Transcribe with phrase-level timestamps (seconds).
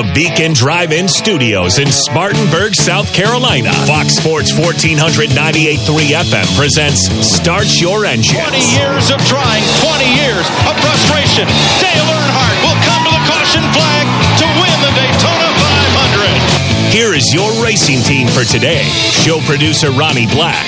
[0.00, 5.76] the Beacon Drive In Studios in Spartanburg, South Carolina, Fox Sports 1498.3
[6.24, 8.40] FM presents Start Your Engine.
[8.40, 11.44] 20 years of trying, 20 years of frustration.
[11.84, 14.04] Dale Earnhardt will come to the caution flag
[14.40, 16.92] to win the Daytona 500.
[16.96, 18.88] Here is your racing team for today.
[19.20, 20.64] Show producer Ronnie Black.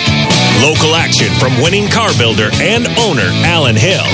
[0.61, 4.05] Local action from winning car builder and owner Alan Hill.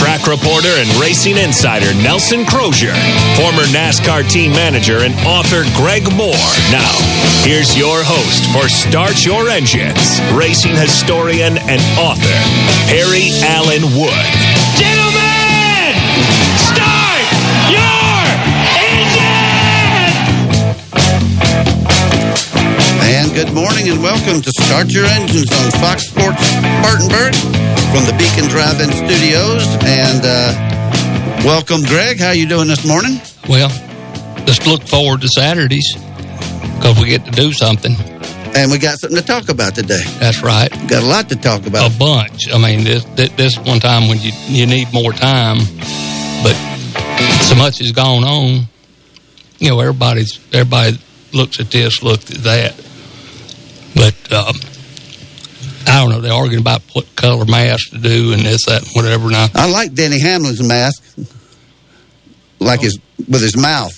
[0.00, 2.96] Track reporter and racing insider Nelson Crozier.
[3.36, 6.50] Former NASCAR team manager and author Greg Moore.
[6.72, 6.96] Now,
[7.44, 12.40] here's your host for Start Your Engines, racing historian and author,
[12.88, 15.09] Perry Allen Wood.
[23.34, 27.34] Good morning and welcome to Start Your Engines on Fox Sports Spartanburg
[27.94, 29.62] from the Beacon Drive-In Studios.
[29.86, 32.18] And uh, welcome, Greg.
[32.18, 33.20] How you doing this morning?
[33.48, 33.68] Well,
[34.46, 35.94] just look forward to Saturdays
[36.76, 37.94] because we get to do something.
[38.56, 40.02] And we got something to talk about today.
[40.18, 40.68] That's right.
[40.88, 41.94] Got a lot to talk about.
[41.94, 42.52] A bunch.
[42.52, 45.58] I mean, this, this, this one time when you, you need more time,
[46.42, 46.56] but
[47.46, 48.66] so much has gone on.
[49.58, 50.98] You know, everybody's everybody
[51.32, 52.89] looks at this, looks at that.
[53.94, 54.54] But um,
[55.86, 56.20] I don't know.
[56.20, 59.30] They're arguing about what color mask to do and this, that, and whatever.
[59.30, 61.02] Now, I like Denny Hamlin's mask,
[62.58, 63.96] like his with his mouth.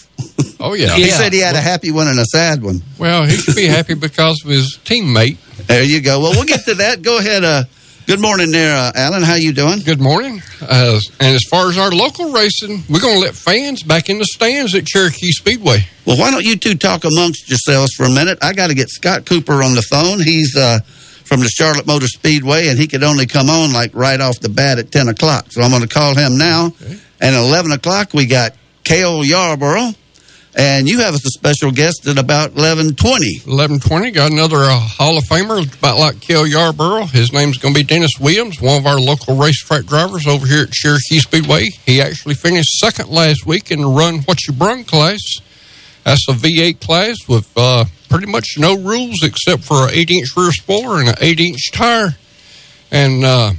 [0.61, 0.95] Oh yeah.
[0.95, 1.17] He Yeah.
[1.17, 2.81] said he had a happy one and a sad one.
[2.99, 5.37] Well, he should be happy because of his teammate.
[5.67, 6.21] There you go.
[6.21, 7.03] Well, we'll get to that.
[7.03, 7.45] Go ahead.
[7.45, 7.65] Uh,
[8.07, 9.23] good morning, there, uh, Alan.
[9.23, 9.81] How you doing?
[9.81, 10.43] Good morning.
[10.61, 14.19] Uh, and as far as our local racing, we're going to let fans back in
[14.19, 15.79] the stands at Cherokee Speedway.
[16.07, 18.39] Well, why don't you two talk amongst yourselves for a minute?
[18.43, 20.21] I got to get Scott Cooper on the phone.
[20.21, 20.81] He's uh,
[21.25, 24.49] from the Charlotte Motor Speedway, and he could only come on like right off the
[24.49, 25.47] bat at 10 o'clock.
[25.51, 26.73] So I'm going to call him now.
[27.21, 28.53] And at 11 o'clock, we got
[28.85, 29.93] Cale Yarborough.
[30.55, 33.47] And you have us a special guest at about 11.20.
[33.47, 37.07] Eleven twenty got another uh, Hall of Famer, about like Cale Yarborough.
[37.07, 40.65] His name's going to be Dennis Williams, one of our local racetrack drivers over here
[40.65, 41.69] at Cherokee Speedway.
[41.87, 45.21] He actually finished second last week in the Run What You Brung class.
[46.05, 50.37] That's a V8 class with uh, pretty much no rules except for an eight inch
[50.37, 52.17] rear spoiler and an eight inch tire.
[52.91, 53.53] And uh,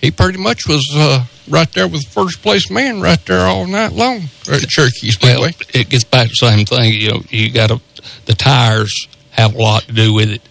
[0.00, 3.92] he pretty much was uh, right there with first place man right there all night
[3.92, 5.54] long at Cherokee well, Speedway.
[5.80, 6.92] it gets back to the same thing.
[6.94, 7.80] You know, you got to
[8.26, 10.42] the tires have a lot to do with it,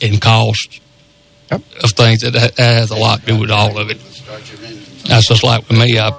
[0.00, 0.80] and cost
[1.50, 1.60] Yep.
[1.84, 3.98] of things that, that has a lot to do with all of it.
[5.04, 5.98] That's just like with me.
[5.98, 6.18] I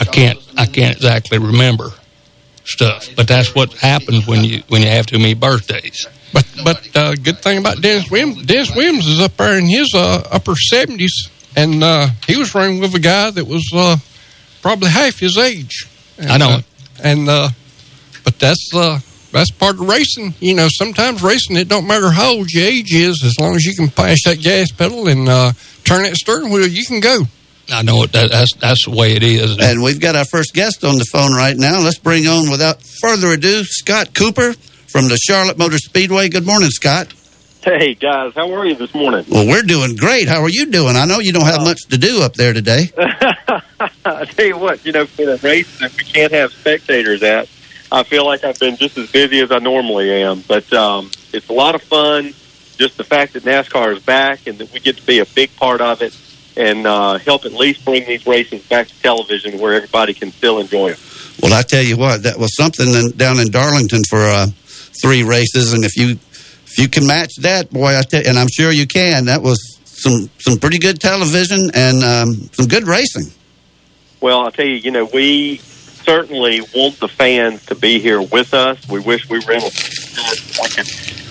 [0.00, 1.90] I can't I can't exactly remember
[2.64, 6.06] stuff, but that's what happens when you when you have too many birthdays.
[6.32, 9.92] But but uh, good thing about Dennis Williams, Dennis Williams is up there in his
[9.94, 13.96] uh, upper seventies, and uh, he was running with a guy that was uh,
[14.62, 15.86] probably half his age.
[16.18, 16.64] And, I know uh, it.
[17.02, 17.48] and uh,
[18.24, 19.00] but that's uh,
[19.32, 20.34] that's part of racing.
[20.40, 23.64] You know, sometimes racing it don't matter how old your age is, as long as
[23.64, 25.52] you can pass that gas pedal and uh,
[25.84, 27.22] turn that steering wheel, you can go.
[27.70, 28.12] I know it.
[28.12, 29.58] That, that's that's the way it is.
[29.58, 31.80] And we've got our first guest on the phone right now.
[31.80, 34.54] Let's bring on, without further ado, Scott Cooper
[34.92, 36.28] from the Charlotte Motor Speedway.
[36.28, 37.12] Good morning, Scott.
[37.64, 39.24] Hey guys, how are you this morning?
[39.28, 40.28] Well, we're doing great.
[40.28, 40.96] How are you doing?
[40.96, 42.90] I know you don't have much to do up there today.
[44.04, 47.48] I tell you what, you know, for a race that we can't have spectators at,
[47.90, 50.42] I feel like I've been just as busy as I normally am.
[50.46, 52.34] But um, it's a lot of fun.
[52.76, 55.54] Just the fact that NASCAR is back and that we get to be a big
[55.56, 56.18] part of it
[56.56, 60.58] and uh, help at least bring these races back to television where everybody can still
[60.58, 61.00] enjoy them.
[61.40, 64.46] Well, I tell you what, that was something in, down in Darlington for uh,
[65.00, 66.18] three races, and if you
[66.66, 69.26] if you can match that, boy, I tell, and I'm sure you can.
[69.26, 73.32] That was some some pretty good television and um, some good racing.
[74.20, 78.54] Well, I'll tell you, you know, we certainly want the fans to be here with
[78.54, 78.88] us.
[78.88, 80.84] We wish we were able to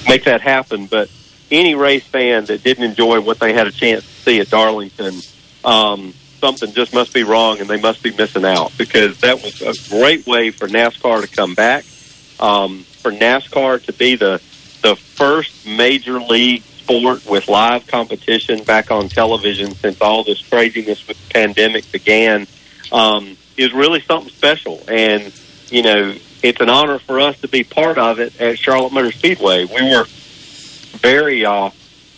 [0.08, 1.10] make that happen, but
[1.50, 5.16] any race fan that didn't enjoy what they had a chance to see at Darlington,
[5.64, 9.62] um, something just must be wrong and they must be missing out because that was
[9.62, 11.86] a great way for NASCAR to come back,
[12.42, 14.42] um, for NASCAR to be the
[14.82, 21.08] the first major league sport with live competition back on television since all this craziness
[21.08, 22.48] with the pandemic began
[22.92, 24.82] um, is really something special.
[24.88, 25.32] And,
[25.70, 29.12] you know, it's an honor for us to be part of it at Charlotte Motor
[29.12, 29.66] Speedway.
[29.66, 30.06] We were
[30.98, 31.70] very, uh,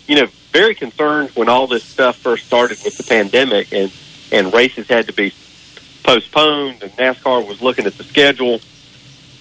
[0.07, 3.91] you know, very concerned when all this stuff first started with the pandemic and,
[4.31, 5.33] and races had to be
[6.03, 8.61] postponed and NASCAR was looking at the schedule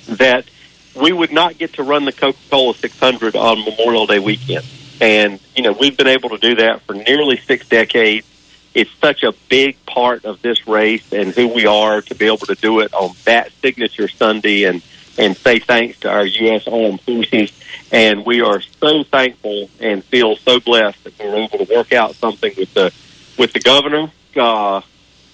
[0.08, 0.44] that
[0.94, 4.64] we would not get to run the Coca-Cola 600 on Memorial Day weekend.
[5.00, 8.26] And, you know, we've been able to do that for nearly six decades.
[8.74, 12.38] it's such a big part of this race and who we are to be able
[12.38, 14.82] to do it on that signature Sunday and
[15.18, 16.66] and say thanks to our U.S.
[16.66, 17.52] Armed Forces.
[17.90, 21.92] And we are so thankful and feel so blessed that we were able to work
[21.92, 22.92] out something with the
[23.38, 24.80] with the governor, uh,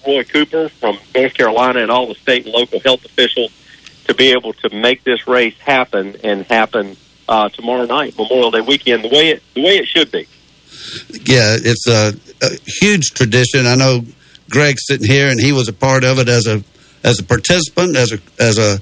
[0.05, 3.51] Roy Cooper from North Carolina, and all the state and local health officials
[4.09, 6.97] to be able to make this race happen and happen
[7.29, 10.27] uh, tomorrow night, Memorial Day weekend, the way it the way it should be.
[11.11, 12.49] Yeah, it's a, a
[12.81, 13.67] huge tradition.
[13.67, 14.01] I know
[14.49, 16.63] Greg's sitting here, and he was a part of it as a
[17.03, 18.79] as a participant, as a as a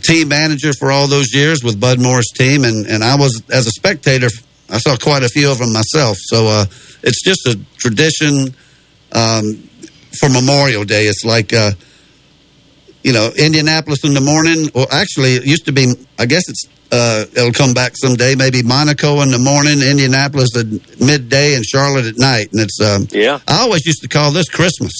[0.00, 3.66] team manager for all those years with Bud Moore's team, and and I was as
[3.66, 4.28] a spectator.
[4.70, 6.16] I saw quite a few of them myself.
[6.18, 6.64] So uh,
[7.02, 8.54] it's just a tradition
[9.12, 9.68] um,
[10.18, 11.04] for Memorial Day.
[11.04, 11.52] It's like.
[11.52, 11.72] Uh,
[13.06, 15.94] you know, Indianapolis in the morning, or actually, it used to be.
[16.18, 18.34] I guess it's uh, it'll come back someday.
[18.34, 20.66] Maybe Monaco in the morning, Indianapolis at
[21.00, 22.48] midday, and Charlotte at night.
[22.52, 23.38] And it's um, yeah.
[23.46, 24.92] I always used to call this Christmas.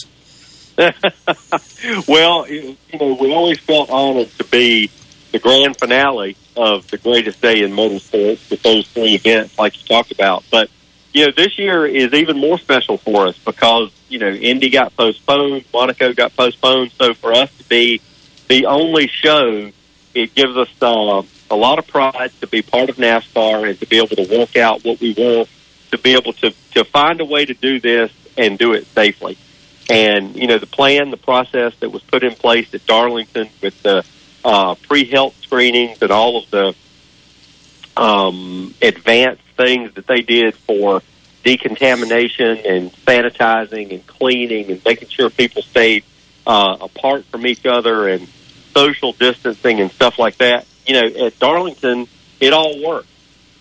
[2.07, 4.89] well, you know, we always felt honored to be
[5.33, 9.85] the grand finale of the greatest day in motorsports with those three events, like you
[9.89, 10.45] talked about.
[10.53, 10.71] But
[11.13, 14.97] you know, this year is even more special for us because you know Indy got
[14.97, 16.93] postponed, Monaco got postponed.
[16.93, 18.01] So for us to be
[18.49, 19.71] the only show,
[20.15, 23.87] it gives us uh, a lot of pride to be part of NASCAR and to
[23.87, 25.49] be able to walk out what we want,
[25.91, 29.39] to be able to to find a way to do this and do it safely.
[29.89, 33.81] And, you know, the plan, the process that was put in place at Darlington with
[33.83, 34.05] the
[34.45, 36.75] uh, pre-health screenings and all of the
[37.97, 41.03] um, advanced things that they did for
[41.47, 46.03] decontamination and sanitizing and cleaning and making sure people stayed
[46.45, 48.27] uh, apart from each other and
[48.75, 50.67] social distancing and stuff like that.
[50.87, 52.09] You know, at Darlington,
[52.41, 53.09] it all worked.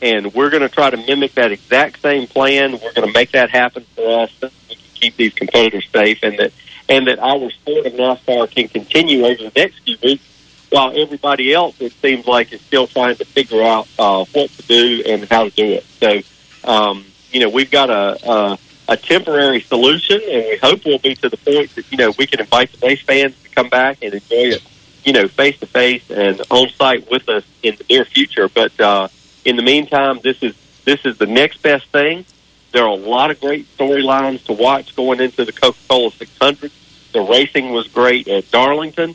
[0.02, 2.74] And we're going to try to mimic that exact same plan.
[2.74, 6.20] We're going to make that happen for us so we can keep these competitors safe,
[6.24, 6.52] and that
[6.90, 10.24] and that our sport of NASCAR can continue over the next few weeks,
[10.70, 14.62] while everybody else it seems like is still trying to figure out uh, what to
[14.64, 15.86] do and how to do it.
[16.02, 16.22] So,
[16.70, 17.06] um,
[17.36, 21.28] you know, we've got a, a a temporary solution, and we hope we'll be to
[21.28, 24.14] the point that you know we can invite the base fans to come back and
[24.14, 24.64] enjoy it,
[25.04, 28.48] you know, face to face and on site with us in the near future.
[28.48, 29.10] But uh,
[29.44, 30.56] in the meantime, this is
[30.86, 32.26] this is the next best thing.
[32.72, 36.72] There are a lot of great storylines to watch going into the Coca Cola 600.
[37.12, 39.14] The racing was great at Darlington.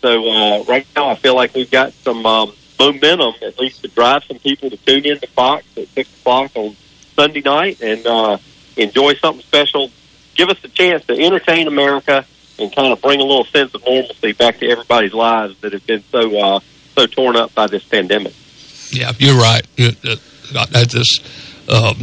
[0.00, 3.88] So uh, right now, I feel like we've got some um, momentum, at least to
[3.88, 6.74] drive some people to tune in to Fox at six o'clock on
[7.14, 8.38] Sunday night and uh,
[8.76, 9.90] enjoy something special.
[10.34, 12.24] Give us a chance to entertain America
[12.58, 15.86] and kind of bring a little sense of normalcy back to everybody's lives that have
[15.86, 16.60] been so uh,
[16.94, 18.34] so torn up by this pandemic.
[18.90, 19.66] Yeah, you're right.
[19.76, 21.24] That's just
[21.70, 21.96] um,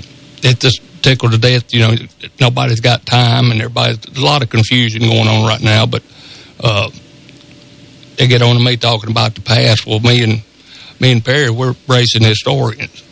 [0.44, 1.74] it just tickled to death.
[1.74, 1.96] You know,
[2.40, 5.86] nobody's got time, and everybody's a lot of confusion going on right now.
[5.86, 6.04] But
[6.60, 6.90] uh,
[8.18, 9.86] they get on to me talking about the past.
[9.86, 10.42] Well, me and
[11.00, 13.04] me and Perry, we're racing historians,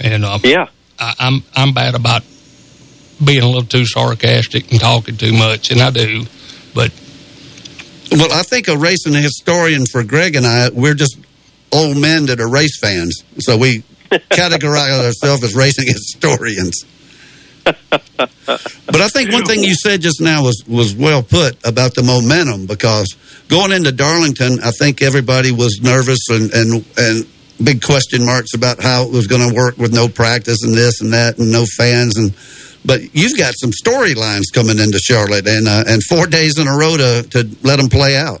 [0.00, 0.66] and uh, yeah,
[0.98, 2.22] I, I'm I'm bad about
[3.24, 6.24] being a little too sarcastic and talking too much, and I do.
[6.74, 6.92] But
[8.12, 11.18] well, I think a racing historian for Greg and I, we're just
[11.72, 16.84] old men that are race fans, so we categorize ourselves as racing historians.
[17.64, 22.02] but I think one thing you said just now was, was well put about the
[22.02, 23.14] momentum because
[23.48, 27.26] going into Darlington, I think everybody was nervous and, and, and
[27.62, 31.00] big question marks about how it was going to work with no practice and this
[31.00, 32.34] and that and no fans and
[32.84, 36.76] but you've got some storylines coming into Charlotte and uh, and four days in a
[36.76, 38.40] row to, to let them play out.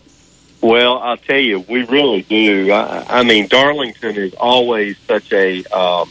[0.60, 2.72] Well, I'll tell you, we really do.
[2.72, 6.10] I, I mean, Darlington is always such a um,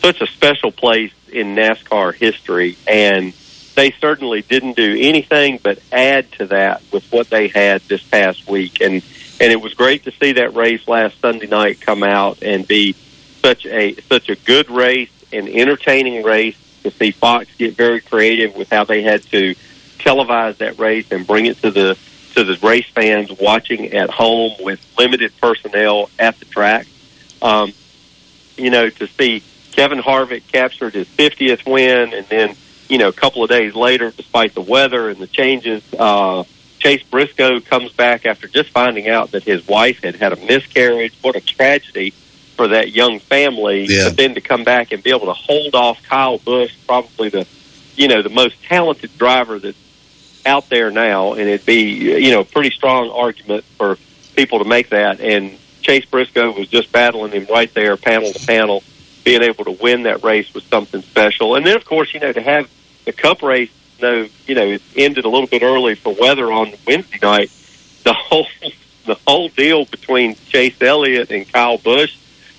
[0.00, 3.32] such a special place in NASCAR history, and
[3.74, 8.48] they certainly didn't do anything but add to that with what they had this past
[8.48, 8.80] week.
[8.80, 9.02] And
[9.40, 12.94] and it was great to see that race last Sunday night come out and be
[13.42, 16.56] such a such a good race, an entertaining race.
[16.82, 19.54] To see Fox get very creative with how they had to
[19.98, 21.96] televise that race and bring it to the
[22.34, 26.86] to the race fans watching at home with limited personnel at the track.
[27.40, 27.72] Um,
[28.56, 32.54] you know, to see Kevin Harvick captured his 50th win, and then
[32.88, 36.44] you know a couple of days later, despite the weather and the changes, uh,
[36.82, 41.14] Chase Briscoe comes back after just finding out that his wife had had a miscarriage.
[41.22, 42.10] What a tragedy
[42.56, 43.86] for that young family!
[43.88, 44.08] Yeah.
[44.08, 47.46] But then to come back and be able to hold off Kyle Busch, probably the
[47.94, 49.78] you know the most talented driver that's
[50.44, 53.96] out there now, and it'd be you know a pretty strong argument for
[54.34, 55.20] people to make that.
[55.20, 58.82] And Chase Briscoe was just battling him right there, panel to panel
[59.22, 61.54] being able to win that race was something special.
[61.54, 62.68] And then, of course, you know, to have
[63.04, 63.70] the Cup race
[64.02, 67.50] though you know it ended a little bit early for weather on Wednesday night,
[68.04, 68.46] the whole
[69.06, 72.16] the whole deal between Chase Elliott and Kyle Busch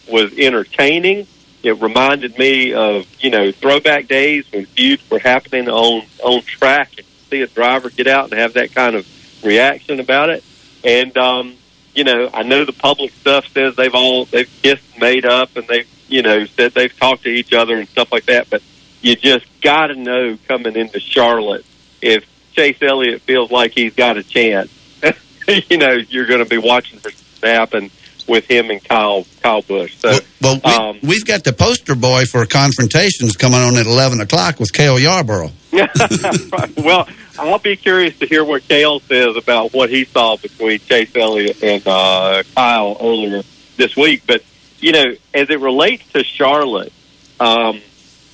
[0.09, 1.27] was entertaining.
[1.61, 6.91] It reminded me of you know throwback days when feuds were happening on on track
[6.97, 9.07] and see a driver get out and have that kind of
[9.43, 10.43] reaction about it.
[10.83, 11.55] And um,
[11.93, 15.67] you know, I know the public stuff says they've all they've kissed made up and
[15.67, 18.49] they've you know said they've talked to each other and stuff like that.
[18.49, 18.61] But
[19.03, 21.65] you just got to know coming into Charlotte
[22.01, 24.71] if Chase Elliott feels like he's got a chance.
[25.47, 27.91] you know, you're going to be watching for snap and
[28.27, 29.97] with him and Kyle Kyle Busch.
[29.97, 33.85] So, well, well we, um, we've got the poster boy for confrontations coming on at
[33.85, 35.51] eleven o'clock with Cale Yarborough.
[36.77, 37.07] well,
[37.37, 41.61] I'll be curious to hear what Cale says about what he saw between Chase Elliott
[41.61, 43.41] and uh, Kyle earlier
[43.75, 44.23] this week.
[44.25, 44.43] But
[44.79, 46.93] you know, as it relates to Charlotte,
[47.39, 47.81] um,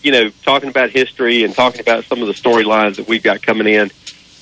[0.02, 3.42] you know, talking about history and talking about some of the storylines that we've got
[3.42, 3.92] coming in,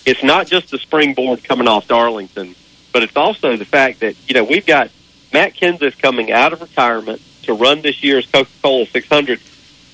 [0.05, 2.55] it's not just the springboard coming off Darlington,
[2.93, 4.89] but it's also the fact that you know we've got
[5.33, 9.39] Matt Kenseth coming out of retirement to run this year's Coca Cola 600.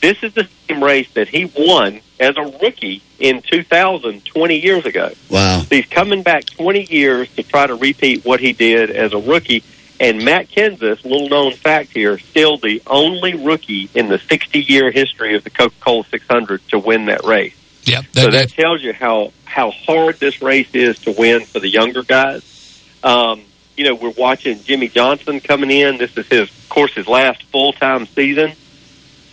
[0.02, 4.86] This is the same race that he won as a rookie in 2000, 20 years
[4.86, 5.12] ago.
[5.30, 5.62] Wow.
[5.70, 9.64] He's coming back 20 years to try to repeat what he did as a rookie.
[10.04, 14.92] And Matt Kenseth, little known fact here, still the only rookie in the 60 year
[14.92, 17.56] history of the Coca Cola 600 to win that race.
[17.86, 18.06] Yep.
[18.12, 22.04] so that tells you how, how hard this race is to win for the younger
[22.04, 22.84] guys.
[23.02, 23.44] Um,
[23.78, 25.98] you know, we're watching Jimmie Johnson coming in.
[25.98, 28.52] This is his, of course, his last full time season.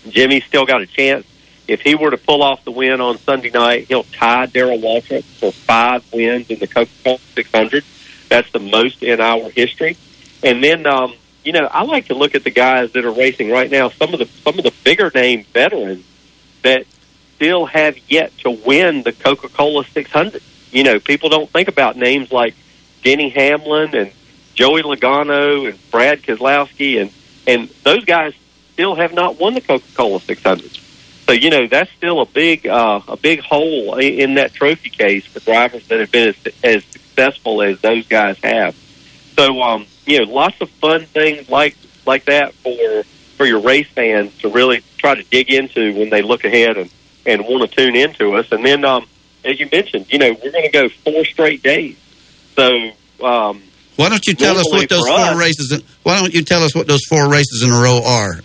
[0.08, 1.26] Jimmie's still got a chance.
[1.66, 5.24] If he were to pull off the win on Sunday night, he'll tie Darrell Waltrip
[5.24, 7.84] for five wins in the Coca Cola 600.
[8.28, 9.96] That's the most in our history.
[10.42, 13.50] And then, um, you know, I like to look at the guys that are racing
[13.50, 13.90] right now.
[13.90, 16.04] Some of the some of the bigger name veterans
[16.62, 16.86] that
[17.36, 20.42] still have yet to win the Coca Cola 600.
[20.72, 22.54] You know, people don't think about names like
[23.02, 24.12] Denny Hamlin and
[24.54, 27.10] Joey Logano and Brad Keselowski, and
[27.46, 28.34] and those guys
[28.72, 30.70] still have not won the Coca Cola 600.
[31.26, 35.24] So you know that's still a big uh, a big hole in that trophy case
[35.26, 38.74] for drivers that have been as, as successful as those guys have.
[39.36, 41.76] So um, you know, lots of fun things like
[42.06, 43.02] like that for
[43.36, 46.90] for your race fans to really try to dig into when they look ahead and
[47.26, 48.50] and want to tune into us.
[48.52, 49.06] And then, um,
[49.44, 51.96] as you mentioned, you know, we're going to go four straight days.
[52.56, 52.66] So
[53.22, 53.62] um,
[53.96, 55.82] Why don't you tell us what those four us- races?
[56.02, 58.40] Why don't you tell us what those four races in a row are?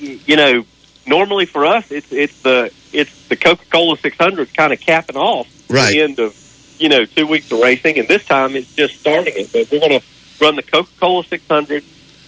[0.00, 0.64] you know,
[1.06, 5.46] normally for us, it's it's the it's the Coca Cola 600 kind of capping off
[5.68, 5.92] Right.
[5.92, 6.36] the end of
[6.78, 9.52] you know two weeks of racing, and this time it's just starting it.
[9.52, 10.06] But we're going to
[10.44, 11.82] run the Coca Cola 600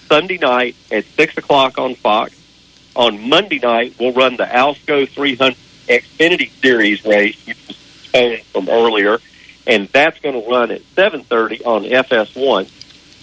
[0.09, 2.33] Sunday night at six o'clock on Fox.
[2.95, 5.55] On Monday night, we'll run the Alsco 300
[5.87, 9.19] Xfinity Series race, which was from earlier,
[9.67, 12.71] and that's going to run at 7:30 on FS1.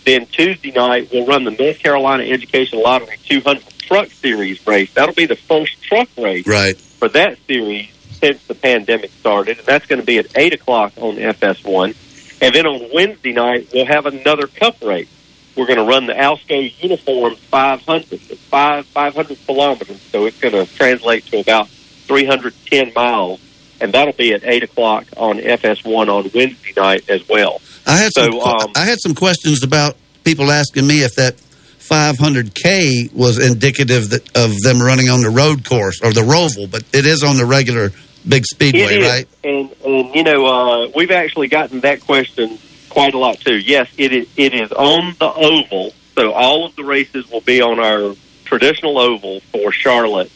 [0.05, 4.93] Then Tuesday night, we'll run the North Carolina Education Lottery 200 Truck Series race.
[4.93, 6.77] That'll be the first truck race Right.
[6.77, 7.87] for that series
[8.21, 11.95] since the pandemic started, and that's going to be at 8 o'clock on FS1.
[12.43, 15.07] And then on Wednesday night, we'll have another cup race.
[15.55, 20.53] We're going to run the Alsco Uniform 500, It's five, 500 kilometers, so it's going
[20.53, 23.39] to translate to about 310 miles,
[23.79, 27.61] and that'll be at 8 o'clock on FS1 on Wednesday night as well.
[27.87, 28.39] I had So, some.
[28.41, 29.95] um, I had some questions about
[30.25, 31.37] people asking me if that
[31.79, 36.83] 500k was indicative that, of them running on the road course or the Roval, but
[36.93, 37.91] it is on the regular
[38.27, 39.27] big speedway, right?
[39.43, 42.57] and and you know uh, we've actually gotten that question
[42.89, 43.57] quite a lot too.
[43.57, 44.27] Yes, it is.
[44.37, 48.15] It is on the oval, so all of the races will be on our
[48.45, 50.31] traditional oval for Charlotte,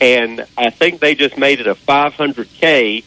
[0.00, 3.04] and I think they just made it a 500k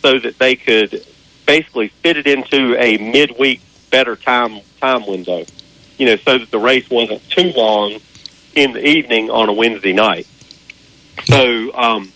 [0.00, 1.04] so that they could
[1.46, 3.60] basically fit it into a midweek
[3.90, 5.44] better time time window.
[5.98, 7.98] You know, so that the race wasn't too long
[8.54, 10.26] in the evening on a Wednesday night.
[11.24, 11.74] So.
[11.74, 12.12] um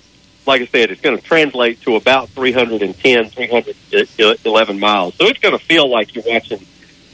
[0.46, 5.14] like I said, it's going to translate to about 310, 311 miles.
[5.16, 6.64] So it's going to feel like you're watching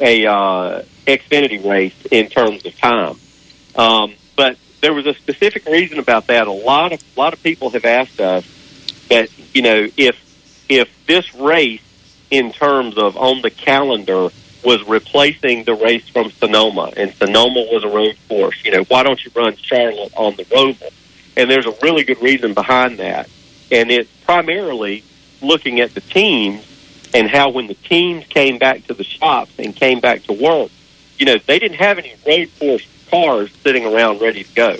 [0.00, 3.16] a uh, Xfinity race in terms of time.
[3.74, 6.46] Um, but there was a specific reason about that.
[6.46, 8.44] A lot of a lot of people have asked us
[9.08, 10.16] that you know if
[10.68, 11.82] if this race
[12.30, 14.28] in terms of on the calendar
[14.64, 18.64] was replacing the race from Sonoma, and Sonoma was a road course.
[18.64, 20.92] You know, why don't you run Charlotte on the Roval?
[21.36, 23.28] And there's a really good reason behind that.
[23.70, 25.04] And it's primarily
[25.40, 26.66] looking at the teams
[27.14, 30.70] and how when the teams came back to the shops and came back to work,
[31.18, 34.76] you know, they didn't have any road course cars sitting around ready to go.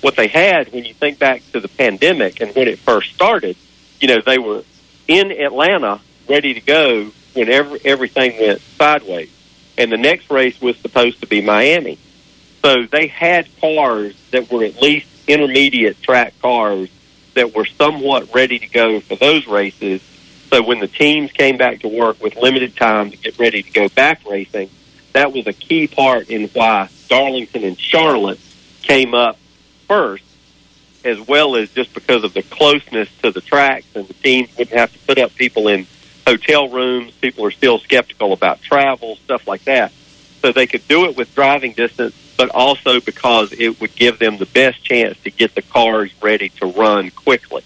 [0.00, 3.56] What they had when you think back to the pandemic and when it first started,
[4.00, 4.62] you know, they were
[5.08, 9.30] in Atlanta, ready to go whenever everything went sideways.
[9.76, 11.98] And the next race was supposed to be Miami.
[12.62, 16.88] So they had cars that were at least intermediate track cars
[17.34, 20.02] that were somewhat ready to go for those races.
[20.50, 23.70] So when the teams came back to work with limited time to get ready to
[23.72, 24.70] go back racing,
[25.12, 28.40] that was a key part in why Darlington and Charlotte
[28.82, 29.38] came up
[29.88, 30.24] first,
[31.04, 34.78] as well as just because of the closeness to the tracks and the teams wouldn't
[34.78, 35.86] have to put up people in
[36.26, 37.12] hotel rooms.
[37.20, 39.92] People are still skeptical about travel, stuff like that.
[40.40, 44.38] So they could do it with driving distance, but also because it would give them
[44.38, 47.62] the best chance to get the cars ready to run quickly.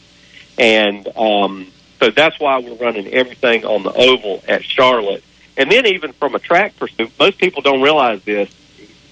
[0.59, 1.69] And um,
[2.01, 5.25] so that's why we're running everything on the oval at Charlotte.
[5.57, 8.51] And then even from a track pursuit, most people don't realize this.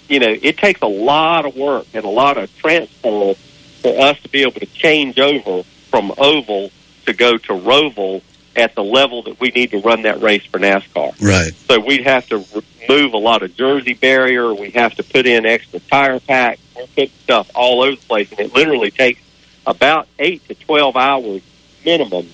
[0.08, 4.20] You know, it takes a lot of work and a lot of transfer for us
[4.20, 6.70] to be able to change over from oval
[7.06, 8.22] to go to roval
[8.56, 11.20] at the level that we need to run that race for NASCAR.
[11.20, 11.54] Right.
[11.68, 12.44] So we'd have to
[12.88, 14.54] remove a lot of jersey barrier.
[14.54, 16.60] We have to put in extra tire packs.
[16.74, 19.20] We're putting stuff all over the place, and it literally takes
[19.66, 21.42] about eight to twelve hours
[21.84, 22.28] minimum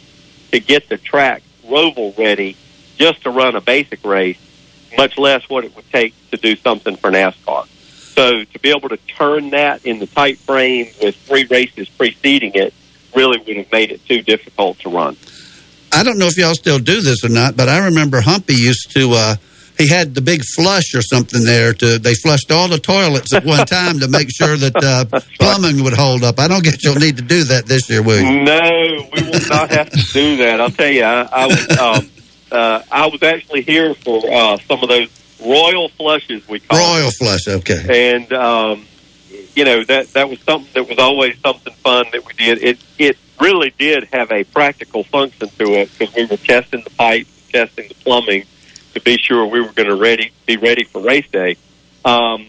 [0.53, 2.57] to get the track roval ready
[2.97, 4.39] just to run a basic race,
[4.97, 7.67] much less what it would take to do something for NASCAR.
[8.15, 12.53] So to be able to turn that in the tight frame with three races preceding
[12.55, 12.75] it
[13.15, 15.17] really would have made it too difficult to run.
[15.93, 18.91] I don't know if y'all still do this or not, but I remember Humpy used
[18.93, 19.13] to.
[19.13, 19.37] Uh,
[19.79, 21.73] he had the big flush or something there.
[21.75, 25.83] To they flushed all the toilets at one time to make sure that uh, plumbing
[25.85, 26.39] would hold up.
[26.39, 28.43] I don't guess you'll need to do that this year, will you?
[28.43, 30.61] No, we will not have to do that.
[30.61, 32.11] I'll tell you, I, I was um,
[32.51, 35.09] uh, I was actually here for uh, some of those
[35.45, 38.15] royal flushes we call Royal flush, okay.
[38.15, 38.87] and um,
[39.55, 42.63] you know that that was something that was always something fun that we did.
[42.63, 46.91] It it really did have a practical function to it because we were testing the
[46.91, 48.47] pipes, testing the plumbing
[48.95, 51.57] to be sure we were going to ready be ready for race day.
[52.05, 52.47] Um,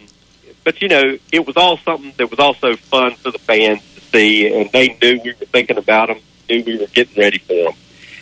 [0.64, 4.02] but you know, it was all something that was also fun for the fans to
[4.02, 7.54] see, and they knew we were thinking about them, knew we were getting ready for
[7.54, 7.74] them,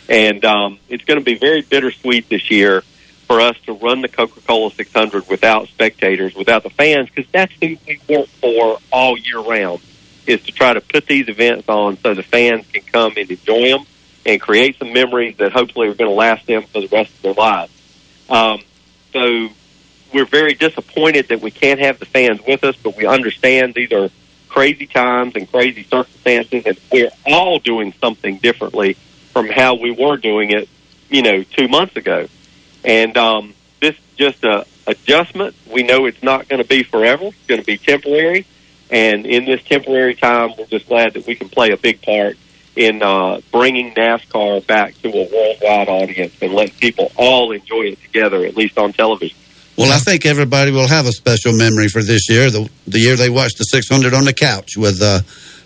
[0.08, 2.82] and um, it's going to be very bittersweet this year
[3.32, 7.78] for us to run the Coca-Cola 600 without spectators, without the fans, because that's who
[7.86, 9.80] we work for all year round,
[10.26, 13.70] is to try to put these events on so the fans can come and enjoy
[13.70, 13.86] them
[14.26, 17.22] and create some memories that hopefully are going to last them for the rest of
[17.22, 17.72] their lives.
[18.28, 18.60] Um,
[19.14, 19.48] so
[20.12, 23.92] we're very disappointed that we can't have the fans with us, but we understand these
[23.92, 24.10] are
[24.50, 28.92] crazy times and crazy circumstances, and we're all doing something differently
[29.32, 30.68] from how we were doing it,
[31.08, 32.28] you know, two months ago.
[32.84, 35.54] And um, this just a adjustment.
[35.72, 37.26] We know it's not going to be forever.
[37.26, 38.46] It's going to be temporary.
[38.90, 42.36] And in this temporary time, we're just glad that we can play a big part
[42.76, 48.02] in uh, bringing NASCAR back to a worldwide audience and let people all enjoy it
[48.02, 49.36] together, at least on television.
[49.76, 53.16] Well, I think everybody will have a special memory for this year, the the year
[53.16, 55.20] they watched the 600 on the couch with uh,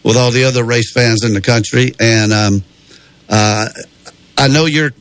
[0.05, 1.93] with all the other race fans in the country.
[1.99, 2.65] And um,
[3.29, 3.69] uh,
[4.39, 4.93] I know you're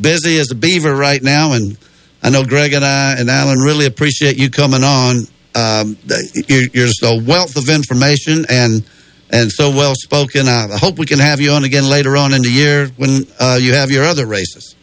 [0.00, 1.76] busy as a beaver right now, and
[2.22, 5.26] I know Greg and I and Alan really appreciate you coming on.
[5.54, 5.96] Um,
[6.48, 8.84] you're, you're a wealth of information and
[9.30, 10.48] and so well spoken.
[10.48, 13.58] I hope we can have you on again later on in the year when uh,
[13.60, 14.74] you have your other races.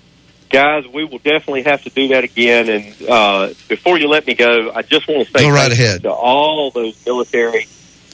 [0.49, 2.69] Guys, we will definitely have to do that again.
[2.69, 6.03] And uh, before you let me go, I just want to say Go right ahead.
[6.03, 7.67] to all those military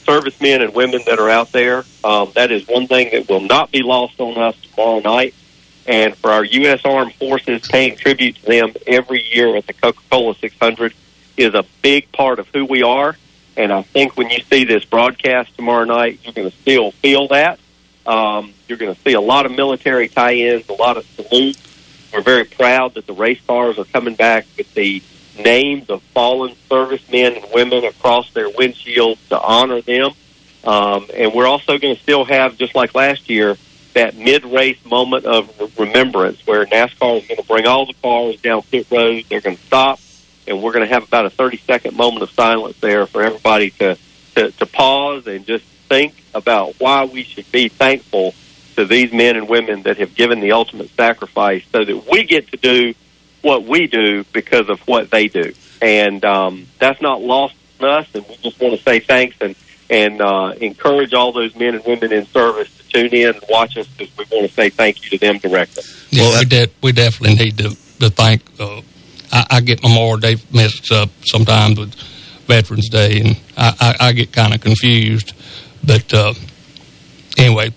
[0.08, 1.84] servicemen and women that are out there.
[2.04, 5.34] Um, that is one thing that will not be lost on us tomorrow night.
[5.88, 6.82] And for our U.S.
[6.84, 10.92] Armed Forces, paying tribute to them every year at the Coca-Cola 600
[11.38, 13.16] is a big part of who we are.
[13.56, 17.28] And I think when you see this broadcast tomorrow night, you're going to still feel
[17.28, 17.58] that.
[18.06, 21.62] Um, you're going to see a lot of military tie-ins, a lot of salutes.
[22.12, 25.02] We're very proud that the race cars are coming back with the
[25.38, 30.12] names of fallen servicemen and women across their windshields to honor them.
[30.64, 33.56] Um, and we're also going to still have, just like last year,
[33.98, 38.62] that mid-race moment of remembrance where NASCAR is going to bring all the cars down
[38.62, 39.24] pit road.
[39.28, 39.98] They're going to stop,
[40.46, 43.98] and we're going to have about a 30-second moment of silence there for everybody to,
[44.36, 48.34] to, to pause and just think about why we should be thankful
[48.76, 52.46] to these men and women that have given the ultimate sacrifice so that we get
[52.52, 52.94] to do
[53.42, 55.54] what we do because of what they do.
[55.82, 59.56] And um, that's not lost on us, and we just want to say thanks and,
[59.90, 63.86] and uh, encourage all those men and women in service tune in and watch us
[63.86, 65.82] because we want to say thank you to them directly.
[66.10, 67.70] Yeah, Well, we, de- we definitely need to,
[68.00, 68.42] to thank.
[68.58, 68.80] Uh,
[69.32, 71.94] I, I get Memorial Day mixed up sometimes with
[72.46, 75.34] Veterans Day, and I, I, I get kind of confused.
[75.84, 76.34] But uh,
[77.36, 77.70] anyway,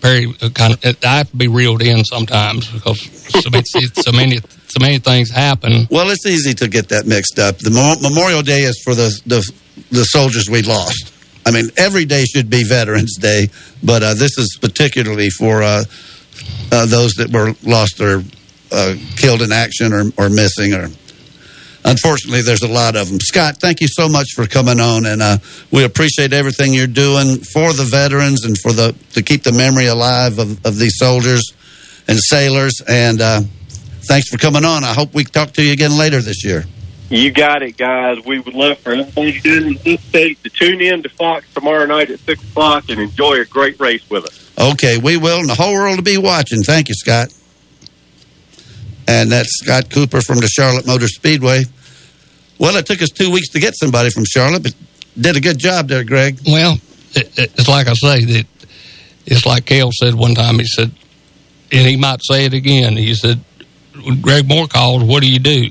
[0.00, 0.96] very uh, kind of.
[1.04, 3.00] I have to be reeled in sometimes because
[3.42, 5.86] so many, so many, so many things happen.
[5.90, 7.58] Well, it's easy to get that mixed up.
[7.58, 9.52] The Memorial Day is for the, the
[9.90, 11.12] the soldiers we lost.
[11.46, 13.48] I mean, every day should be Veterans Day,
[13.82, 15.84] but uh, this is particularly for uh,
[16.72, 18.22] uh, those that were lost or
[18.72, 20.88] uh, killed in action or, or missing or
[21.84, 25.20] unfortunately there's a lot of them scott thank you so much for coming on and
[25.22, 25.36] uh,
[25.72, 29.86] we appreciate everything you're doing for the veterans and for the to keep the memory
[29.86, 31.52] alive of, of these soldiers
[32.06, 33.40] and sailors and uh,
[34.04, 34.82] thanks for coming on.
[34.84, 36.64] I hope we talk to you again later this year
[37.10, 38.24] You got it, guys.
[38.24, 41.84] We would love for everybody to in this state to tune in to Fox tomorrow
[41.84, 44.50] night at 6 o'clock and enjoy a great race with us.
[44.58, 47.28] okay we will and the whole world will be watching thank you scott
[49.08, 51.62] and that's scott cooper from the charlotte motor speedway
[52.58, 54.74] well it took us two weeks to get somebody from charlotte but
[55.20, 56.74] did a good job there greg Well,
[57.14, 58.46] it, it- it's like I say that
[59.26, 60.58] it's like Cale said one time.
[60.58, 60.90] He said,
[61.70, 62.96] and he might say it again.
[62.96, 63.38] He said,
[64.20, 65.70] Greg Moore called, what do you do?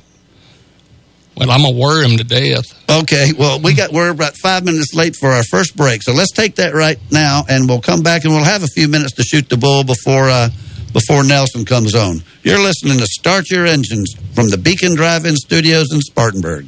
[1.39, 2.65] Well, I'm gonna worry him to death.
[2.89, 6.33] Okay, well, we got we're about five minutes late for our first break, so let's
[6.33, 9.23] take that right now, and we'll come back and we'll have a few minutes to
[9.23, 10.49] shoot the bull before uh,
[10.91, 12.21] before Nelson comes on.
[12.43, 16.67] You're listening to Start Your Engines from the Beacon Drive-In Studios in Spartanburg.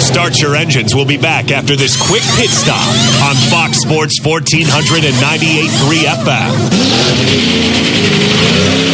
[0.00, 0.94] Start your engines.
[0.94, 2.88] We'll be back after this quick pit stop
[3.22, 6.04] on Fox Sports 1498.3
[8.88, 8.91] FM.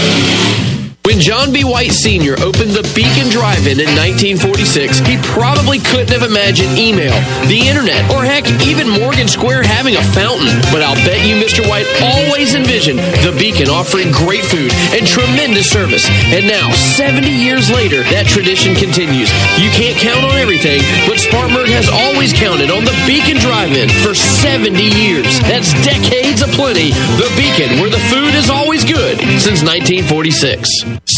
[1.09, 1.65] When John B.
[1.65, 2.37] White Sr.
[2.45, 7.17] opened the Beacon Drive-In in 1946, he probably couldn't have imagined email,
[7.49, 10.53] the internet, or heck, even Morgan Square having a fountain.
[10.69, 11.65] But I'll bet you Mr.
[11.65, 16.05] White always envisioned the Beacon offering great food and tremendous service.
[16.29, 19.33] And now, 70 years later, that tradition continues.
[19.57, 24.13] You can't count on everything, but Spartanburg has always counted on the Beacon Drive-In for
[24.13, 25.41] 70 years.
[25.49, 26.93] That's decades aplenty.
[27.17, 31.08] The Beacon, where the food is always good since 1946.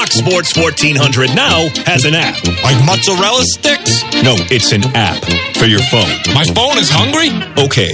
[0.00, 2.34] Fox Sports 1400 now has an app.
[2.64, 4.00] Like mozzarella sticks?
[4.24, 5.22] No, it's an app
[5.58, 6.08] for your phone.
[6.32, 7.28] My phone is hungry?
[7.62, 7.92] Okay.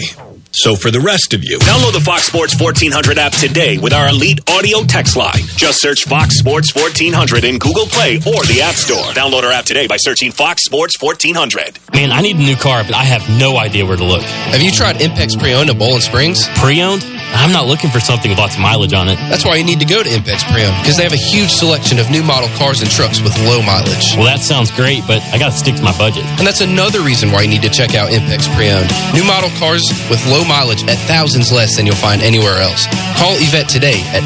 [0.53, 4.09] So for the rest of you, download the Fox Sports 1400 app today with our
[4.09, 5.43] elite audio text line.
[5.59, 9.11] Just search Fox Sports 1400 in Google Play or the App Store.
[9.11, 11.81] Download our app today by searching Fox Sports 1400.
[11.93, 14.23] Man, I need a new car, but I have no idea where to look.
[14.23, 16.47] Have you tried Impex Pre-Owned at Bowling Springs?
[16.55, 17.03] Pre-owned?
[17.35, 19.17] I'm not looking for something with lots of mileage on it.
[19.31, 21.99] That's why you need to go to Impex Pre-Owned because they have a huge selection
[21.99, 24.15] of new model cars and trucks with low mileage.
[24.17, 26.25] Well, that sounds great, but I got to stick to my budget.
[26.39, 28.91] And that's another reason why you need to check out Impex Pre-Owned.
[29.15, 32.87] New model cars with low mileage at thousands less than you'll find anywhere else.
[33.19, 34.23] Call Yvette today at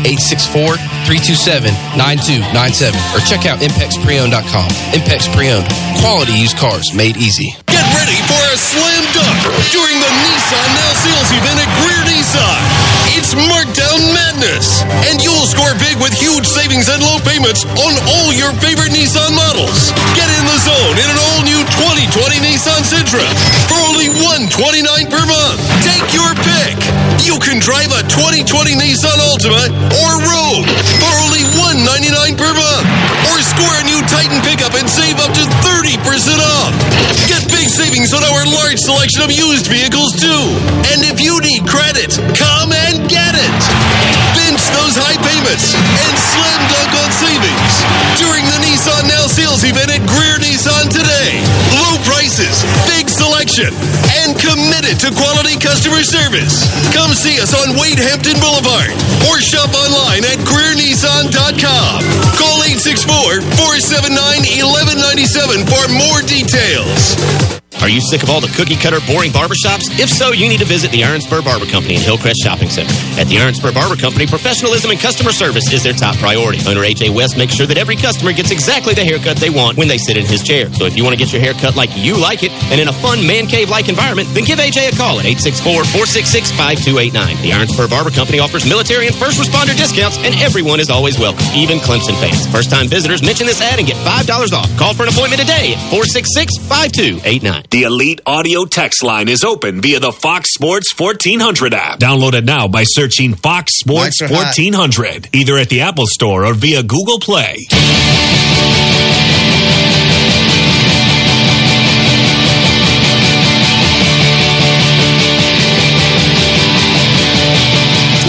[1.08, 4.68] 864-327-9297 or check out ImpexPreowned.com.
[4.96, 5.68] Impex Pre-Owned.
[6.00, 7.52] Quality used cars made easy.
[7.68, 9.38] Get ready for a slam dunk
[9.72, 12.89] during the Nissan Now Sales event at Greer Nissan.
[13.18, 18.30] It's Markdown Madness, and you'll score big with huge savings and low payments on all
[18.30, 19.90] your favorite Nissan models.
[20.14, 21.62] Get in the zone in an all-new
[22.06, 23.26] 2020 Nissan Sentra
[23.66, 25.58] for only 129 per month.
[25.82, 26.78] Take your pick.
[27.26, 30.70] You can drive a 2020 Nissan Altima or Rogue
[31.02, 32.86] for only 199 per month,
[33.30, 35.98] or score a new Titan pickup and save up to 30%
[36.38, 36.72] off.
[37.26, 40.42] Get big savings on our large selection of used vehicles too.
[40.94, 42.59] And if you need credit, come
[45.50, 47.74] and slam dunk on savings
[48.22, 51.42] during the Nissan Now sales event at Greer Nissan today.
[51.74, 53.74] Low prices, big selection,
[54.22, 56.70] and committed to quality customer service.
[56.94, 58.94] Come see us on Wade Hampton Boulevard
[59.26, 61.98] or shop online at GreerNissan.com.
[62.38, 67.18] Call 864-479-1197 for more details.
[67.80, 69.88] Are you sick of all the cookie cutter, boring barbershops?
[69.96, 72.92] If so, you need to visit the Iron Spur Barber Company in Hillcrest Shopping Center.
[73.16, 76.60] At the Iron Spur Barber Company, professionalism and customer service is their top priority.
[76.68, 79.88] Owner AJ West makes sure that every customer gets exactly the haircut they want when
[79.88, 80.68] they sit in his chair.
[80.76, 82.88] So if you want to get your hair cut like you like it and in
[82.88, 87.16] a fun man cave like environment, then give AJ a call at 864 466 5289.
[87.40, 91.16] The Iron Spur Barber Company offers military and first responder discounts, and everyone is always
[91.16, 92.44] welcome, even Clemson fans.
[92.52, 94.68] First time visitors mention this ad and get $5 off.
[94.76, 97.69] Call for an appointment today at 466 5289.
[97.70, 102.00] The Elite Audio text line is open via the Fox Sports 1400 app.
[102.00, 104.58] Download it now by searching Fox Sports Mics hot.
[104.58, 107.58] 1400, either at the Apple Store or via Google Play.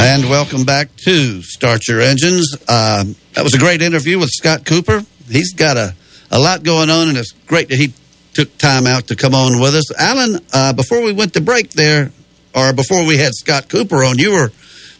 [0.03, 2.53] And welcome back to Start Your Engines.
[2.67, 5.03] Um, that was a great interview with Scott Cooper.
[5.27, 5.95] He's got a,
[6.29, 7.93] a lot going on, and it's great that he
[8.33, 9.91] took time out to come on with us.
[9.99, 12.11] Alan, uh, before we went to break there,
[12.55, 14.51] or before we had Scott Cooper on, you were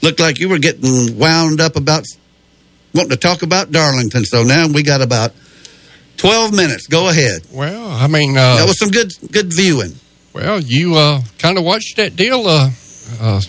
[0.01, 2.05] looked like you were getting wound up about
[2.93, 4.25] wanting to talk about Darlington.
[4.25, 5.33] So now we got about
[6.17, 6.87] twelve minutes.
[6.87, 7.41] Go ahead.
[7.51, 9.93] Well, I mean, uh, that was some good good viewing.
[10.33, 12.47] Well, you uh, kind of watched that deal.
[12.47, 12.69] Uh,
[13.19, 13.41] uh,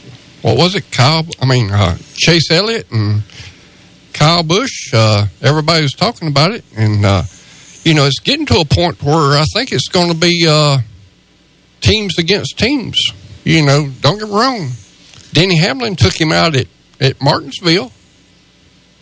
[0.43, 1.25] what was it, Kyle?
[1.41, 3.23] I mean, uh, Chase Elliott and
[4.13, 4.93] Kyle Busch.
[4.93, 7.23] Uh, everybody was talking about it, and uh,
[7.85, 10.79] you know, it's getting to a point where I think it's going to be uh,
[11.81, 12.99] teams against teams.
[13.45, 14.71] You know, don't get me wrong.
[15.33, 16.67] Denny Hamlin took him out at
[17.01, 17.91] at Martinsville,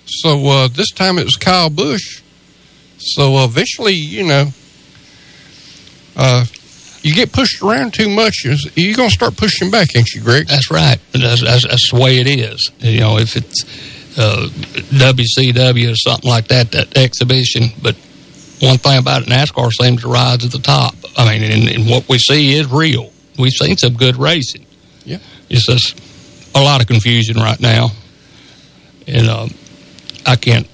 [0.06, 2.22] so uh, this time it was Kyle Busch.
[2.98, 4.46] So eventually, you know,
[6.16, 6.44] uh,
[7.02, 10.48] you get pushed around too much, you're going to start pushing back, ain't you, Greg?
[10.48, 10.98] That's right.
[11.12, 12.70] That's, that's, that's the way it is.
[12.78, 13.64] You know, if it's
[14.18, 17.68] uh, WCW or something like that, that exhibition.
[17.82, 17.96] But
[18.60, 20.94] one thing about it, NASCAR seems to rise at the top.
[21.16, 23.10] I mean, and, and what we see is real.
[23.38, 24.66] We've seen some good racing.
[25.04, 25.18] Yeah.
[25.48, 25.98] It's just
[26.54, 27.88] a lot of confusion right now.
[29.06, 29.50] And um,
[30.26, 30.68] I can't,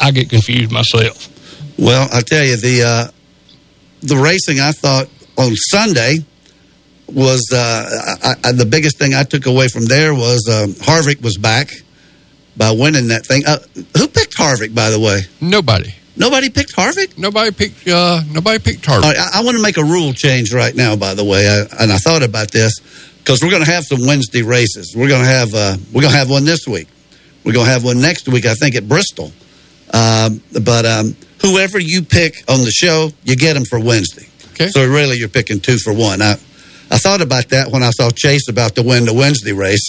[0.00, 1.28] I get confused myself.
[1.76, 3.10] Well, I tell you the uh,
[4.00, 6.18] the racing I thought on Sunday
[7.06, 11.22] was uh, I, I, the biggest thing I took away from there was um, Harvick
[11.22, 11.70] was back
[12.56, 13.44] by winning that thing.
[13.46, 13.58] Uh,
[13.96, 15.20] who picked Harvick, by the way?
[15.40, 15.94] Nobody.
[16.18, 17.16] Nobody picked Harvick.
[17.16, 17.86] Nobody picked.
[17.86, 19.02] Uh, nobody picked Harvick.
[19.02, 20.96] Right, I, I want to make a rule change right now.
[20.96, 22.80] By the way, I, and I thought about this
[23.18, 24.94] because we're going to have some Wednesday races.
[24.96, 26.88] We're going to have uh, we're going to have one this week.
[27.44, 28.46] We're going to have one next week.
[28.46, 29.32] I think at Bristol.
[29.94, 34.28] Um, but um, whoever you pick on the show, you get them for Wednesday.
[34.52, 34.68] Okay.
[34.68, 36.20] So really, you're picking two for one.
[36.20, 36.32] I
[36.90, 39.88] I thought about that when I saw Chase about to win the Wednesday race,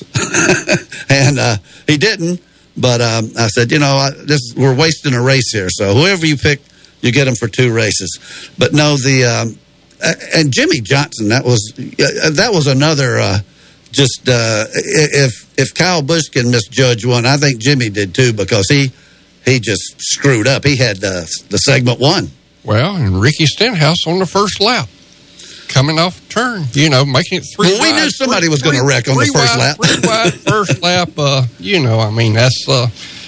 [1.09, 2.41] and uh, he didn't.
[2.79, 5.69] But um, I said, you know, I, this we're wasting a race here.
[5.69, 6.61] So whoever you pick,
[7.01, 8.51] you get them for two races.
[8.57, 9.59] But no, the um,
[10.33, 13.19] and Jimmie Johnson that was uh, that was another.
[13.19, 13.39] Uh,
[13.91, 18.67] just uh, if if Kyle Busch can misjudge one, I think Jimmy did too because
[18.69, 18.91] he
[19.45, 20.63] he just screwed up.
[20.63, 22.29] He had uh, the segment one.
[22.63, 24.89] Well, and Ricky Stenhouse on the first lap,
[25.69, 27.67] coming off turn, you know, making it three.
[27.69, 29.77] Well, we wide, knew somebody three- was gonna wreck on the first wide, lap.
[29.81, 31.09] Three wide first lap.
[31.17, 32.87] Uh, you know, I mean, that's uh,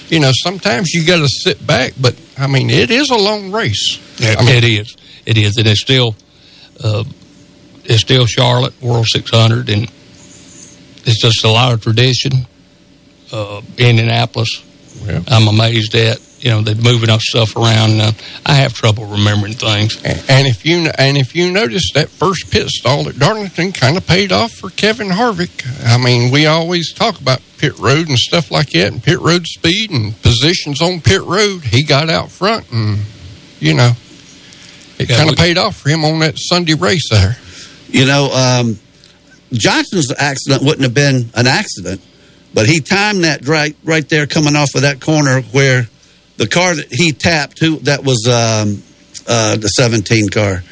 [0.09, 3.51] you know, sometimes you got to sit back, but I mean, it is a long
[3.51, 3.97] race.
[4.19, 4.97] Yeah, I mean, it is.
[5.25, 6.15] It is, and it's still,
[6.83, 7.03] uh,
[7.85, 9.83] it's still Charlotte World 600, and
[11.05, 12.45] it's just a lot of tradition.
[13.31, 14.61] Uh, Indianapolis,
[15.05, 15.21] Yeah.
[15.27, 16.19] I'm amazed at.
[16.41, 18.01] You know, they're moving up stuff around.
[18.01, 18.11] Uh,
[18.45, 20.01] I have trouble remembering things.
[20.03, 24.07] And if you and if you notice that first pit stall at Darlington kind of
[24.07, 25.65] paid off for Kevin Harvick.
[25.85, 29.45] I mean, we always talk about pit road and stuff like that, and pit road
[29.45, 31.63] speed and positions on pit road.
[31.63, 32.99] He got out front, and
[33.59, 33.91] you know,
[34.97, 37.37] it Yeah, kind of paid off for him on that Sunday race there.
[37.89, 38.79] You know, um,
[39.53, 42.01] Johnson's accident wouldn't have been an accident,
[42.53, 45.87] but he timed that right right there coming off of that corner where
[46.41, 48.81] the car that he tapped, who that was um,
[49.27, 50.63] uh, the 17 car.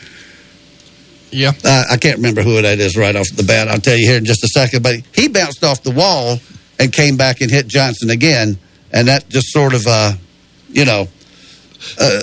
[1.32, 3.68] Yeah, uh, I can't remember who that is right off the bat.
[3.68, 4.82] I'll tell you here in just a second.
[4.82, 6.40] But he bounced off the wall
[6.80, 8.58] and came back and hit Johnson again,
[8.92, 10.14] and that just sort of, uh,
[10.70, 11.08] you know,
[12.00, 12.22] uh,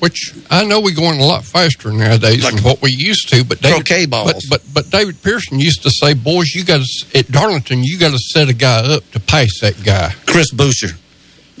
[0.00, 3.44] Which I know we're going a lot faster nowadays than what we used to.
[3.44, 4.32] But David, croquet balls.
[4.50, 8.00] But, but but David Pearson used to say, "Boys, you got to at Darlington, you
[8.00, 10.96] got to set a guy up to pass that guy." Chris Buescher.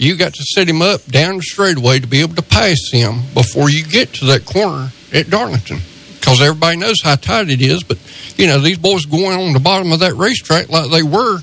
[0.00, 3.20] You got to set him up down the straightaway to be able to pass him
[3.34, 5.78] before you get to that corner at Darlington.
[6.18, 7.82] Because everybody knows how tight it is.
[7.82, 7.98] But,
[8.38, 11.40] you know, these boys going on the bottom of that racetrack like they were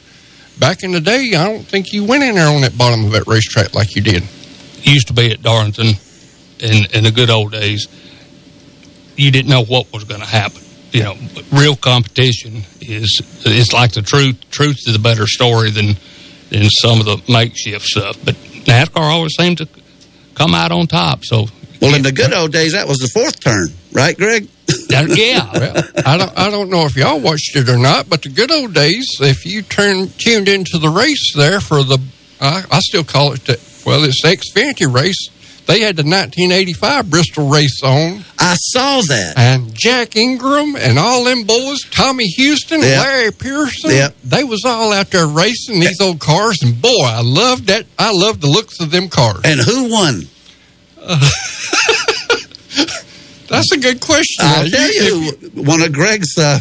[0.58, 3.12] back in the day, I don't think you went in there on that bottom of
[3.12, 4.24] that racetrack like you did.
[4.82, 5.94] Used to be at Darlington
[6.60, 7.88] in, in the good old days.
[9.16, 10.64] You didn't know what was going to happen.
[10.94, 11.16] You know,
[11.52, 14.50] real competition is it's like the truth.
[14.50, 15.96] Truth is a better story than
[16.50, 18.18] than some of the makeshift stuff.
[18.24, 18.36] But
[18.68, 19.68] NASCAR always seemed to
[20.36, 21.24] come out on top.
[21.24, 21.48] So
[21.82, 24.48] well, in the good old days, that was the fourth turn, right, Greg?
[24.90, 28.30] yeah, Well, I don't, I don't know if y'all watched it or not, but the
[28.30, 32.00] good old days, if you turn tuned into the race there for the,
[32.42, 35.30] I, I still call it the, well, it's the Xfinity race.
[35.68, 38.24] They had the 1985 Bristol race on.
[38.40, 39.34] I saw that.
[39.38, 43.04] And Jack Ingram and all them boys, Tommy Houston, Yep.
[43.06, 44.16] Larry Pearson, Yep.
[44.24, 46.58] they was all out there racing these old cars.
[46.64, 47.86] And boy, I loved that.
[48.00, 49.42] I loved the looks of them cars.
[49.44, 50.28] And who won?
[53.50, 54.46] That's a good question.
[54.46, 55.32] I Uh, tell you,
[55.64, 56.60] one of Greg's, uh,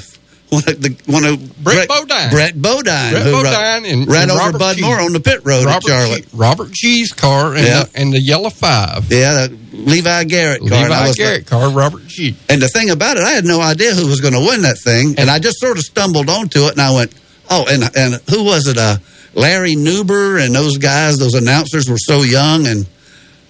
[0.49, 2.31] one of the one of Brett Greg- Bodine.
[2.31, 4.83] Brett Bodine, Brett Bodine and- ran and over Bud G.
[4.83, 6.23] Moore on the pit road Robert at Charlotte.
[6.23, 7.83] G, Robert G's car and, Yeah.
[7.85, 9.07] the, and the yellow five.
[9.11, 10.73] Yeah, the Levi Garrett car.
[10.73, 12.37] and Levi Garrett car, Robert G.
[12.49, 14.79] And the thing about it, I had no idea who was going to win that
[14.79, 17.13] thing, and I just sort of stumbled onto it, and I went,
[17.51, 18.79] "Oh!" And and who was it?
[18.79, 18.99] Uh,
[19.35, 22.87] Larry Nuber and those guys, those announcers were so young, and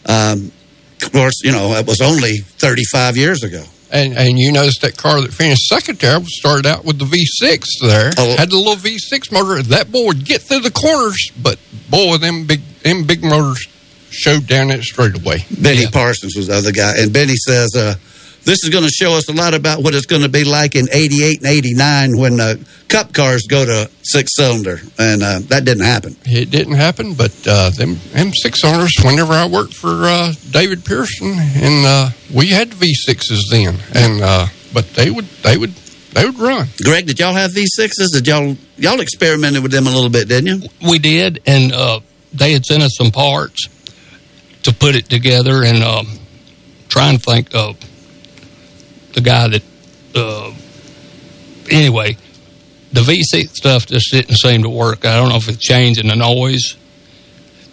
[0.07, 0.51] um,
[1.03, 3.63] of course, you know, it was only thirty five years ago.
[3.91, 7.65] And and you noticed that car that finished second there started out with the V6
[7.83, 8.11] there.
[8.19, 8.37] Oh.
[8.37, 9.63] Had the little V6 motor.
[9.63, 13.69] That boy would get through the corners, but boy, them big them big motors
[14.11, 15.45] showed down that straightaway.
[15.61, 17.95] Benny Parsons was the other guy, and Benny says, uh,
[18.47, 20.75] "This is going to show us a lot about what it's going to be like
[20.75, 22.55] in '88 and '89 when uh,
[22.89, 26.17] Cup cars go to six cylinder," and uh, that didn't happen.
[26.25, 28.93] It didn't happen, but uh, them them six owners.
[29.05, 34.47] Whenever I worked for uh, David Pearson, and uh, we had V6s then, and uh,
[34.73, 35.75] but they would they would
[36.17, 36.67] they would run.
[36.83, 38.13] Greg, did y'all have V6s?
[38.13, 40.69] Did y'all y'all experimented with them a little bit, didn't you?
[40.89, 42.01] We did, and uh,
[42.33, 43.69] they had sent us some parts
[44.63, 46.07] to put it together, and um,
[46.89, 47.79] trying to think of
[49.17, 49.63] the guy that.
[50.15, 50.53] Uh,
[51.71, 52.17] anyway,
[52.93, 55.05] the V6 stuff just didn't seem to work.
[55.05, 56.77] I don't know if it's changing the noise.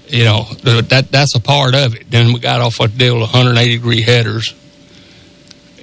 [0.08, 2.10] You know, that that's a part of it.
[2.10, 4.54] Then we got off a deal with 180 degree headers,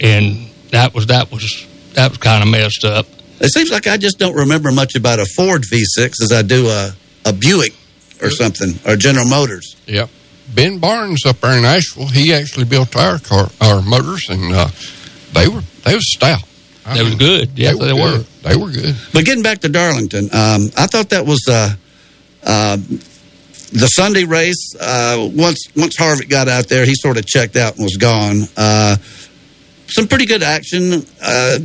[0.00, 3.06] and that was that was that was kind of messed up.
[3.40, 6.68] It seems like I just don't remember much about a Ford V6 as I do
[6.68, 6.92] a,
[7.24, 7.74] a Buick
[8.22, 9.76] or something or General Motors.
[9.86, 10.10] Yep.
[10.54, 14.68] Ben Barnes up there in Asheville, he actually built our car, our motors, and uh,
[15.34, 16.42] they were they was stout.
[16.86, 17.50] I They was good.
[17.56, 18.18] Yes, they were.
[18.18, 18.26] good.
[18.42, 18.96] They were good.
[19.12, 21.74] But getting back to Darlington, um, I thought that was uh,
[22.42, 24.74] uh, the Sunday race.
[24.80, 28.42] Uh, once once Harvick got out there, he sort of checked out and was gone.
[28.56, 28.96] Uh,
[29.86, 31.04] some pretty good action.
[31.22, 31.60] A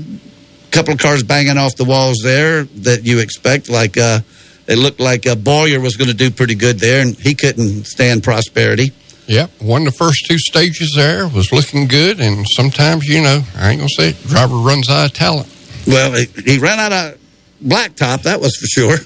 [0.72, 3.70] couple of cars banging off the walls there that you expect.
[3.70, 4.20] Like uh,
[4.68, 7.86] it looked like uh, Byron was going to do pretty good there, and he couldn't
[7.86, 8.92] stand prosperity.
[9.28, 9.62] Yep.
[9.62, 13.80] Won the first two stages there, was looking good, and sometimes, you know, I ain't
[13.80, 15.50] gonna say it, driver runs out of talent.
[15.88, 17.20] Well, he, he ran out of
[17.64, 18.98] blacktop, that was for sure.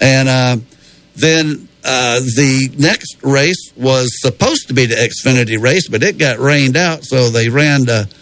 [0.00, 0.56] And uh,
[1.14, 6.38] then uh, the next race was supposed to be the Xfinity race, but it got
[6.38, 8.12] rained out, so they ran the.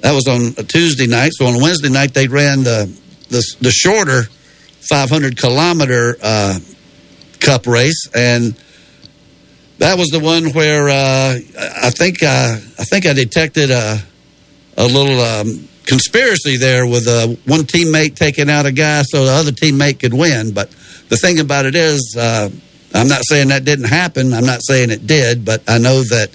[0.00, 1.30] That was on a Tuesday night.
[1.34, 2.92] So on Wednesday night they ran the
[3.28, 4.24] the, the shorter
[4.88, 6.58] 500 kilometer uh,
[7.38, 8.56] Cup race, and
[9.82, 11.38] that was the one where uh,
[11.82, 13.98] I think uh, I think I detected a
[14.76, 19.32] a little um, conspiracy there with uh, one teammate taking out a guy so the
[19.32, 20.54] other teammate could win.
[20.54, 20.70] But
[21.08, 22.48] the thing about it is, uh,
[22.94, 24.32] I'm not saying that didn't happen.
[24.32, 26.30] I'm not saying it did, but I know that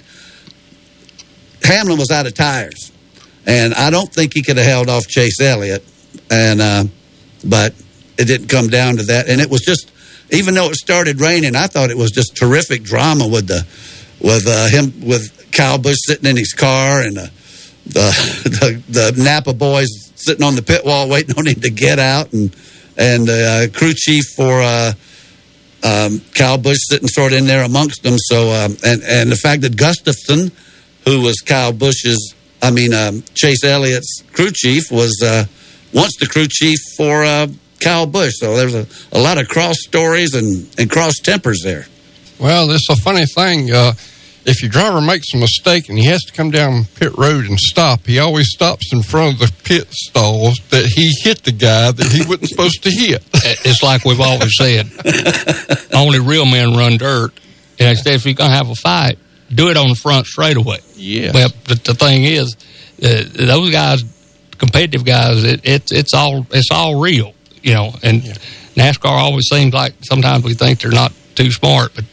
[1.62, 2.92] Hamlin was out of tires,
[3.46, 5.82] and I don't think he could have held off Chase Elliott.
[6.30, 6.84] And uh,
[7.42, 7.72] but
[8.18, 9.90] it didn't come down to that, and it was just
[10.30, 13.66] even though it started raining, I thought it was just terrific drama with the
[14.20, 17.30] with uh, him with Kyle Busch sitting in his car and the
[17.84, 21.98] the, the the Napa boys sitting on the pit wall waiting on him to get
[21.98, 22.54] out, and
[22.96, 24.92] and the uh, crew chief for uh,
[25.84, 28.18] um, Kyle Busch sitting sort of in there amongst them.
[28.18, 30.50] So um, and and the fact that Gustafson,
[31.04, 35.44] who was Kyle Busch's, I mean um, Chase Elliott's crew chief, was uh,
[35.94, 37.46] once the crew chief for uh,
[37.80, 38.34] Kyle Busch.
[38.36, 41.86] So there's a, a lot of cross stories and, and cross tempers there.
[42.38, 43.72] Well, it's a funny thing.
[43.72, 43.92] Uh,
[44.46, 47.58] if your driver makes a mistake and he has to come down pit road and
[47.58, 51.90] stop, he always stops in front of the pit stalls that he hit the guy
[51.90, 53.22] that he wasn't supposed to hit.
[53.64, 54.86] It's like we've always said.
[55.94, 57.32] Only real men run dirt.
[57.78, 59.18] And instead, if you're going to have a fight,
[59.52, 60.78] do it on the front straightaway.
[60.94, 61.32] Yeah.
[61.32, 62.56] Well, the, the thing is,
[63.02, 64.02] uh, those guys,
[64.58, 67.32] competitive guys, it, it's it's all it's all real,
[67.62, 67.92] you know.
[68.02, 68.22] And
[68.74, 72.04] NASCAR always seems like sometimes we think they're not too smart, but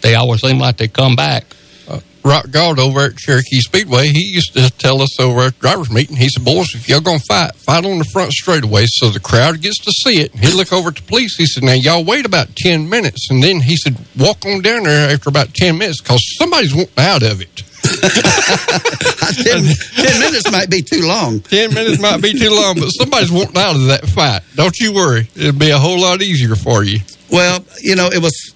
[0.00, 1.44] they always seem like they come back.
[1.88, 5.90] Uh, Rock God over at Cherokee Speedway, he used to tell us over at drivers
[5.90, 9.10] meeting, he said, boys, if y'all going to fight, fight on the front straightaway so
[9.10, 10.34] the crowd gets to see it.
[10.34, 11.36] He'd look over at the police.
[11.36, 13.28] He said, now y'all wait about 10 minutes.
[13.30, 16.92] And then he said, walk on down there after about 10 minutes because somebody's wanting
[16.98, 17.62] out of it.
[19.44, 19.64] ten,
[19.96, 21.40] ten minutes might be too long.
[21.40, 24.42] 10 minutes might be too long, but somebody's wanting out of that fight.
[24.54, 25.28] Don't you worry.
[25.34, 27.00] It'll be a whole lot easier for you.
[27.30, 28.54] Well, you know, it was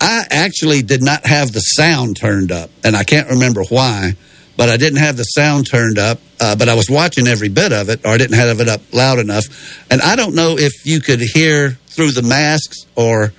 [0.00, 4.12] I actually did not have the sound turned up, and I can't remember why,
[4.56, 6.20] but I didn't have the sound turned up.
[6.40, 8.80] Uh, but I was watching every bit of it, or I didn't have it up
[8.92, 9.44] loud enough.
[9.90, 13.32] And I don't know if you could hear through the masks, or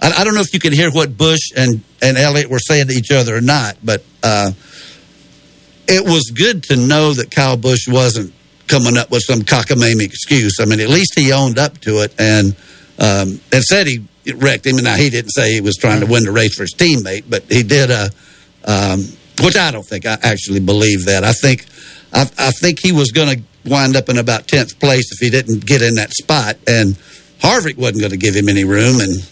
[0.00, 2.88] I, I don't know if you could hear what Busch and and Elliott were saying
[2.88, 3.76] to each other or not.
[3.82, 4.52] But uh,
[5.88, 8.32] it was good to know that Kyle Busch wasn't
[8.66, 10.58] coming up with some cockamamie excuse.
[10.60, 12.54] I mean, at least he owned up to it and
[12.98, 14.76] um, and said he wrecked him.
[14.76, 17.24] And now he didn't say he was trying to win the race for his teammate,
[17.28, 17.90] but he did.
[17.90, 18.08] Uh,
[18.64, 19.04] um,
[19.42, 21.24] which I don't think I actually believe that.
[21.24, 21.66] I think
[22.12, 25.30] I, I think he was going to wind up in about tenth place if he
[25.30, 26.94] didn't get in that spot, and
[27.40, 29.22] Harvick wasn't going to give him any room, and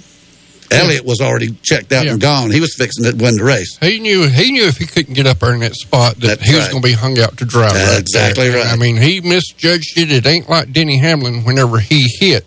[0.70, 2.50] Elliott was already checked out and gone.
[2.50, 3.78] He was fixing to win the race.
[3.80, 6.48] He knew he knew if he couldn't get up there in that spot that That's
[6.48, 6.70] he was right.
[6.72, 7.72] going to be hung out to dry.
[7.72, 8.64] That's right exactly there.
[8.64, 8.72] right.
[8.72, 10.12] I mean, he misjudged it.
[10.12, 12.44] It ain't like Denny Hamlin whenever he hit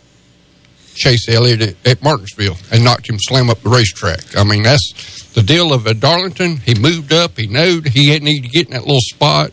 [0.93, 4.37] Chase Elliott at, at Martinsville and knocked him slam up the racetrack.
[4.37, 6.57] I mean, that's the deal of a Darlington.
[6.57, 7.37] He moved up.
[7.37, 9.51] He knowed he had need to get in that little spot.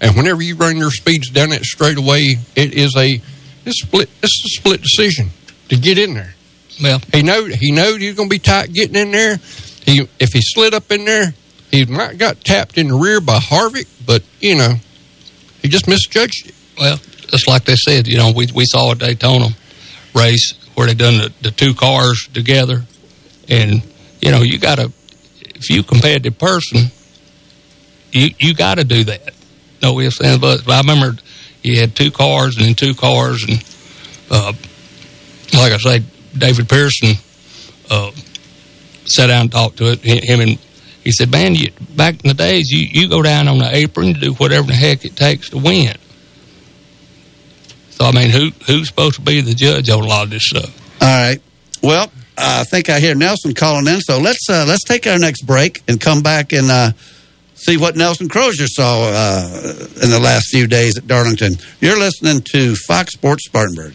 [0.00, 3.20] And whenever you run your speeds down that straightaway, it is a
[3.66, 4.08] it's split.
[4.22, 5.30] It's a split decision
[5.68, 6.34] to get in there.
[6.82, 9.36] Well, he know he knowed he was going to be tight getting in there.
[9.84, 11.34] He if he slid up in there,
[11.70, 14.74] he might got tapped in the rear by Harvick, but you know
[15.62, 16.54] he just misjudged it.
[16.78, 16.96] Well,
[17.28, 19.48] just like they said, you know, we we saw a Daytona
[20.14, 22.84] race where they done the, the two cars together,
[23.48, 23.82] and
[24.20, 24.92] you know, you got to
[25.40, 26.90] if you competitive person,
[28.12, 29.34] you you got to do that.
[29.82, 30.62] No ifs ands buts.
[30.62, 31.20] But I remember
[31.62, 33.62] you had two cars and then two cars, and
[34.30, 34.52] uh,
[35.54, 36.02] like I say,
[36.36, 37.14] David Pearson
[37.90, 38.10] uh,
[39.04, 40.00] sat down and talked to it.
[40.00, 40.58] Him and
[41.04, 44.14] he said, "Man, you, back in the days, you you go down on the apron,
[44.14, 45.96] to do whatever the heck it takes to win."
[47.90, 50.46] So I mean, who who's supposed to be the judge on a lot of this
[50.46, 51.02] stuff?
[51.02, 51.40] All right.
[51.82, 55.42] Well, I think I hear Nelson calling in, so let's uh, let's take our next
[55.42, 56.92] break and come back and uh,
[57.54, 61.54] see what Nelson Crozier saw uh, in the last few days at Darlington.
[61.80, 63.94] You're listening to Fox Sports Spartanburg.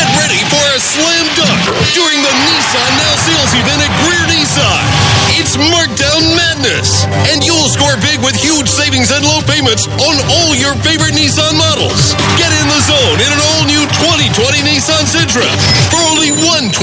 [0.01, 1.61] Get ready for a slam dunk
[1.93, 4.81] during the Nissan Now Sales event at Greer Nissan.
[5.37, 10.57] It's Markdown Madness, and you'll score big with huge savings and low payments on all
[10.57, 12.17] your favorite Nissan models.
[12.33, 15.45] Get in the zone in an all-new 2020 Nissan Sentra
[15.93, 16.73] for only 129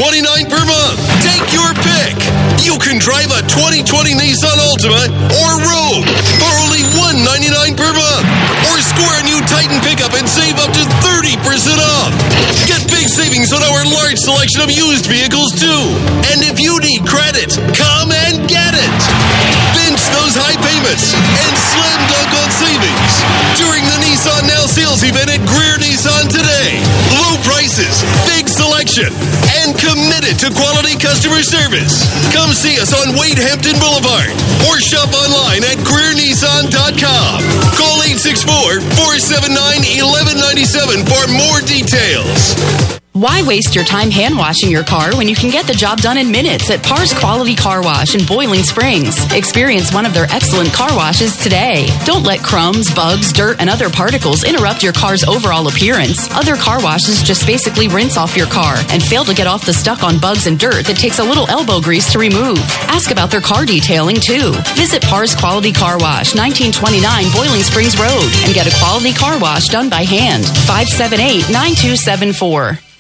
[0.47, 0.99] per month.
[1.27, 2.15] Take your pick.
[2.63, 5.11] You can drive a 2020 Nissan Altima
[5.43, 6.07] or Rogue
[6.39, 8.27] for only 199 per month,
[8.71, 12.38] or score a new Titan pickup and save up to 30% off.
[13.19, 15.83] Savings on our large selection of used vehicles too.
[16.31, 18.99] And if you need credit, come and get it.
[19.75, 23.13] Pinch those high payments and slam dunk on savings
[23.59, 26.79] during the Nissan Now sales event at Greer Nissan today.
[27.19, 29.11] Low prices, big selection,
[29.67, 32.07] and committed to quality customer service.
[32.31, 34.31] Come see us on Wade Hampton Boulevard
[34.71, 37.43] or shop online at GreerNissan.com.
[37.75, 37.99] Call
[38.95, 42.55] 864-479-1197 for more details.
[43.19, 46.19] Why waste your time hand washing your car when you can get the job done
[46.19, 49.19] in minutes at Pars Quality Car Wash in Boiling Springs?
[49.33, 51.89] Experience one of their excellent car washes today.
[52.05, 56.31] Don't let crumbs, bugs, dirt, and other particles interrupt your car's overall appearance.
[56.31, 59.75] Other car washes just basically rinse off your car and fail to get off the
[59.75, 62.63] stuck on bugs and dirt that takes a little elbow grease to remove.
[62.87, 64.53] Ask about their car detailing too.
[64.79, 67.03] Visit Pars Quality Car Wash, 1929
[67.35, 70.47] Boiling Springs Road, and get a quality car wash done by hand.
[70.71, 72.88] 578 9274.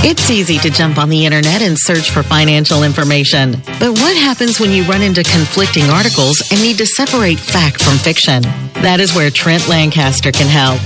[0.00, 3.56] It's easy to jump on the internet and search for financial information.
[3.82, 7.98] But what happens when you run into conflicting articles and need to separate fact from
[7.98, 8.42] fiction?
[8.78, 10.78] That is where Trent Lancaster can help.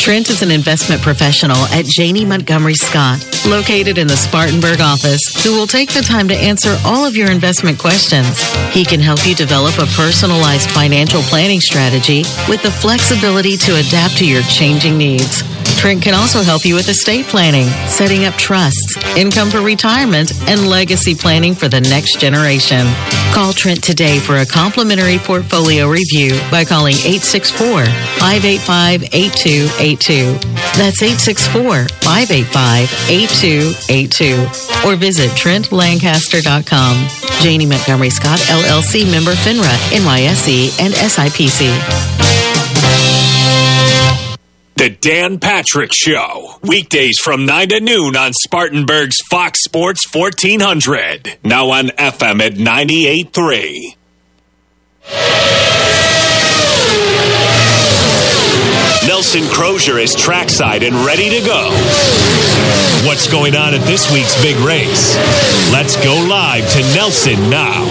[0.00, 5.52] Trent is an investment professional at Janney Montgomery Scott, located in the Spartanburg office, who
[5.52, 8.40] will take the time to answer all of your investment questions.
[8.72, 14.16] He can help you develop a personalized financial planning strategy with the flexibility to adapt
[14.18, 15.53] to your changing needs.
[15.74, 20.68] Trent can also help you with estate planning, setting up trusts, income for retirement, and
[20.68, 22.86] legacy planning for the next generation.
[23.32, 27.84] Call Trent today for a complimentary portfolio review by calling 864
[28.18, 30.32] 585 8282.
[30.78, 34.88] That's 864 585 8282.
[34.88, 37.08] Or visit TrentLancaster.com.
[37.42, 42.63] Janney Montgomery Scott, LLC member FINRA, NYSE, and SIPC.
[44.76, 46.56] The Dan Patrick Show.
[46.62, 51.38] Weekdays from 9 to noon on Spartanburg's Fox Sports 1400.
[51.44, 53.94] Now on FM at 98.3.
[59.06, 61.70] Nelson Crozier is trackside and ready to go.
[63.06, 65.14] What's going on at this week's big race?
[65.70, 67.84] Let's go live to Nelson now.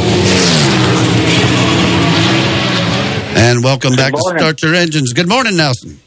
[3.36, 5.14] And welcome back to Start Your Engines.
[5.14, 6.00] Good morning, Nelson.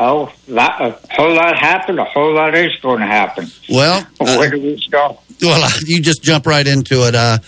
[0.00, 1.98] Oh, a whole lot happened.
[1.98, 3.48] A whole lot is going to happen.
[3.68, 5.18] Well, Where uh, do we start?
[5.42, 7.16] well, you just jump right into it.
[7.16, 7.38] Uh,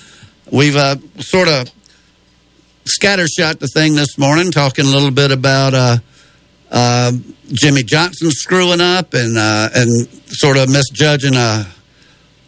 [0.51, 1.71] we've uh, sort of
[2.85, 5.97] scattershot the thing this morning, talking a little bit about uh,
[6.73, 7.13] uh,
[7.53, 11.67] Jimmie Johnson screwing up and uh, and sort of misjudging a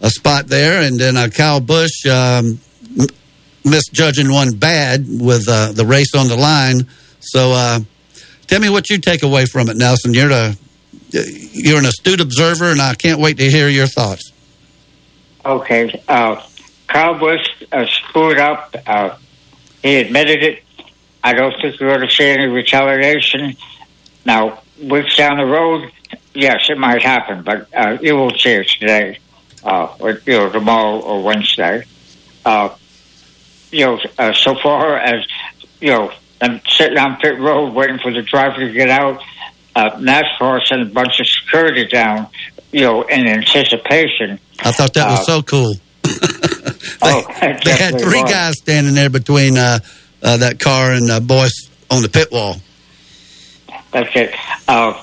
[0.00, 2.58] a spot there, and then uh, Kyle Busch um,
[2.98, 3.06] m-
[3.64, 6.88] misjudging one bad with uh, the race on the line.
[7.20, 7.78] So, uh,
[8.52, 10.12] tell me what you take away from it, Nelson.
[10.12, 10.54] You're a
[11.10, 14.30] you're an astute observer, and I can't wait to hear your thoughts.
[15.44, 16.02] Okay.
[16.06, 16.42] Uh,
[16.86, 17.38] Kyle
[17.72, 18.74] uh, screwed up.
[18.86, 19.16] Uh,
[19.82, 20.62] he admitted it.
[21.24, 23.56] I don't think we're going to see any retaliation.
[24.26, 25.90] Now, weeks down the road,
[26.34, 29.18] yes, it might happen, but uh, you won't see it today,
[29.64, 31.84] uh, or you know, tomorrow or Wednesday.
[32.44, 32.74] Uh,
[33.70, 35.26] you know, uh, so far as
[35.80, 36.12] you know,
[36.42, 39.22] I'm sitting on pit road waiting for the driver to get out.
[39.74, 42.26] Uh, NASCAR sent a bunch of security down,
[42.72, 44.38] you know, in anticipation.
[44.60, 45.74] I thought that was Uh, so cool.
[47.02, 49.78] oh, They had three guys standing there between uh,
[50.22, 52.56] uh, that car and uh, boys on the pit wall.
[53.92, 54.34] That's it.
[54.66, 55.00] Uh,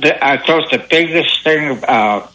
[0.00, 2.26] the, I thought the biggest thing, uh,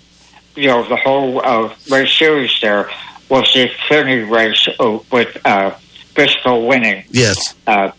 [0.55, 2.89] you know, the whole uh, race series there
[3.29, 5.75] was the Xfinity race uh, with uh,
[6.17, 7.05] Briscoe winning.
[7.11, 7.37] Yes.
[7.65, 7.91] Uh,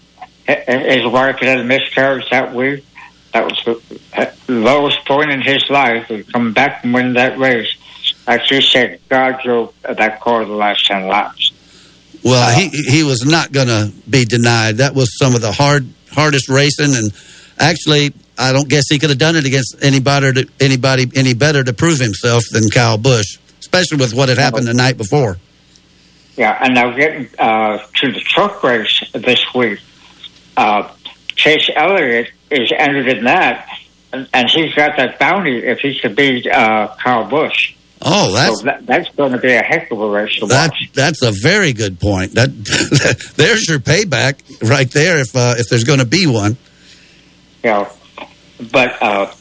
[0.45, 2.85] his wife had a miscarriage that week.
[3.33, 6.09] That was the uh, lowest point in his life.
[6.09, 7.73] To come back and win that race.
[8.27, 11.53] Like she said, God drove that car the last 10 laps.
[12.25, 14.79] Well, he he was not going to be denied.
[14.79, 17.13] That was some of the hard hardest racing, and
[17.61, 21.73] actually, I don't guess he could have done it against anybody anybody any better to
[21.73, 25.37] prove himself than Kyle Busch, especially with what had happened the night before.
[26.39, 29.81] Yeah, and now getting uh, to the truck race this week,
[30.57, 30.89] uh,
[31.35, 33.69] Chase Elliott is entered in that,
[34.13, 37.75] and, and he's got that bounty if he could beat uh, Kyle Busch.
[38.01, 40.71] Oh, that's so that, that's going to be a heck of a race to that,
[40.71, 40.91] watch.
[40.95, 42.35] that's a very good point.
[42.35, 42.51] That
[43.37, 45.19] there's your payback right there.
[45.19, 46.57] If uh, if there's going to be one,
[47.65, 47.91] Yeah,
[48.71, 49.33] but uh,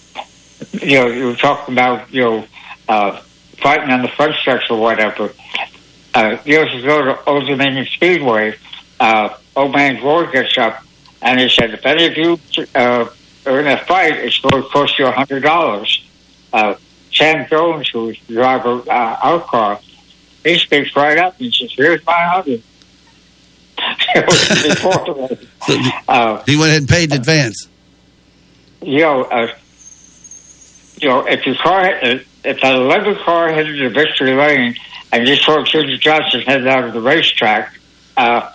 [0.73, 2.45] you know, you were talking about you know
[2.89, 3.21] uh,
[3.61, 5.31] fighting on the front stretch or whatever.
[6.17, 8.55] Uh, years ago to Old Dominion Speedway,
[8.99, 10.83] uh, old man Roy gets up
[11.21, 12.39] and he said, "If any of you
[12.73, 13.07] uh,
[13.45, 16.03] are in a fight, it's going to cost you a hundred dollars."
[16.51, 16.73] Uh,
[17.13, 19.79] Sam Jones, who was the driver uh, our car,
[20.43, 22.63] he speaks right up and says, "Here's my hundred.
[24.15, 25.37] it was before the
[25.69, 25.93] race.
[26.07, 27.69] Uh, he went ahead and paid in advance.
[28.81, 29.53] you know, uh,
[30.99, 34.75] you know, if your car, if that 11 car headed to Victory Lane
[35.11, 37.77] and you saw Junior Johnson headed out of the racetrack,
[38.15, 38.51] uh,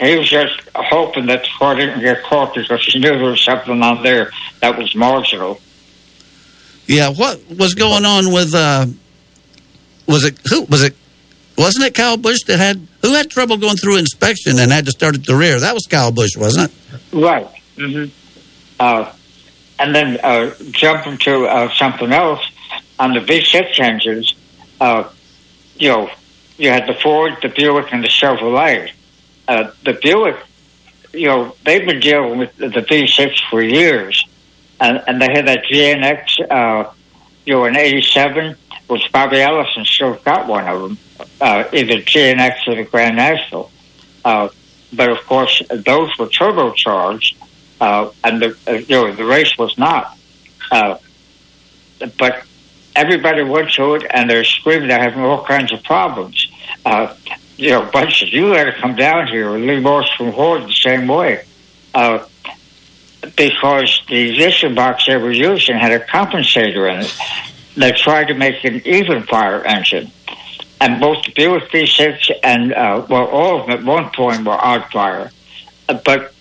[0.00, 3.44] he was just hoping that the car didn't get caught because he knew there was
[3.44, 5.60] something on there that was marginal.
[6.86, 8.54] Yeah, what was going on with?
[8.54, 8.86] Uh,
[10.06, 10.96] was it who was it?
[11.56, 14.90] Wasn't it Kyle Busch that had who had trouble going through inspection and had to
[14.90, 15.60] start at the rear?
[15.60, 17.00] That was Kyle Busch, wasn't it?
[17.12, 17.46] Right.
[17.76, 18.04] hmm
[18.80, 19.12] Uh,
[19.78, 22.40] and then uh, jumping to uh, something else
[22.98, 24.34] on the V6 engines,
[24.80, 25.08] uh,
[25.76, 26.10] you know,
[26.58, 28.92] you had the Ford, the Buick, and the Chevrolet.
[29.48, 30.36] Uh, the Buick,
[31.12, 34.26] you know, they've been dealing with the V6 for years,
[34.80, 36.92] and, and they had that GNX uh,
[37.44, 38.56] you know, in '87,
[38.86, 40.98] which Bobby Allison still got one of them,
[41.40, 43.70] uh, either GNX or the Grand National.
[44.24, 44.48] Uh,
[44.92, 47.34] but of course, those were turbocharged,
[47.80, 50.16] uh, and the uh, you know the race was not.
[50.70, 50.98] Uh,
[52.18, 52.44] but
[52.94, 54.88] everybody went to it, and they're screaming.
[54.88, 56.46] They're having all kinds of problems.
[56.84, 57.14] Uh,
[57.56, 58.32] you know, bunches.
[58.32, 59.50] You got to come down here.
[59.50, 61.44] Lee Morse from Horde the same way.
[61.94, 62.24] Uh,
[63.36, 67.16] because the ignition box they were using had a compensator in it.
[67.76, 70.10] They tried to make an even fire engine.
[70.80, 74.52] And both the Buick V6 and, uh, well, all of them at one point were
[74.52, 75.30] odd fire.
[75.86, 76.34] But,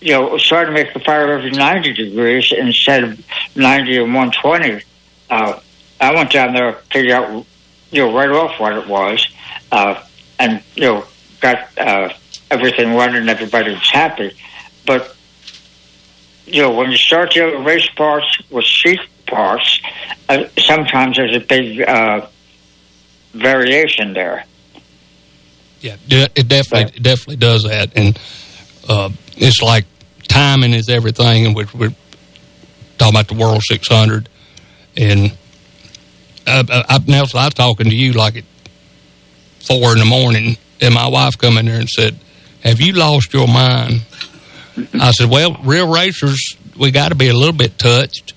[0.00, 3.22] you know, it trying to make the fire every 90 degrees instead of
[3.54, 4.82] 90 and 120.
[5.28, 5.60] Uh,
[6.00, 7.46] I went down there to figure out,
[7.90, 9.26] you know, right off what it was.
[9.70, 10.02] Uh,
[10.38, 11.04] and, you know,
[11.40, 12.12] got uh,
[12.50, 14.36] everything running and everybody was happy.
[14.86, 15.14] But
[16.46, 19.80] you know, when you start dealing race parts with sheet parts,
[20.28, 22.26] uh, sometimes there's a big uh,
[23.32, 24.44] variation there.
[25.80, 28.18] Yeah, it definitely it definitely does that, and
[28.88, 29.84] uh, it's like
[30.28, 31.94] timing is everything, and we're, we're
[32.96, 34.28] talking about the World 600,
[34.96, 35.36] and
[36.46, 38.44] uh, I, Nelson, I was talking to you like at
[39.60, 42.18] four in the morning, and my wife come in there and said,
[42.62, 44.02] "Have you lost your mind?"
[44.94, 48.34] I said, well, real racers, we got to be a little bit touched.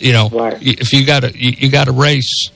[0.00, 0.56] You know, right.
[0.60, 2.50] if you got to, you, you got to race.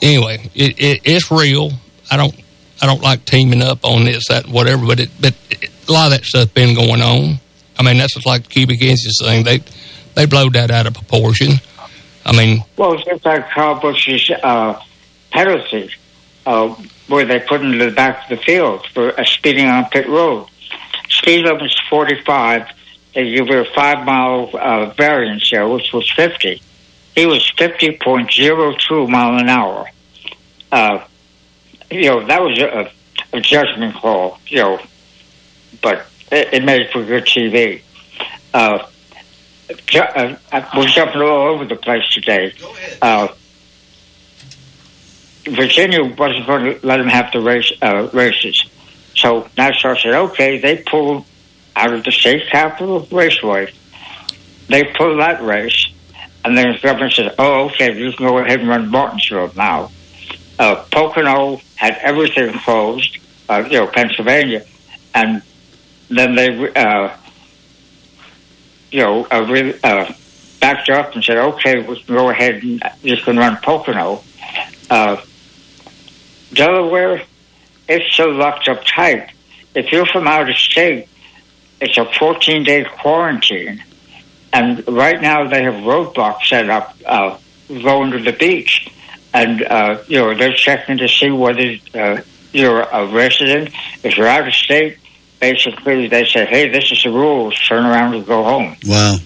[0.00, 1.70] Anyway, it, it, it's real.
[2.10, 2.34] I don't,
[2.80, 4.86] I don't like teaming up on this, that, whatever.
[4.86, 7.38] But it, but it, a lot of that stuff been going on.
[7.78, 9.44] I mean, that's just like the cubic inches thing.
[9.44, 9.62] They,
[10.14, 11.54] they blowed that out of proportion.
[12.24, 14.80] I mean, well, just like Kyle Busch's uh,
[15.30, 15.90] penalty,
[16.46, 16.68] uh,
[17.08, 20.46] where they put him to the back of the field for speeding on pit road
[21.12, 22.68] speed limit is 45.
[23.14, 26.60] They give a five mile uh, variance there, which was 50.
[27.14, 29.86] He was 50.02 mile an hour.
[30.70, 31.04] Uh,
[31.90, 32.90] you know, that was a,
[33.34, 34.80] a judgment call, you know,
[35.82, 37.82] but it, it made for good TV.
[38.54, 38.86] Uh,
[39.70, 40.34] uh,
[40.76, 42.52] we're jumping all over the place today.
[43.00, 43.28] Uh,
[45.44, 48.64] Virginia wasn't going to let them have the race uh, races.
[49.14, 51.24] So NASCAR said, okay, they pulled
[51.74, 53.72] out of the state capital raceway.
[54.68, 55.92] They pulled that race,
[56.44, 59.90] and then the government said, oh, okay, you can go ahead and run Martinsville now.
[60.58, 64.64] Uh, Pocono had everything closed, uh, you know, Pennsylvania,
[65.14, 65.42] and
[66.08, 67.16] then they, uh,
[68.92, 70.12] you know, uh, re- uh,
[70.60, 74.22] backed up and said, okay, we can go ahead and you can run Pocono.
[74.88, 75.20] Uh,
[76.52, 77.22] Delaware
[77.88, 79.32] it's so locked up tight.
[79.74, 81.08] If you're from out of state,
[81.80, 83.84] it's a 14 day quarantine.
[84.52, 87.38] And right now they have roadblocks set up uh,
[87.68, 88.88] going to the beach.
[89.34, 92.20] And, uh, you know, they're checking to see whether uh,
[92.52, 93.70] you're a resident.
[94.02, 94.98] If you're out of state,
[95.42, 97.58] basically they say, hey, this is the rules.
[97.68, 98.76] Turn around and go home.
[98.86, 99.16] Wow.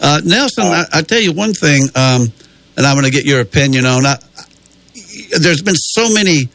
[0.00, 2.28] Uh, Nelson, I, I tell you one thing, um,
[2.76, 4.04] and I'm going to get your opinion on.
[4.04, 4.16] I,
[5.40, 6.48] there's been so many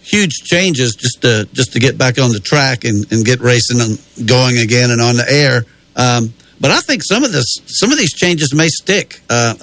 [0.00, 3.80] huge changes just to just to get back on the track and, and get racing
[3.80, 5.64] and going again and on the air.
[5.96, 9.20] Um, but I think some of this some of these changes may stick.
[9.28, 9.54] Uh,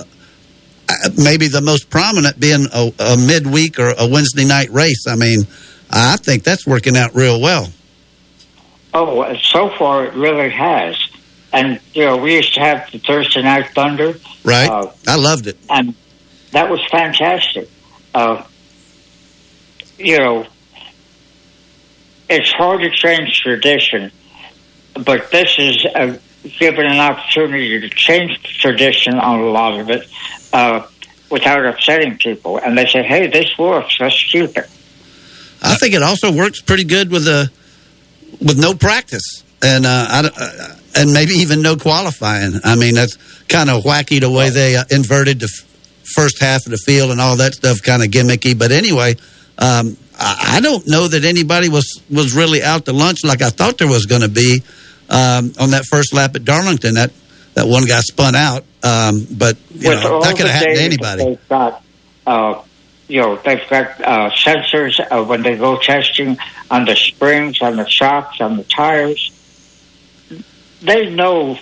[1.17, 5.05] maybe the most prominent being a, a midweek or a Wednesday night race.
[5.07, 5.41] I mean,
[5.89, 7.67] I think that's working out real well.
[8.93, 10.97] Oh, so far it really has.
[11.51, 14.15] And you know, we used to have the Thursday night Thunder.
[14.43, 14.69] Right.
[14.69, 15.95] Uh, I loved it, and
[16.51, 17.69] that was fantastic.
[18.13, 18.43] Uh,
[19.97, 20.45] you know,
[22.29, 24.11] it's hard to change tradition,
[24.93, 26.19] but this is a,
[26.59, 30.07] given an opportunity to change tradition on a lot of it
[30.53, 30.85] uh,
[31.31, 32.57] without upsetting people.
[32.57, 33.97] And they say, "Hey, this works.
[33.99, 34.69] Let's keep it."
[35.61, 37.51] I think it also works pretty good with a
[38.41, 42.53] with no practice and uh, I, uh, and maybe even no qualifying.
[42.63, 43.15] I mean, that's
[43.47, 45.67] kind of wacky the way they uh, inverted the f-
[46.15, 48.57] first half of the field and all that stuff, kind of gimmicky.
[48.57, 49.15] But anyway,
[49.57, 53.77] um, I don't know that anybody was was really out to lunch like I thought
[53.77, 54.61] there was going to be
[55.09, 56.95] um, on that first lap at Darlington.
[56.95, 57.11] That
[57.53, 60.83] that one guy spun out, um, but you With know that could have happened to
[60.83, 61.39] anybody.
[61.47, 61.83] Got,
[62.27, 62.61] uh,
[63.09, 66.37] you know, they've got uh, sensors uh, when they go testing
[66.69, 69.31] on the springs, on the shocks, on the tires.
[70.83, 71.57] They know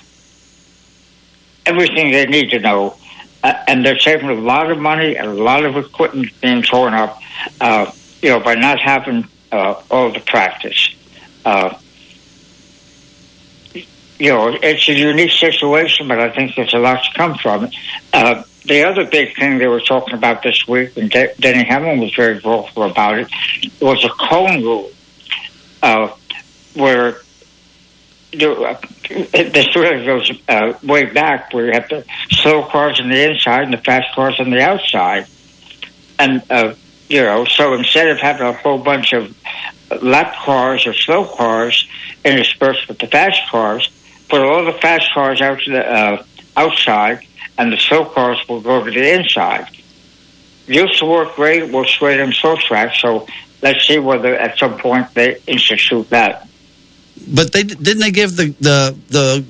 [1.66, 2.98] everything they need to know,
[3.44, 6.94] uh, and they're saving a lot of money and a lot of equipment being torn
[6.94, 7.20] up.
[7.62, 7.92] Uh,
[8.22, 10.96] you know, by not having uh, all the practice.
[11.46, 11.78] Uh,
[14.20, 17.66] you know, it's a unique situation, but I think there's a lot to come from
[17.66, 17.76] it.
[18.68, 22.14] The other big thing they were talking about this week, and De- Denny Hamlin was
[22.14, 23.30] very vocal about it,
[23.82, 24.92] was a cone rule,
[25.82, 26.10] uh,
[26.74, 27.18] where
[28.34, 28.80] the, uh,
[29.32, 33.64] this really goes uh, way back, where you have the slow cars on the inside
[33.64, 35.28] and the fast cars on the outside,
[36.20, 36.74] and uh,
[37.08, 39.34] you know, so instead of having a whole bunch of
[40.02, 41.88] lap cars or slow cars
[42.26, 43.90] interspersed with the fast cars,
[44.30, 46.24] put all the fast cars out to the uh,
[46.58, 47.26] outside,
[47.58, 47.78] and the
[48.14, 49.68] cars will go to the inside.
[50.68, 51.72] Used to work great.
[51.72, 52.96] We'll sway them slow track.
[52.96, 53.28] So
[53.62, 56.48] let's see whether at some point they institute that.
[57.28, 59.46] But they didn't they give the the the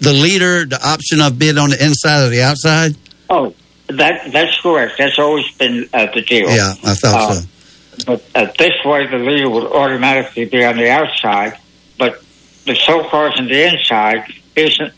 [0.00, 2.96] the leader the option of being on the inside or the outside?
[3.30, 3.54] Oh,
[3.88, 4.94] that that's correct.
[4.98, 6.50] That's always been uh, the deal.
[6.50, 7.46] Yeah, I thought Uh, so.
[8.06, 11.58] But uh, this way, the leader would automatically be on the outside.
[11.98, 12.22] But
[12.64, 12.74] the
[13.10, 14.24] cars on the inside
[14.54, 14.92] isn't.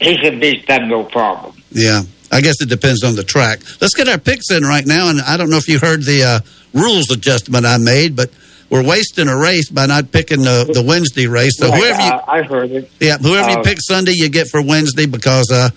[0.00, 1.57] He can beat them no problem.
[1.70, 2.02] Yeah,
[2.32, 3.60] I guess it depends on the track.
[3.80, 6.22] Let's get our picks in right now, and I don't know if you heard the
[6.24, 6.40] uh,
[6.72, 8.30] rules adjustment I made, but
[8.70, 11.56] we're wasting a race by not picking the, the Wednesday race.
[11.58, 12.90] So Right, whoever you, uh, I heard it.
[13.00, 15.70] yeah, whoever you Uh, pick Sunday, you get for Wednesday because uh,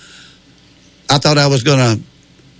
[1.10, 2.02] I thought I was going to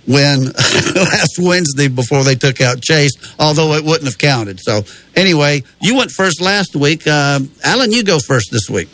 [0.06, 0.44] win
[0.96, 4.58] last Wednesday before they took out Chase, although it wouldn't have counted.
[4.60, 4.82] So
[5.14, 7.06] anyway, you went first last week.
[7.06, 8.88] Um, Alan, you go first this week.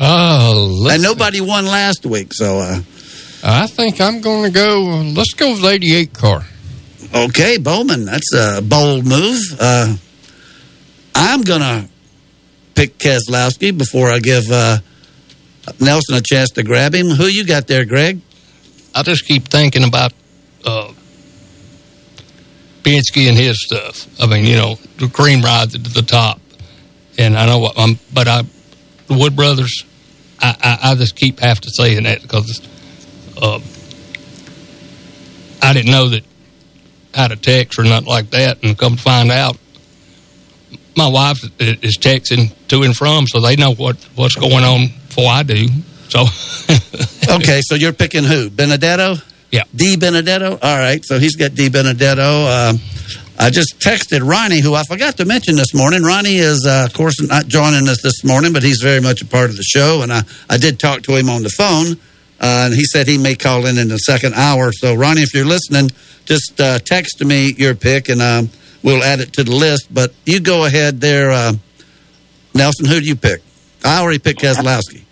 [0.00, 2.80] Oh, and nobody won last week, so.
[3.46, 5.04] I think I'm going to go.
[5.14, 6.46] Let's go with 88 car.
[7.14, 9.42] Okay, Bowman, that's a bold move.
[9.60, 9.96] Uh,
[11.14, 11.88] I'm going to
[12.74, 14.78] pick Keselowski before I give uh,
[15.78, 17.08] Nelson a chance to grab him.
[17.08, 18.20] Who you got there, Greg?
[18.94, 20.14] I just keep thinking about
[20.64, 20.92] uh,
[22.82, 24.08] Penske and his stuff.
[24.20, 26.40] I mean, you know, the cream rides to the top,
[27.18, 28.42] and I know what I'm, but I,
[29.06, 29.84] the Wood Brothers,
[30.40, 32.60] I, I, I just keep have to saying that because
[33.44, 33.60] uh,
[35.62, 36.24] I didn't know that
[37.12, 39.56] had a text or nothing like that, and come to find out,
[40.96, 45.30] my wife is texting to and from, so they know what what's going on before
[45.30, 45.66] I do.
[46.08, 46.20] So,
[47.36, 48.50] okay, so you're picking who?
[48.50, 49.16] Benedetto?
[49.50, 49.64] Yeah.
[49.74, 50.58] DiBenedetto?
[50.62, 52.70] All right, so he's got DiBenedetto.
[52.70, 52.78] Um,
[53.38, 56.02] I just texted Ronnie, who I forgot to mention this morning.
[56.02, 59.26] Ronnie is, uh, of course, not joining us this morning, but he's very much a
[59.26, 60.02] part of the show.
[60.02, 61.96] And I, I did talk to him on the phone,
[62.40, 64.72] uh, and he said he may call in in the second hour.
[64.72, 65.90] So, Ronnie, if you're listening,
[66.24, 68.50] just uh, text me your pick, and um,
[68.82, 69.92] we'll add it to the list.
[69.92, 71.52] But you go ahead there, uh,
[72.54, 72.86] Nelson.
[72.86, 73.42] Who do you pick?
[73.84, 75.02] I already picked Keselowski.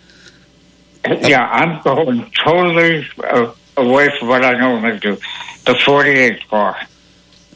[1.05, 5.17] Yeah, I'm going totally uh, away from what I normally do.
[5.67, 6.77] The 48 car.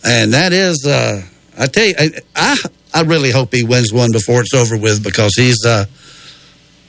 [0.04, 1.22] And that is, uh,
[1.56, 2.56] I tell you, I, I
[2.96, 5.84] I really hope he wins one before it's over with because he's, uh,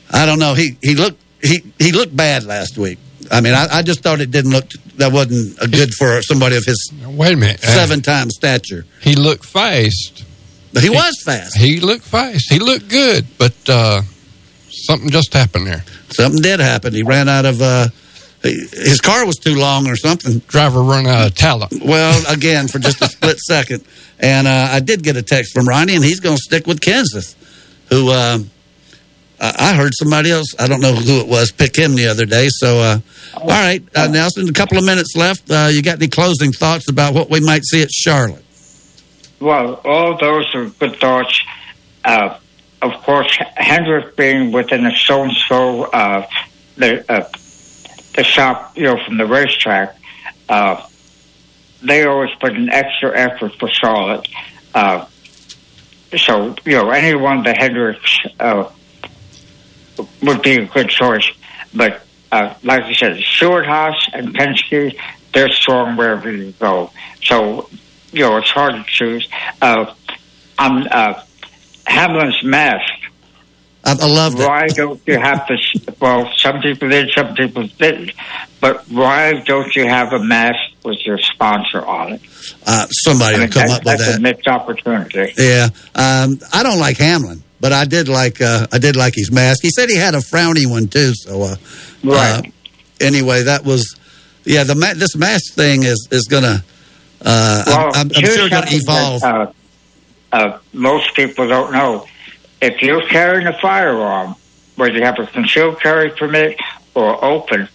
[0.09, 3.00] I don't know, he he looked he he looked bad last week.
[3.32, 6.56] I mean, I, I just thought it didn't look that wasn't a good for somebody
[6.56, 7.64] of his Wait a minute.
[7.64, 8.86] Uh, seven time stature.
[9.02, 10.26] He looked fast.
[10.74, 11.58] But he was fast.
[11.58, 12.52] He looked fast.
[12.52, 14.02] He looked good, but uh,
[14.70, 15.84] something just happened there.
[16.10, 16.93] Something did happen.
[16.93, 17.62] He ran out of.
[17.62, 17.88] Uh,
[18.43, 20.39] his car was too long or something.
[20.48, 21.74] Driver run out of talent.
[21.84, 23.84] Well, again, for just a split second.
[24.20, 26.80] And uh, I did get a text from Ronnie, and he's going to stick with
[26.80, 27.36] Kenseth,
[27.89, 28.12] who
[29.39, 32.25] uh, I heard somebody else, I don't know who it was, pick him the other
[32.25, 32.47] day.
[32.49, 32.99] So, uh,
[33.35, 35.49] all right, uh, Nelson, a couple of minutes left.
[35.49, 38.43] Uh, you got any closing thoughts about what we might see at Charlotte?
[39.39, 41.39] Well, all those are good thoughts.
[42.03, 42.39] Uh,
[42.81, 46.25] of course, Hendrick being within a stone's throw of
[46.77, 47.29] the uh,
[48.15, 49.95] the shop, you know, from the racetrack,
[51.83, 54.27] they always put an extra effort for Charlotte.
[56.17, 58.19] So, you know, anyone that Hendricks
[60.22, 61.30] would be a good choice.
[61.74, 64.98] But uh, like I said, Stewart Haas and Penske,
[65.34, 66.91] they're strong wherever you go.
[67.24, 67.70] So,
[68.12, 69.28] you know, it's hard to choose.
[69.62, 69.93] Uh,
[70.58, 71.22] I'm uh,
[71.86, 72.93] Hamlin's mask.
[73.84, 74.45] I, I loved it.
[74.45, 75.58] Why don't you have to?
[76.00, 78.12] Well, some people did, some people didn't.
[78.60, 82.22] But why don't you have a mask with your sponsor on it?
[82.66, 84.18] Uh, somebody I mean, will come that's, up with that's that.
[84.18, 85.34] a missed opportunity.
[85.38, 89.32] Yeah, um, I don't like Hamlin, but I did like uh, I did like his
[89.32, 89.60] mask.
[89.62, 91.14] He said he had a frowny one too.
[91.16, 91.55] So, uh,
[92.03, 92.39] Right.
[92.39, 92.41] uh,
[93.01, 93.97] anyway, that was
[94.45, 94.64] yeah.
[94.64, 96.64] The ma- this mask thing is is gonna.
[97.24, 99.24] Uh, Well, I'm, I'm sure to something that, evolve.
[99.24, 99.51] uh,
[100.32, 102.05] uh, most people don't know.
[102.62, 104.36] If you're carrying a firearm,
[104.76, 106.58] whether you have a concealed carry permit
[106.93, 107.70] or open,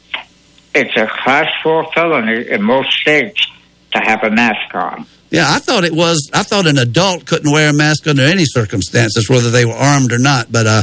[0.75, 3.47] it's a class four felony in most states
[3.93, 5.07] to have a mask on.
[5.33, 6.31] Yeah, I thought it was.
[6.35, 10.13] I thought an adult couldn't wear a mask under any circumstances, whether they were armed
[10.13, 10.53] or not.
[10.53, 10.83] But uh,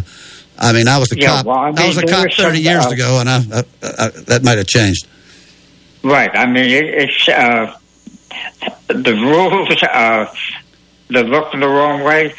[0.58, 1.46] I mean, I was a Yeah, cop.
[1.46, 4.58] well, I I, was a cop 30 years uh, ago, and I, I, that might
[4.58, 5.08] have changed.
[6.04, 6.32] Right.
[6.36, 7.78] I mean, it, it's uh,
[8.88, 9.84] the rules.
[9.84, 10.26] Uh,
[11.10, 12.34] they look the wrong way,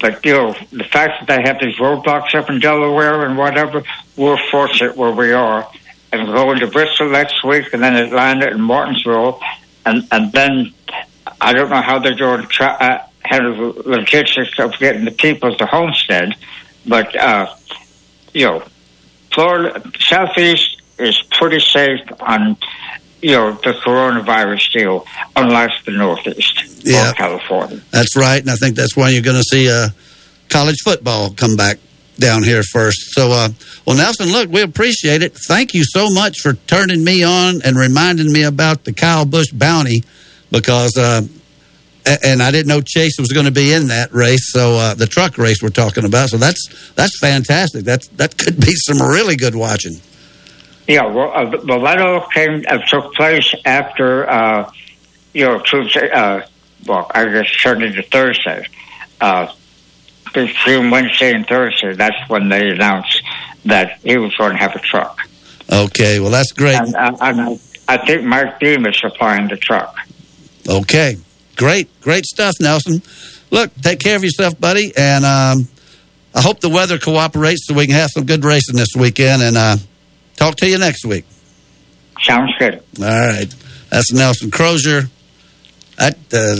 [0.00, 3.84] but you know the fact that they have these roadblocks up in Delaware and whatever,
[4.16, 5.70] we're fortunate where we are.
[6.12, 9.40] And going to Bristol next week, and then Atlanta and Martinsville,
[9.84, 10.72] and and then
[11.40, 15.54] I don't know how they're doing tra- uh, handle the logistics of getting the people
[15.56, 16.34] to Homestead,
[16.86, 17.54] but uh,
[18.32, 18.62] you know,
[19.32, 22.56] Florida Southeast is pretty safe on
[23.22, 27.12] you know the coronavirus deal, unless the Northeast Yeah.
[27.14, 27.80] California.
[27.90, 29.88] That's right, and I think that's why you're going to see uh,
[30.48, 31.78] college football come back
[32.18, 33.12] down here first.
[33.12, 33.48] So, uh,
[33.86, 35.36] well, Nelson, look, we appreciate it.
[35.48, 39.50] Thank you so much for turning me on and reminding me about the Kyle Busch
[39.52, 40.02] bounty
[40.50, 41.22] because, uh,
[42.22, 44.52] and I didn't know Chase was going to be in that race.
[44.52, 46.28] So, uh, the truck race we're talking about.
[46.28, 47.84] So that's that's fantastic.
[47.84, 50.00] That's that could be some really good watching.
[50.86, 54.70] Yeah, well, uh, all came uh, took place after uh,
[55.32, 56.10] you know Tuesday.
[56.10, 56.42] Uh,
[56.86, 58.66] well, I guess turned into Thursday.
[59.20, 59.52] Uh,
[60.32, 63.22] between Wednesday and Thursday, that's when they announced
[63.64, 65.18] that he was going to have a truck.
[65.72, 66.76] Okay, well, that's great.
[66.76, 69.96] And, uh, and I, I think Mike Beam is supplying the truck.
[70.68, 71.16] Okay,
[71.56, 73.02] great, great stuff, Nelson.
[73.50, 75.68] Look, take care of yourself, buddy, and um,
[76.34, 79.42] I hope the weather cooperates so we can have some good racing this weekend.
[79.42, 79.76] And uh,
[80.36, 81.24] talk to you next week.
[82.20, 82.82] Sounds good.
[82.98, 83.54] All right,
[83.90, 85.02] that's Nelson Crozier.
[85.98, 86.56] That uh,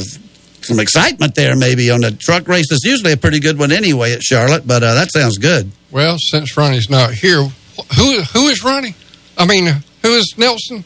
[0.62, 2.66] some excitement there, maybe on the truck race.
[2.70, 5.70] It's usually a pretty good one anyway at Charlotte, but uh, that sounds good.
[5.90, 8.94] Well, since Ronnie's not here, who who is Ronnie?
[9.36, 9.66] I mean,
[10.02, 10.84] who is Nelson?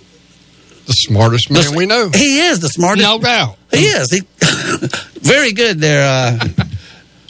[0.91, 2.11] The smartest man we know.
[2.13, 3.07] He is the smartest.
[3.07, 3.57] No doubt.
[3.71, 4.11] He is.
[4.11, 4.23] He
[5.21, 6.03] very good there.
[6.03, 6.65] Uh,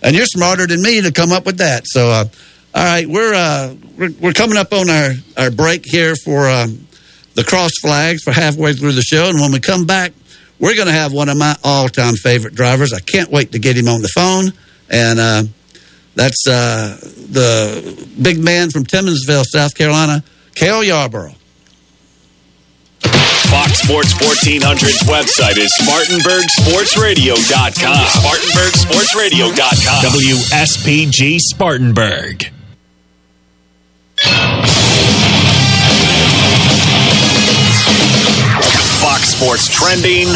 [0.03, 1.83] and you're smarter than me to come up with that.
[1.85, 2.25] So, uh,
[2.75, 6.89] all right, we're, uh, we're we're coming up on our our break here for um,
[7.35, 10.13] the cross flags for halfway through the show, and when we come back,
[10.59, 12.95] we're going to have one of my all time favorite drivers.
[12.95, 14.55] I can't wait to get him on the phone,
[14.89, 15.43] and uh,
[16.15, 16.97] that's uh,
[17.29, 21.35] the big man from Timmonsville, South Carolina, Cale Yarborough.
[23.51, 28.07] Fox Sports 1400's website is SpartanburgSportsRadio.com.
[28.07, 30.05] SpartanburgSportsRadio.com.
[30.05, 32.53] WSPG Spartanburg.
[39.41, 40.27] Sports trending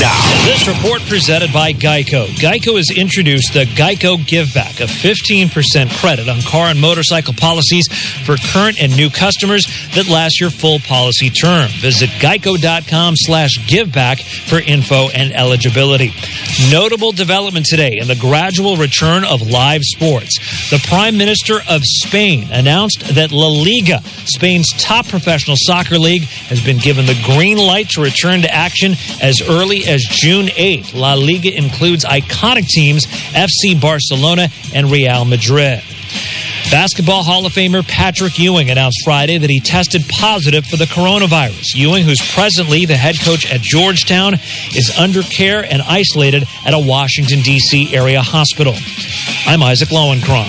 [0.00, 0.44] now.
[0.46, 2.28] This report presented by Geico.
[2.28, 7.86] Geico has introduced the Geico Give Back, a 15% credit on car and motorcycle policies
[8.24, 11.68] for current and new customers that last your full policy term.
[11.80, 16.14] Visit geico.com slash giveback for info and eligibility.
[16.70, 20.70] Notable development today in the gradual return of live sports.
[20.70, 26.64] The Prime Minister of Spain announced that La Liga, Spain's top professional soccer league, has
[26.64, 30.94] been given the green light to return to action as early as June 8th.
[30.94, 35.82] La Liga includes iconic teams FC Barcelona and Real Madrid.
[36.70, 41.74] Basketball Hall of Famer Patrick Ewing announced Friday that he tested positive for the coronavirus.
[41.74, 44.34] Ewing, who's presently the head coach at Georgetown,
[44.76, 47.94] is under care and isolated at a Washington, D.C.
[47.96, 48.74] area hospital.
[49.46, 50.48] I'm Isaac Lowenkron.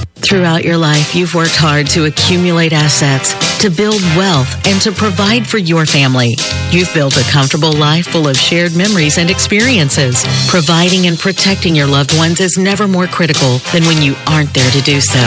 [0.15, 5.45] Throughout your life, you've worked hard to accumulate assets, to build wealth, and to provide
[5.45, 6.33] for your family.
[6.71, 10.25] You've built a comfortable life full of shared memories and experiences.
[10.49, 14.71] Providing and protecting your loved ones is never more critical than when you aren't there
[14.71, 15.21] to do so.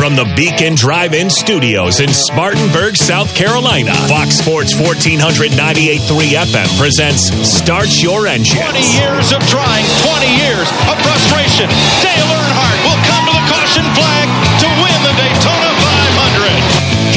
[0.08, 7.92] From the Beacon Drive-In Studios in Spartanburg, South Carolina, Fox Sports 1498.3 FM presents Start
[8.02, 8.56] Your Engine.
[8.56, 11.68] 20 years of trying, 20 years of frustration.
[12.00, 14.32] Dale Earnhardt will come to the caution flag
[14.64, 15.67] to win the Daytona 500.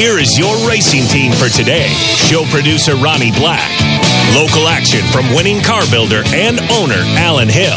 [0.00, 1.86] Here is your racing team for today.
[2.24, 3.68] Show producer Ronnie Black.
[4.32, 7.76] Local action from winning car builder and owner Alan Hill.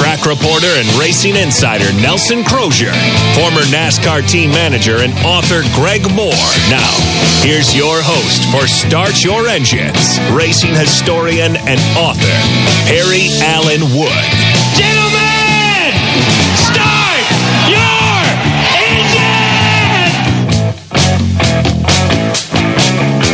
[0.00, 2.96] Track reporter and racing insider Nelson Crozier.
[3.36, 6.48] Former NASCAR team manager and author Greg Moore.
[6.72, 6.96] Now,
[7.44, 12.36] here's your host for Start Your Engines, racing historian and author,
[12.88, 14.53] Perry Allen Wood.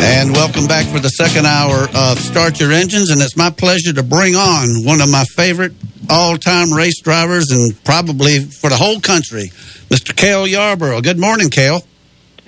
[0.03, 3.11] And welcome back for the second hour of Start Your Engines.
[3.11, 5.73] And it's my pleasure to bring on one of my favorite
[6.09, 9.51] all time race drivers and probably for the whole country,
[9.91, 10.17] Mr.
[10.17, 11.03] Cale Yarborough.
[11.03, 11.85] Good morning, Cale.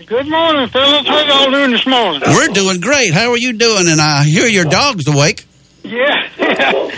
[0.07, 1.07] Good morning, fellas.
[1.07, 2.23] How y'all doing this morning?
[2.27, 3.13] We're doing great.
[3.13, 3.87] How are you doing?
[3.87, 5.45] And I hear your dog's awake.
[5.85, 6.91] Yeah, yeah,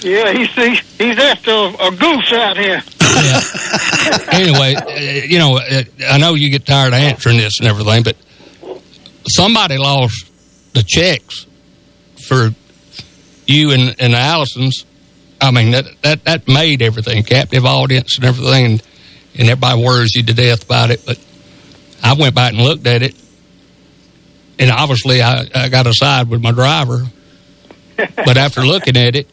[0.00, 0.32] yeah.
[0.32, 2.82] He's he's, he's after a, a goose out here.
[4.32, 8.02] anyway, uh, you know, uh, I know you get tired of answering this and everything,
[8.02, 8.16] but
[9.34, 10.30] somebody lost
[10.72, 11.46] the checks
[12.26, 12.50] for
[13.46, 14.84] you and, and Allisons.
[15.40, 18.82] I mean, that, that, that made everything, captive audience and everything, and,
[19.38, 21.04] and everybody worries you to death about it.
[21.06, 21.18] But
[22.02, 23.14] I went back and looked at it,
[24.58, 27.04] and obviously I, I got a side with my driver.
[27.96, 29.28] but after looking at it,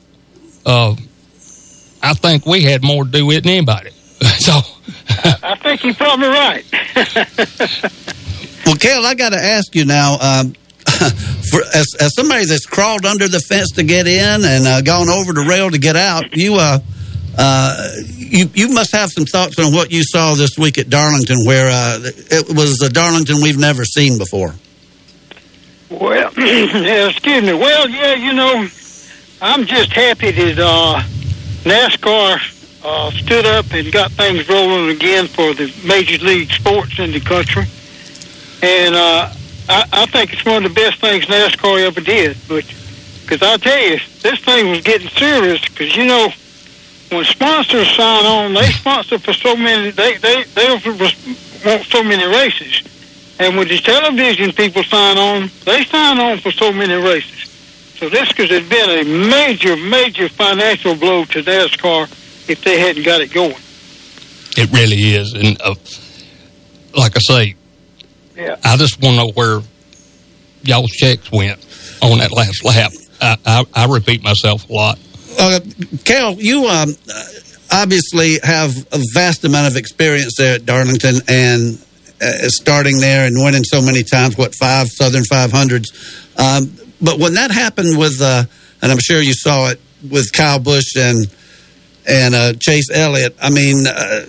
[0.65, 0.95] uh,
[2.01, 3.89] I think we had more to do with it than anybody.
[4.39, 4.59] so
[5.43, 6.65] I think you're probably right.
[8.83, 10.17] Well, I got to ask you now.
[10.19, 10.53] Um,
[11.51, 15.09] for, as, as somebody that's crawled under the fence to get in and uh, gone
[15.09, 16.79] over the rail to get out, you uh,
[17.37, 21.37] uh, you you must have some thoughts on what you saw this week at Darlington,
[21.45, 24.55] where uh, it was a Darlington we've never seen before.
[25.89, 27.53] Well, excuse me.
[27.53, 28.67] Well, yeah, you know,
[29.41, 31.01] I'm just happy that uh,
[31.63, 32.39] NASCAR
[32.83, 37.19] uh, stood up and got things rolling again for the major league sports in the
[37.19, 37.65] country.
[38.61, 39.31] And uh,
[39.69, 42.37] I, I think it's one of the best things NASCAR ever did.
[42.47, 42.65] But
[43.21, 45.61] because I tell you, this thing was getting serious.
[45.67, 46.29] Because you know,
[47.11, 49.91] when sponsors sign on, they sponsor for so many.
[49.91, 50.69] They they they
[51.65, 52.83] want so many races.
[53.39, 57.47] And when the television people sign on, they sign on for so many races.
[57.99, 63.03] So this could have been a major, major financial blow to NASCAR if they hadn't
[63.03, 63.55] got it going.
[64.57, 65.33] it really is.
[65.33, 65.75] And uh,
[66.95, 67.55] like I say,
[68.37, 68.57] Yeah.
[68.63, 69.61] I just want to know where
[70.63, 71.59] y'all's checks went
[72.01, 72.91] on that last lap.
[73.19, 74.99] I, I, I repeat myself a lot.
[75.39, 75.59] Uh,
[76.03, 76.95] Cale, you um,
[77.71, 81.83] obviously have a vast amount of experience there at Darlington and
[82.21, 85.85] uh, starting there and winning so many times, what, five Southern 500s.
[86.39, 86.71] Um,
[87.01, 88.43] but when that happened with, uh,
[88.81, 89.79] and I'm sure you saw it
[90.09, 91.27] with Kyle Busch and
[92.09, 94.25] and uh, Chase Elliott, I mean, uh,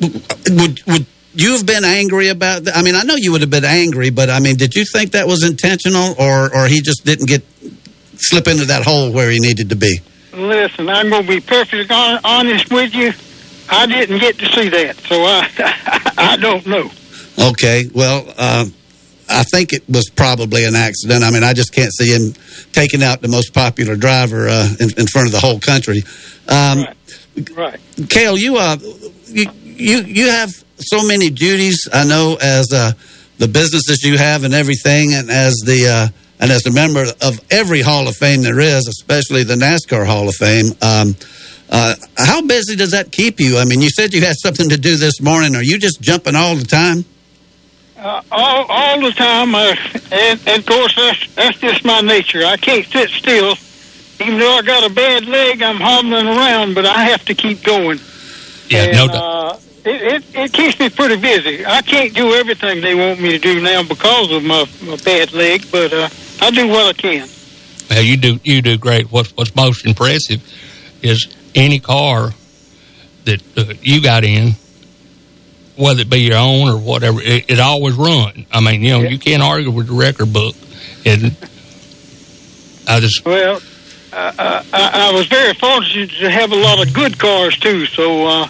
[0.00, 2.76] would, would you have been angry about that?
[2.76, 5.12] I mean, I know you would have been angry, but I mean, did you think
[5.12, 7.42] that was intentional or, or he just didn't get
[8.16, 9.98] slip into that hole where he needed to be?
[10.32, 11.86] listen, I'm going to be perfectly
[12.24, 13.12] honest with you.
[13.68, 15.48] I didn't get to see that, so I
[16.18, 16.90] I don't know.
[17.50, 18.66] Okay, well, uh,
[19.28, 21.24] I think it was probably an accident.
[21.24, 22.34] I mean, I just can't see him
[22.72, 26.02] taking out the most popular driver uh, in, in front of the whole country.
[26.48, 26.84] Um,
[27.54, 27.80] Right.
[28.08, 28.76] Cale, you uh,
[29.26, 31.88] you you you have so many duties.
[31.92, 32.92] I know as uh,
[33.38, 36.08] the businesses you have and everything, and as the uh,
[36.40, 40.28] and as a member of every Hall of Fame there is, especially the NASCAR Hall
[40.28, 40.72] of Fame.
[40.82, 41.16] Um,
[41.70, 43.58] uh, how busy does that keep you?
[43.58, 45.56] I mean, you said you had something to do this morning.
[45.56, 47.04] Are you just jumping all the time?
[47.96, 49.74] Uh, all all the time, uh,
[50.12, 52.44] and, and of course that's that's just my nature.
[52.44, 53.56] I can't sit still.
[54.20, 57.64] Even though I got a bad leg, I'm hobbling around, but I have to keep
[57.64, 57.98] going.
[58.68, 59.60] Yeah, and, no doubt.
[59.84, 61.66] It, it, it keeps me pretty busy.
[61.66, 65.32] I can't do everything they want me to do now because of my, my bad
[65.32, 66.08] leg, but uh,
[66.40, 67.28] I do what I can.
[67.90, 69.12] Well, you do you do great.
[69.12, 70.42] What's what's most impressive
[71.02, 72.30] is any car
[73.24, 74.52] that uh, you got in,
[75.76, 78.46] whether it be your own or whatever, it, it always run.
[78.50, 80.56] I mean, you know, you can't argue with the record book,
[81.04, 81.36] and
[82.88, 83.60] I just Well,
[84.12, 84.32] uh,
[84.72, 88.48] I, I was very fortunate to have a lot of good cars too, so uh,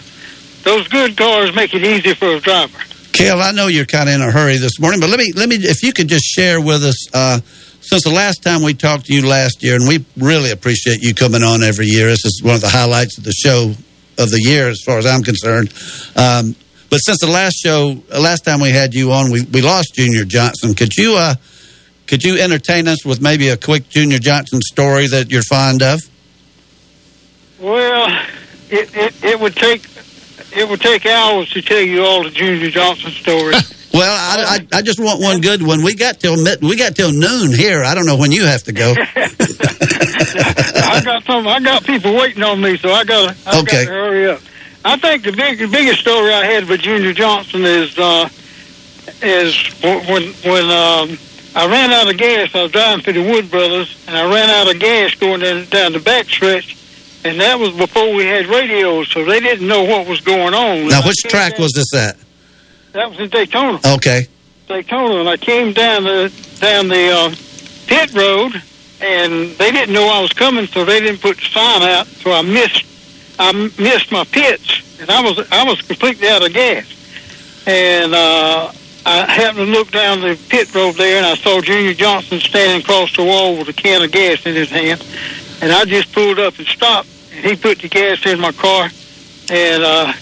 [0.65, 2.77] those good cars make it easy for a driver.
[3.13, 5.47] Cale, I know you're kind of in a hurry this morning, but let me let
[5.47, 7.39] me if you could just share with us uh,
[7.79, 11.13] since the last time we talked to you last year, and we really appreciate you
[11.13, 12.07] coming on every year.
[12.07, 13.73] This is one of the highlights of the show
[14.17, 15.69] of the year, as far as I'm concerned.
[16.15, 16.55] Um,
[16.89, 19.93] but since the last show, uh, last time we had you on, we, we lost
[19.93, 20.73] Junior Johnson.
[20.73, 21.35] Could you uh,
[22.07, 25.99] could you entertain us with maybe a quick Junior Johnson story that you're fond of?
[27.59, 28.25] Well,
[28.69, 29.87] it, it, it would take
[30.55, 33.71] it would take hours to tell you all the Junior Johnson stories.
[33.95, 35.81] Well, I, I, I just want one good one.
[35.81, 37.81] We got till we got till noon here.
[37.81, 38.93] I don't know when you have to go.
[39.15, 41.47] I got some.
[41.47, 43.85] I got people waiting on me, so I got to Okay.
[43.85, 44.41] hurry up.
[44.83, 48.27] I think the big, the biggest story I had with Junior Johnson is uh,
[49.21, 51.17] is when when um,
[51.55, 52.53] I ran out of gas.
[52.53, 55.65] I was driving through the Wood Brothers, and I ran out of gas going down,
[55.69, 56.75] down the back stretch.
[57.25, 60.87] And that was before we had radios, so they didn't know what was going on.
[60.87, 62.15] Now, And which track down- was this at?
[62.93, 63.79] That was in Daytona.
[63.95, 64.27] Okay.
[64.67, 67.35] Daytona, and I came down the down the uh,
[67.87, 68.61] pit road,
[69.01, 72.07] and they didn't know I was coming, so they didn't put the sign out.
[72.07, 72.85] So I missed
[73.39, 76.85] I missed my pits, and I was I was completely out of gas.
[77.67, 78.71] And uh,
[79.05, 82.81] I happened to look down the pit road there, and I saw Junior Johnson standing
[82.81, 85.03] across the wall with a can of gas in his hand.
[85.61, 88.89] And I just pulled up and stopped, he put the gas in my car,
[89.49, 90.13] and uh,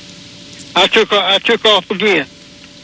[0.76, 2.26] I took I took off again.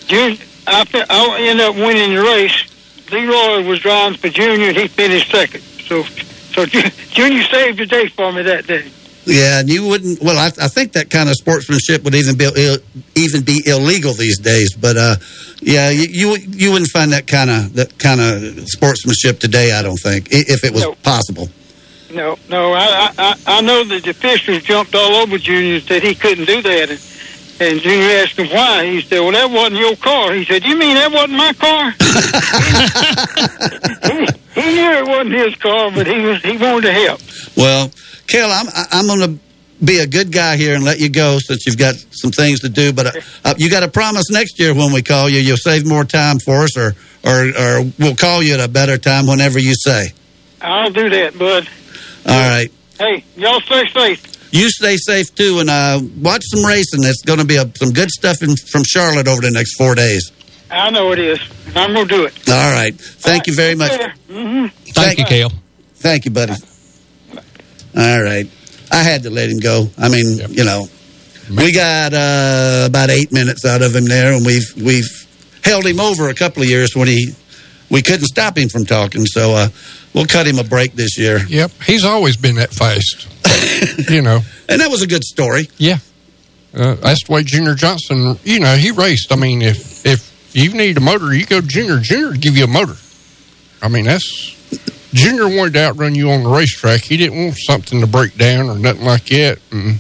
[0.08, 2.66] Junior, I, I ended up winning the race.
[3.12, 5.62] Leroy was driving for Junior, and he finished second.
[5.62, 8.90] So, so Ju- Junior saved the day for me that day.
[9.26, 10.22] Yeah, and you wouldn't.
[10.22, 12.78] Well, I, I think that kind of sportsmanship would even be Ill,
[13.16, 14.74] even be illegal these days.
[14.76, 15.16] But uh,
[15.62, 19.72] yeah, you, you you wouldn't find that kind of that kind of sportsmanship today.
[19.72, 20.96] I don't think, if it was No.
[21.04, 21.50] possible.
[22.12, 26.02] No, no, I, I, I know that the officials jumped all over Junior and said
[26.02, 26.90] he couldn't do that.
[26.90, 27.00] And,
[27.62, 28.86] and Junior asked him why.
[28.86, 31.92] He said, "Well, that wasn't your car." He said, "You mean that wasn't my car?"
[34.10, 37.22] he, he knew it wasn't his car, but he was he wanted to help.
[37.56, 37.92] Well,
[38.28, 39.40] Cale, I'm I- I'm going to
[39.86, 42.70] be a good guy here and let you go since you've got some things to
[42.70, 42.92] do.
[42.94, 43.12] But uh,
[43.46, 46.40] uh, you got to promise next year when we call you, you'll save more time
[46.40, 46.96] for us, or
[47.26, 50.14] or or we'll call you at a better time whenever you say.
[50.62, 51.68] I'll do that, bud.
[52.26, 52.70] All right.
[52.98, 54.54] Hey, y'all stay safe.
[54.54, 57.04] You stay safe too, and uh, watch some racing.
[57.04, 59.96] It's going to be a, some good stuff in, from Charlotte over the next four
[59.96, 60.32] days.
[60.72, 61.40] I know it is.
[61.76, 62.50] I'm gonna do it.
[62.50, 62.94] All right.
[62.96, 63.92] Thank you very much.
[63.92, 64.68] Mm-hmm.
[64.92, 65.52] Thank you, Cale.
[65.96, 66.54] Thank you, buddy.
[67.98, 68.48] All right.
[68.92, 69.90] I had to let him go.
[69.98, 70.88] I mean, you know,
[71.50, 75.28] we got uh, about eight minutes out of him there, and we've we've
[75.64, 77.34] held him over a couple of years when he
[77.90, 79.26] we couldn't stop him from talking.
[79.26, 79.70] So uh,
[80.14, 81.40] we'll cut him a break this year.
[81.48, 83.28] Yep, he's always been that fast.
[84.10, 85.70] you know, and that was a good story.
[85.78, 85.98] Yeah,
[86.74, 88.38] uh, that's the way Junior Johnson.
[88.44, 89.32] You know, he raced.
[89.32, 92.00] I mean, if if you need a motor, you go to Junior.
[92.00, 92.96] Junior give you a motor.
[93.82, 94.56] I mean, that's
[95.14, 97.02] Junior wanted to outrun you on the racetrack.
[97.02, 99.60] He didn't want something to break down or nothing like that.
[99.72, 100.00] And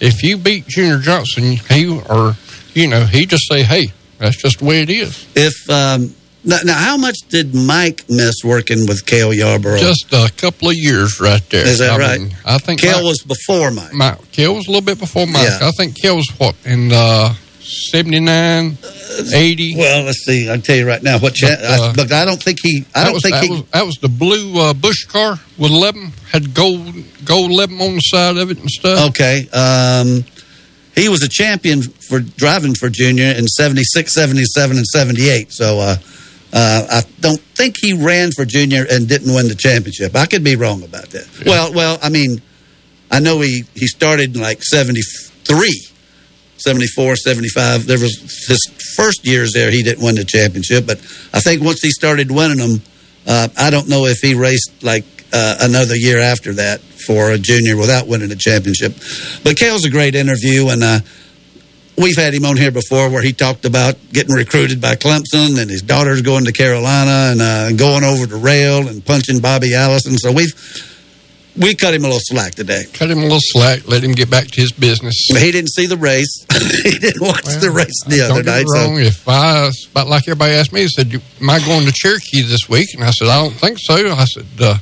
[0.00, 2.36] if you beat Junior Johnson, he or
[2.74, 6.58] you know, he just say, "Hey, that's just the way it is." If um, now,
[6.64, 9.78] now, how much did Mike miss working with Cale Yarborough?
[9.78, 11.66] Just a couple of years right there.
[11.66, 12.20] Is that I right?
[12.20, 13.92] mean, I think Cale Mike- was before Mike.
[13.94, 14.32] Mike.
[14.32, 15.42] Cale was a little bit before Mike.
[15.48, 15.68] Yeah.
[15.68, 18.76] I think Cale was what in uh, 79,
[19.34, 19.76] 80.
[19.76, 20.48] Well, let's see.
[20.50, 21.36] I'll tell you right now what.
[21.40, 22.84] But, uh, I, but I don't think he.
[22.94, 23.50] I that don't was, think that he.
[23.50, 26.92] was that was the blue uh, Busch car with 11 had gold
[27.24, 29.10] gold 11 on the side of it and stuff.
[29.10, 29.48] Okay.
[29.52, 30.24] Um,
[30.94, 35.52] he was a champion for driving for Junior in 76, 77, and 78.
[35.52, 35.96] So uh,
[36.52, 40.14] uh, I don't think he ran for Junior and didn't win the championship.
[40.14, 41.26] I could be wrong about that.
[41.46, 42.42] Well, well, I mean,
[43.10, 45.70] I know he, he started in like 73,
[46.56, 47.86] 74, 75.
[47.86, 50.86] There was his first years there, he didn't win the championship.
[50.86, 50.98] But
[51.32, 52.82] I think once he started winning them,
[53.26, 57.38] uh, I don't know if he raced like uh, another year after that for a
[57.38, 58.94] junior without winning a championship.
[59.42, 61.00] But Cale's a great interview, and uh,
[61.96, 65.70] we've had him on here before where he talked about getting recruited by Clemson and
[65.70, 70.16] his daughter's going to Carolina and uh, going over to rail and punching Bobby Allison.
[70.18, 70.52] So we've
[71.54, 72.84] we cut him a little slack today.
[72.94, 75.26] Cut him a little slack, let him get back to his business.
[75.28, 76.46] He didn't see the race.
[76.82, 78.64] he didn't watch the race the Don't other get night.
[78.72, 78.96] wrong.
[78.96, 82.70] So If I, about like everybody asked me, said, "Am I going to Cherokee this
[82.70, 84.78] week?" And I said, "I don't think so." I said, uh,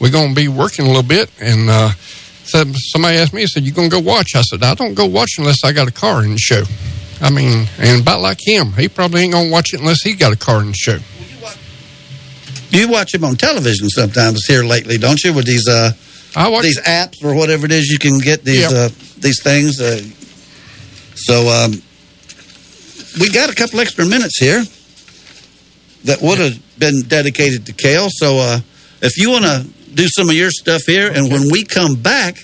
[0.00, 1.90] "We're going to be working a little bit." And uh,
[2.50, 5.06] said somebody asked me, "said You going to go watch?" I said, "I don't go
[5.06, 6.62] watch unless I got a car in the show."
[7.22, 10.14] I mean, and about like him, he probably ain't going to watch it unless he
[10.14, 10.98] got a car in the show.
[12.70, 15.32] you watch him on television sometimes here lately, don't you?
[15.34, 15.92] With these uh,
[16.36, 18.72] I watch these apps or whatever it is you can get these Yep.
[18.72, 19.80] uh, these things.
[19.80, 20.00] Uh,
[21.14, 21.72] so um,
[23.20, 24.62] we got a couple extra minutes here
[26.04, 28.08] that would have been dedicated to Cale.
[28.10, 28.60] So uh,
[29.02, 32.36] if you want to do some of your stuff here, and when we come back.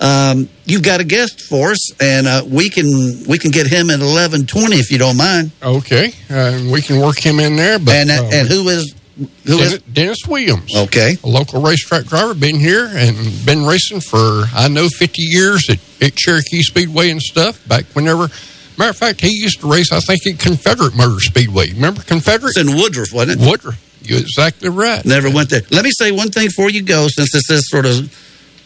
[0.00, 2.86] Um, you've got a guest for us, and uh, we can
[3.26, 5.50] we can get him at eleven twenty if you don't mind.
[5.60, 7.80] Okay, uh, we can work him in there.
[7.80, 10.76] But and uh, uh, and who is who Dennis, is Dennis Williams.
[10.76, 11.16] Okay.
[11.22, 15.78] A local racetrack driver, been here and been racing for, I know, 50 years at,
[16.00, 17.66] at Cherokee Speedway and stuff.
[17.66, 18.28] Back whenever,
[18.76, 21.72] matter of fact, he used to race, I think, at Confederate Motor Speedway.
[21.72, 22.56] Remember Confederate?
[22.56, 23.48] It's in Woodruff, wasn't it?
[23.48, 23.87] Woodruff.
[24.08, 25.04] You're exactly right.
[25.04, 25.62] Never went there.
[25.70, 28.10] Let me say one thing before you go, since this is sort of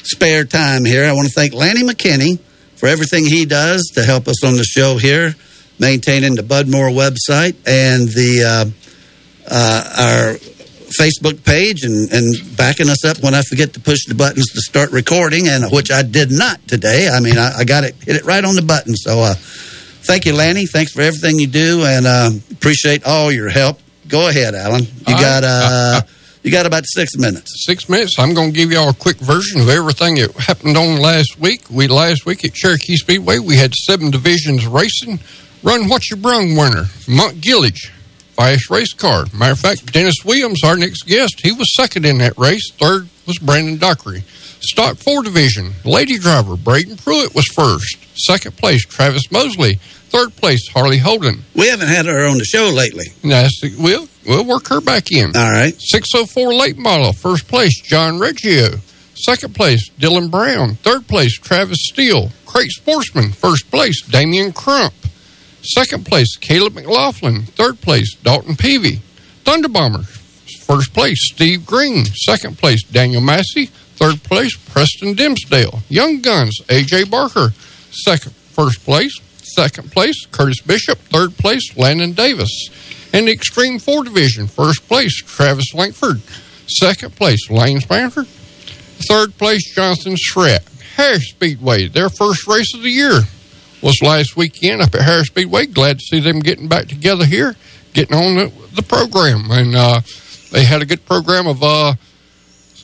[0.04, 1.04] spare time here.
[1.04, 2.38] I want to thank Lanny McKinney
[2.76, 5.34] for everything he does to help us on the show here,
[5.78, 8.70] maintaining the Budmore website and the uh,
[9.50, 10.34] uh, our
[10.92, 14.60] Facebook page and, and backing us up when I forget to push the buttons to
[14.60, 17.08] start recording, and which I did not today.
[17.08, 18.94] I mean, I, I got it hit it right on the button.
[18.94, 20.66] So, uh, thank you, Lanny.
[20.66, 23.78] Thanks for everything you do, and uh, appreciate all your help.
[24.12, 24.82] Go ahead, Alan.
[24.82, 26.02] You got uh,
[26.42, 27.64] you got about six minutes.
[27.64, 28.18] Six minutes.
[28.18, 31.62] I'm going to give y'all a quick version of everything that happened on last week.
[31.70, 35.18] We last week at Cherokee Speedway, we had seven divisions racing.
[35.62, 37.90] Run what you brung winner, Monk Gillage,
[38.36, 39.24] fast race car.
[39.32, 42.70] Matter of fact, Dennis Williams, our next guest, he was second in that race.
[42.72, 44.24] Third was Brandon Dockery.
[44.60, 47.96] Stock four division, lady driver Braden Pruitt was first.
[48.14, 49.78] Second place, Travis Mosley.
[50.12, 51.42] Third place, Harley Holden.
[51.54, 53.06] We haven't had her on the show lately.
[53.24, 53.62] Nice.
[53.78, 55.34] We'll we'll work her back in.
[55.34, 55.74] All right.
[55.80, 57.14] 604 late model.
[57.14, 58.74] First place, John Reggio.
[59.14, 60.74] Second place, Dylan Brown.
[60.74, 62.30] Third place, Travis Steele.
[62.44, 63.32] Crate Sportsman.
[63.32, 64.92] First place, Damian Crump.
[65.62, 67.44] Second place, Caleb McLaughlin.
[67.44, 69.00] Third place, Dalton Peavy.
[69.44, 70.02] Thunder Bomber.
[70.66, 72.04] First place, Steve Green.
[72.04, 73.66] Second place, Daniel Massey.
[73.96, 75.80] Third place, Preston Dimsdale.
[75.88, 77.54] Young Guns, AJ Barker.
[77.90, 79.18] Second, first place.
[79.54, 80.98] Second place, Curtis Bishop.
[80.98, 82.70] Third place, Landon Davis.
[83.12, 86.22] In the Extreme 4 Division, first place, Travis Langford.
[86.66, 88.26] Second place, Lane Spanford.
[89.08, 90.64] Third place, Jonathan Schratt.
[90.96, 93.20] Harris Speedway, their first race of the year
[93.82, 95.66] was last weekend up at Harris Speedway.
[95.66, 97.54] Glad to see them getting back together here,
[97.92, 99.50] getting on the, the program.
[99.50, 100.00] And uh,
[100.50, 101.94] they had a good program of uh,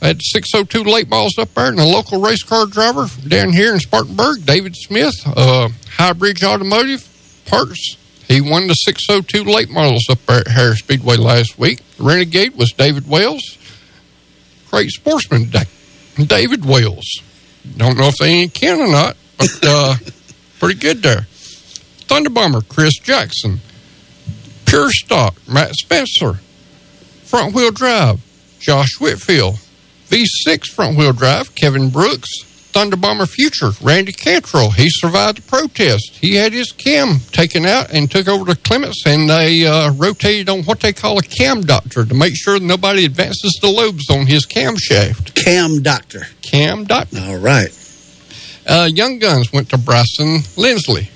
[0.00, 3.80] had 602 late balls up there and a local race car driver down here in
[3.80, 7.06] Spartanburg, David Smith, uh, High Bridge Automotive
[7.46, 7.96] Parts.
[8.28, 11.80] He won the 602 late models up there at Harris Speedway last week.
[11.98, 13.56] Renegade was David Wells.
[14.68, 15.64] Crate sportsman, Da-
[16.22, 17.06] David Wells.
[17.76, 19.94] Don't know if they ain't kin or not, but uh,
[20.60, 21.22] pretty good there.
[22.06, 23.60] Thunder Bomber, Chris Jackson.
[24.66, 26.34] Pure Stock, Matt Spencer.
[27.24, 28.20] Front Wheel Drive,
[28.60, 29.58] Josh Whitfield.
[30.08, 32.28] V6 Front Wheel Drive, Kevin Brooks.
[32.70, 34.70] Thunder Bomber Future, Randy Cantrell.
[34.70, 36.18] He survived the protest.
[36.20, 40.48] He had his cam taken out and took over to Clements, and they uh, rotated
[40.50, 44.26] on what they call a cam doctor to make sure nobody advances the lobes on
[44.26, 45.34] his camshaft.
[45.34, 46.26] Cam Doctor.
[46.42, 47.18] Cam doctor.
[47.20, 47.70] All right.
[48.66, 51.08] Uh, Young Guns went to Bryson Lindsley.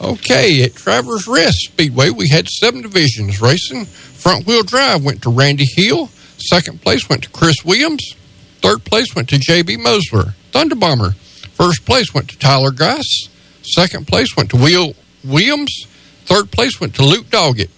[0.00, 3.84] Okay, at Travelers Rest Speedway, we had seven divisions racing.
[3.84, 6.10] Front wheel drive went to Randy Hill.
[6.48, 8.14] Second place went to Chris Williams.
[8.60, 9.78] Third place went to J.B.
[9.78, 10.34] Mosler.
[10.52, 11.12] Thunder Bomber.
[11.54, 13.28] First place went to Tyler Grass.
[13.62, 14.94] Second place went to Will
[15.24, 15.86] Williams.
[16.24, 17.70] Third place went to Luke Doggett.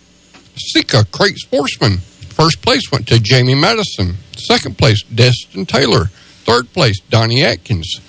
[0.56, 1.98] Sika Crate Sportsman.
[1.98, 4.16] First place went to Jamie Madison.
[4.36, 6.06] Second place, Destin Taylor.
[6.44, 8.00] Third place, Donnie Atkins.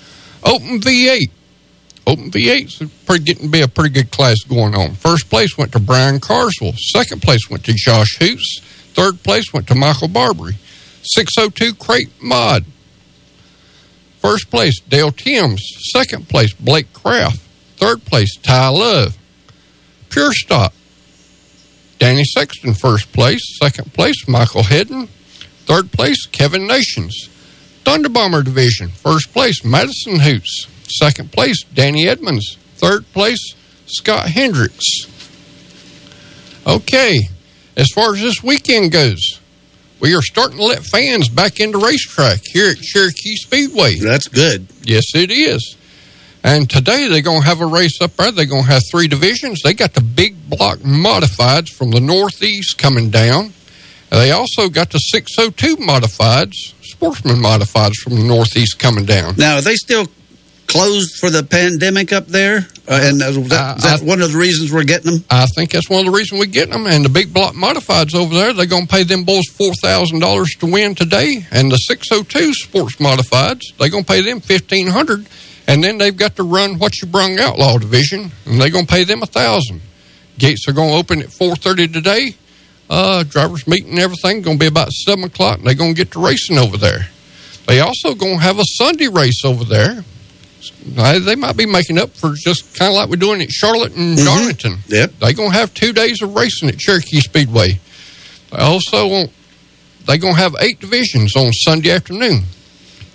[0.44, 1.30] Open V8.
[2.06, 4.94] Open V8 is pretty, getting to be a pretty good class going on.
[4.94, 6.74] First place went to Brian Carswell.
[6.76, 8.60] Second place went to Josh Hoots.
[8.96, 10.56] Third place went to Michael Barbary.
[11.02, 12.64] 602 Crate Mod.
[14.20, 15.62] First place, Dale Timms.
[15.92, 17.38] Second place, Blake Kraft.
[17.76, 19.18] Third place, Ty Love.
[20.08, 20.72] Pure Stock.
[21.98, 23.42] Danny Sexton, first place.
[23.62, 25.08] Second place, Michael Hedden.
[25.66, 27.28] Third place, Kevin Nations.
[27.84, 30.66] Thunder Bomber Division, first place, Madison Hoots.
[30.88, 32.56] Second place, Danny Edmonds.
[32.76, 33.54] Third place,
[33.86, 35.06] Scott Hendricks.
[36.66, 37.28] Okay,
[37.76, 39.40] as far as this weekend goes,
[40.00, 43.98] we are starting to let fans back into racetrack here at Cherokee Speedway.
[43.98, 44.66] That's good.
[44.82, 45.76] Yes, it is.
[46.44, 48.30] And today they're going to have a race up there.
[48.30, 49.62] They're going to have three divisions.
[49.62, 53.52] They got the big block modifieds from the Northeast coming down.
[54.10, 59.34] They also got the 602 modifieds, sportsman modifieds from the Northeast coming down.
[59.36, 60.06] Now, are they still
[60.66, 62.66] closed for the pandemic up there?
[62.88, 65.24] Uh, and uh, is that, that one of the reasons we're getting them?
[65.28, 66.86] I think that's one of the reasons we're getting them.
[66.86, 70.20] And the big block modifieds over there, they're going to pay them boys four thousand
[70.20, 71.44] dollars to win today.
[71.50, 75.26] And the six hundred two sports modifieds, they're going to pay them fifteen hundred.
[75.66, 78.92] And then they've got to run what you brung outlaw division, and they're going to
[78.92, 79.80] pay them a thousand.
[80.38, 82.36] Gates are going to open at four thirty today.
[82.88, 85.58] Uh, drivers meeting and everything going to be about seven o'clock.
[85.58, 87.08] And they're going to get to racing over there.
[87.66, 90.04] They also going to have a Sunday race over there.
[90.84, 94.16] They might be making up for just kind of like we're doing at Charlotte and
[94.16, 94.24] mm-hmm.
[94.24, 94.78] Darlington.
[94.88, 95.12] Yep.
[95.20, 97.78] They're going to have two days of racing at Cherokee Speedway.
[98.50, 99.32] They also want,
[100.06, 102.44] they're going to have eight divisions on Sunday afternoon.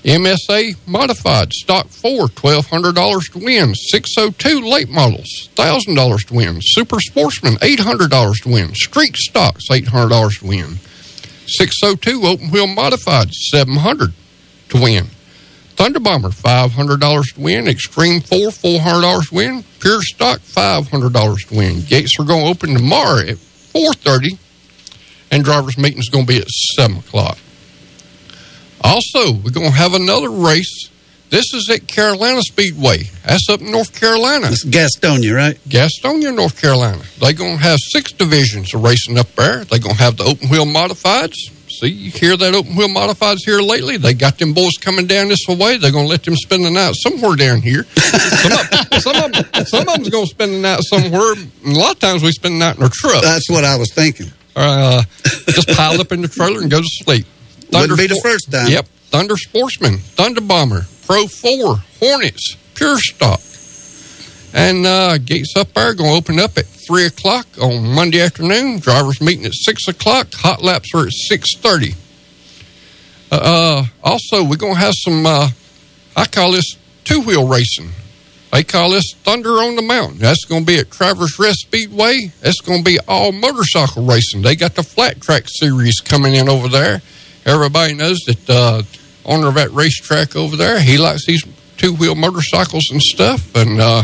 [0.04, 3.76] MSA modified stock four, twelve hundred dollars to win.
[3.76, 6.58] Six oh two late models, thousand dollars to win.
[6.60, 8.74] Super Sportsman, eight hundred dollars to win.
[8.74, 10.78] Street stocks, eight hundred dollars to win.
[11.46, 14.14] Six oh two open wheel modified, seven hundred
[14.70, 15.06] to win.
[15.82, 17.68] Thunder Bomber, five hundred dollars to win.
[17.68, 19.64] Extreme Four, four hundred dollars to win.
[19.80, 21.82] Pure Stock, five hundred dollars to win.
[21.82, 24.38] Gates are going to open tomorrow at four thirty,
[25.32, 27.40] and drivers' meeting is going to be at seven o'clock.
[28.84, 30.92] Also, we're going to have another race.
[31.32, 33.06] This is at Carolina Speedway.
[33.26, 34.50] That's up in North Carolina.
[34.52, 35.60] It's Gastonia, right?
[35.68, 37.02] Gastonia, North Carolina.
[37.20, 39.64] They're going to have six divisions of racing up there.
[39.64, 41.50] They're going to have the open wheel modifieds.
[41.80, 43.98] See, you hear that open wheel modifieds here lately?
[43.98, 45.78] They got them boys coming down this way.
[45.78, 47.84] They're going to let them spend the night somewhere down here.
[47.84, 51.34] Some of, some of, some of them's going to spend the night somewhere.
[51.34, 53.24] And a lot of times we spend the night in our truck.
[53.24, 54.28] That's what I was thinking.
[54.56, 55.04] Uh,
[55.48, 57.26] just pile up in the trailer and go to sleep.
[57.72, 58.68] Wouldn't be the first time.
[58.68, 58.86] Yep.
[59.12, 63.40] Thunder Sportsman, Thunder Bomber, Pro 4, Hornets, Pure Stock.
[64.54, 68.80] And uh, gates up there going to open up at 3 o'clock on Monday afternoon.
[68.80, 70.34] Drivers meeting at 6 o'clock.
[70.36, 71.96] Hot laps are at 6.30.
[73.32, 75.50] Uh, uh, also, we're going to have some, uh,
[76.18, 77.92] I call this two-wheel racing.
[78.52, 80.20] They call this Thunder on the Mountain.
[80.20, 82.32] That's going to be at Travelers Rest Speedway.
[82.42, 84.42] That's going to be all motorcycle racing.
[84.42, 87.02] They got the flat track series coming in over there.
[87.46, 88.84] Everybody knows that uh,
[89.26, 91.46] owner of that racetrack over there, he likes these
[91.78, 94.04] two wheel motorcycles and stuff, and uh,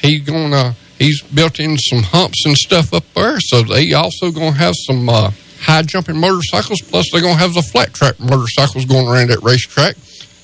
[0.00, 3.40] he's gonna he's built in some humps and stuff up there.
[3.40, 6.80] So they also gonna have some uh, high jumping motorcycles.
[6.82, 9.96] Plus, they're gonna have the flat track motorcycles going around that racetrack.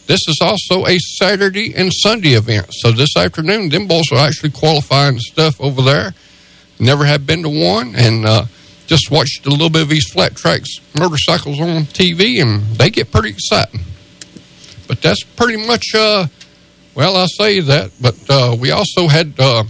[0.06, 2.66] This is also a Saturday and Sunday event.
[2.70, 6.14] So this afternoon, them boys are actually qualifying stuff over there.
[6.78, 8.44] Never have been to one, and uh,
[8.86, 13.10] just watched a little bit of these flat tracks motorcycles on TV, and they get
[13.10, 13.80] pretty exciting.
[14.86, 16.26] But that's pretty much, uh,
[16.96, 19.64] well, I say that, but uh, we also had uh,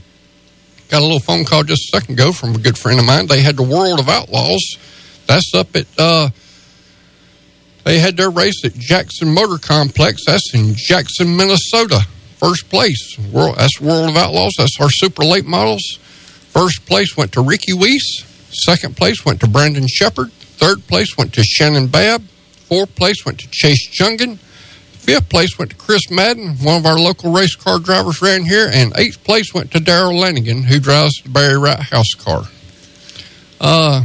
[0.88, 3.26] got a little phone call just a second ago from a good friend of mine.
[3.26, 4.76] They had the World of Outlaws.
[5.26, 6.30] That's up at, uh,
[7.82, 10.20] they had their race at Jackson Motorplex.
[10.24, 12.06] That's in Jackson, Minnesota.
[12.36, 13.18] First place.
[13.32, 14.54] World, that's World of Outlaws.
[14.56, 15.98] That's our super late models.
[16.50, 18.24] First place went to Ricky Weiss.
[18.64, 20.30] Second place went to Brandon Sheppard.
[20.32, 22.22] Third place went to Shannon Babb.
[22.68, 24.38] Fourth place went to Chase Junghans.
[25.06, 28.68] Fifth place went to Chris Madden, one of our local race car drivers around here.
[28.72, 32.42] And eighth place went to Darrell Lanigan, who drives the Barry Wright house car.
[33.60, 34.02] Uh,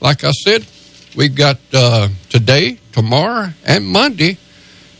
[0.00, 0.66] like I said,
[1.14, 4.36] we've got uh, today, tomorrow, and Monday.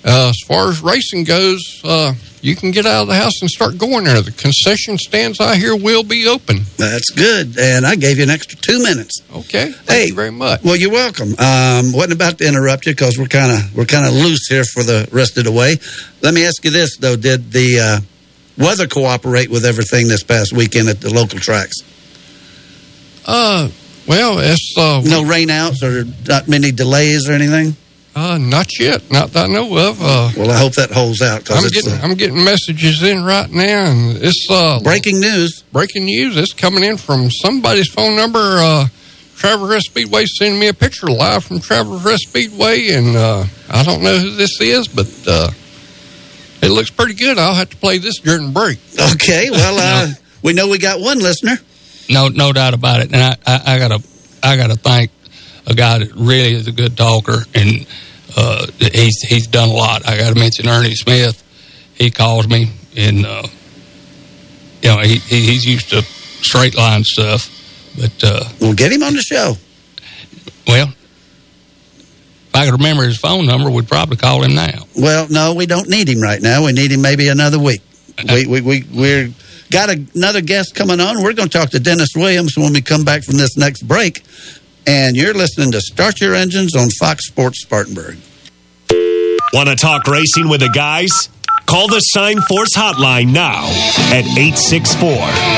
[0.05, 3.49] Uh, as far as racing goes, uh, you can get out of the house and
[3.49, 4.21] start going there.
[4.21, 6.63] The concession stands I hear will be open.
[6.77, 7.57] That's good.
[7.57, 9.23] And I gave you an extra two minutes.
[9.33, 9.71] Okay.
[9.71, 10.65] Thank Hey, you very much.
[10.65, 11.29] Well, you're welcome.
[11.39, 14.65] Um, wasn't about to interrupt you because we're kind of we're kind of loose here
[14.65, 15.77] for the rest of the way.
[16.21, 18.01] Let me ask you this though: Did the uh,
[18.59, 21.77] weather cooperate with everything this past weekend at the local tracks?
[23.25, 23.69] Uh,
[24.09, 27.77] well, it's uh, no rainouts or not many delays or anything.
[28.15, 30.01] Uh, not yet, not that I know of.
[30.03, 33.03] Uh, well, I hope that holds out I'm because it's getting uh, I'm getting messages
[33.03, 35.63] in right now, and it's uh breaking news.
[35.73, 36.37] Breaking news.
[36.37, 38.39] It's coming in from somebody's phone number.
[38.39, 38.87] Uh,
[39.37, 44.19] Traverse Speedway sending me a picture live from Traverse Speedway, and uh, I don't know
[44.19, 45.51] who this is, but uh,
[46.63, 47.39] it looks pretty good.
[47.39, 48.79] I'll have to play this during the break.
[49.15, 49.49] okay.
[49.51, 50.13] Well, uh,
[50.43, 51.57] we know we got one listener.
[52.11, 53.13] No, no doubt about it.
[53.13, 54.03] And I, I, I gotta,
[54.43, 55.11] I gotta thank
[55.67, 57.87] a guy that really is a good talker, and
[58.37, 60.09] uh, he's he's done a lot.
[60.09, 61.43] I gotta mention Ernie Smith.
[61.95, 63.43] He calls me, and uh,
[64.83, 67.49] you know he, he he's used to straight line stuff,
[67.97, 69.55] but uh, we'll get him on the show.
[70.67, 74.85] Well, if I could remember his phone number, we'd probably call him now.
[74.97, 76.65] Well, no, we don't need him right now.
[76.65, 77.83] We need him maybe another week.
[78.29, 79.33] We we we we're
[79.71, 81.23] got a, another guest coming on.
[81.23, 84.23] We're going to talk to Dennis Williams when we come back from this next break.
[84.87, 88.19] And you're listening to Start Your Engines on Fox Sports Spartanburg.
[89.53, 91.11] Want to talk racing with the guys?
[91.67, 93.65] Call the Sign Force hotline now
[94.13, 95.09] at 864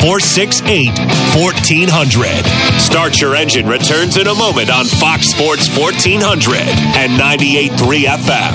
[0.02, 0.88] 468
[1.34, 2.80] 1400.
[2.80, 6.56] Start Your Engine returns in a moment on Fox Sports 1400
[6.96, 8.54] and 98.3 FM.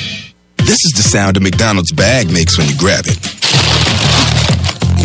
[0.65, 3.17] This is the sound a McDonald's bag makes when you grab it.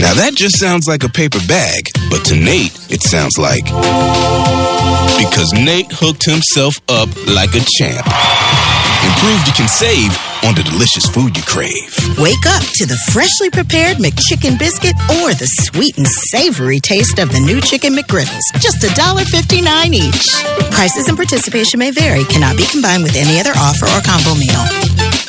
[0.00, 3.64] Now that just sounds like a paper bag, but to Nate, it sounds like.
[5.16, 10.12] Because Nate hooked himself up like a champ and proved you can save
[10.46, 11.90] on the delicious food you crave.
[12.18, 17.32] Wake up to the freshly prepared McChicken biscuit or the sweet and savory taste of
[17.32, 18.46] the new Chicken McGriddles.
[18.62, 19.26] Just $1.59
[19.92, 20.70] each.
[20.70, 24.86] Prices and participation may vary, cannot be combined with any other offer or combo meal.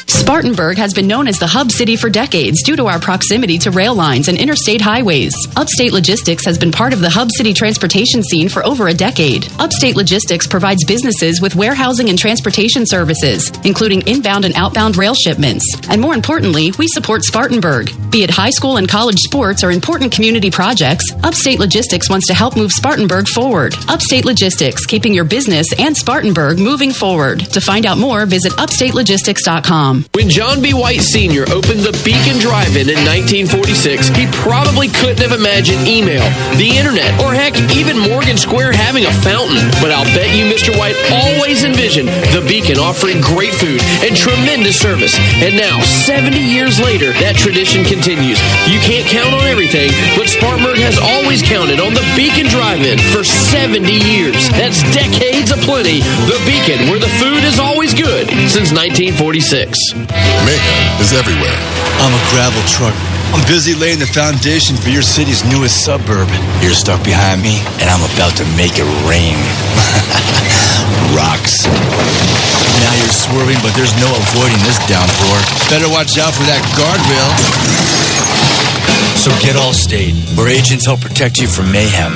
[0.10, 3.72] Spartanburg has been known as the hub city for decades due to our proximity to
[3.72, 5.34] rail lines and interstate highways.
[5.56, 9.48] Upstate Logistics has been part of the hub city transportation scene for over a decade.
[9.60, 15.64] Upstate Logistics provides businesses with warehousing and transportation services, including inbound and outbound rail shipments.
[15.90, 17.92] And more importantly, we support Spartanburg.
[18.12, 22.34] Be it high school and college sports or important community projects, Upstate Logistics wants to
[22.34, 23.76] help move Spartanburg forward.
[23.88, 27.42] Upstate Logistics, keeping your business and Spartanburg moving forward.
[27.52, 30.06] To find out more, visit upstatelogistics.com.
[30.14, 30.74] When John B.
[30.74, 31.44] White Sr.
[31.52, 36.26] opened the Beacon Drive-In in 1946, he probably couldn't have imagined email,
[36.58, 39.70] the internet, or heck, even Morgan Square having a fountain.
[39.82, 40.78] But I'll bet you Mr.
[40.78, 44.97] White always envisioned the Beacon offering great food and tremendous service.
[44.98, 48.42] And now, 70 years later, that tradition continues.
[48.66, 53.22] You can't count on everything, but Spartanburg has always counted on the Beacon Drive-In for
[53.22, 54.50] 70 years.
[54.58, 56.02] That's decades aplenty.
[56.26, 59.96] The Beacon, where the food is always good since 1946.
[59.96, 61.56] Mayhem is everywhere.
[62.04, 62.96] I'm a gravel truck.
[63.32, 66.28] I'm busy laying the foundation for your city's newest suburb.
[66.60, 69.36] You're stuck behind me, and I'm about to make it rain.
[71.16, 71.64] Rocks.
[72.84, 75.38] Now you're swerving, but there's no avoiding this downpour.
[75.72, 77.32] Better watch out for that guardrail.
[79.16, 82.14] So get Allstate, where agents help protect you from mayhem,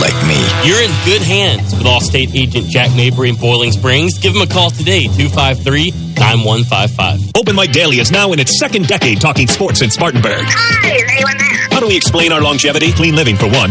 [0.00, 0.38] like me.
[0.64, 4.18] You're in good hands with Allstate agent Jack Mabry in Boiling Springs.
[4.18, 7.32] Give him a call today, 253 9155.
[7.36, 10.44] Open Mike Daily is now in its second decade talking sports in Spartanburg.
[10.46, 11.68] Hi, is anyone there?
[11.70, 12.92] How do we explain our longevity?
[12.92, 13.70] Clean living, for one.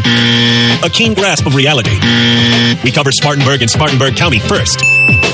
[0.83, 1.95] A keen grasp of reality.
[2.83, 4.79] We cover Spartanburg and Spartanburg County first.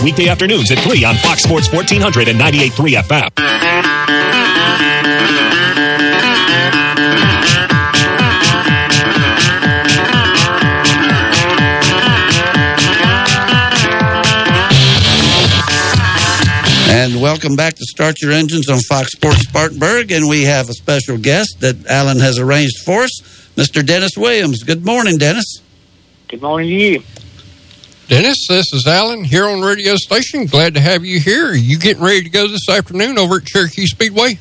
[0.04, 3.71] Weekday afternoons at 3 on Fox Sports 1400 and 98.3 FM.
[17.22, 20.12] Welcome back to Start Your Engines on Fox Sports Spartanburg.
[20.12, 23.22] And we have a special guest that Alan has arranged for us,
[23.56, 23.86] Mr.
[23.86, 24.64] Dennis Williams.
[24.64, 25.62] Good morning, Dennis.
[26.28, 27.04] Good morning to you.
[28.08, 30.48] Dennis, this is Alan here on radio station.
[30.48, 31.54] Glad to have you here.
[31.54, 34.40] You getting ready to go this afternoon over at Cherokee Speedway?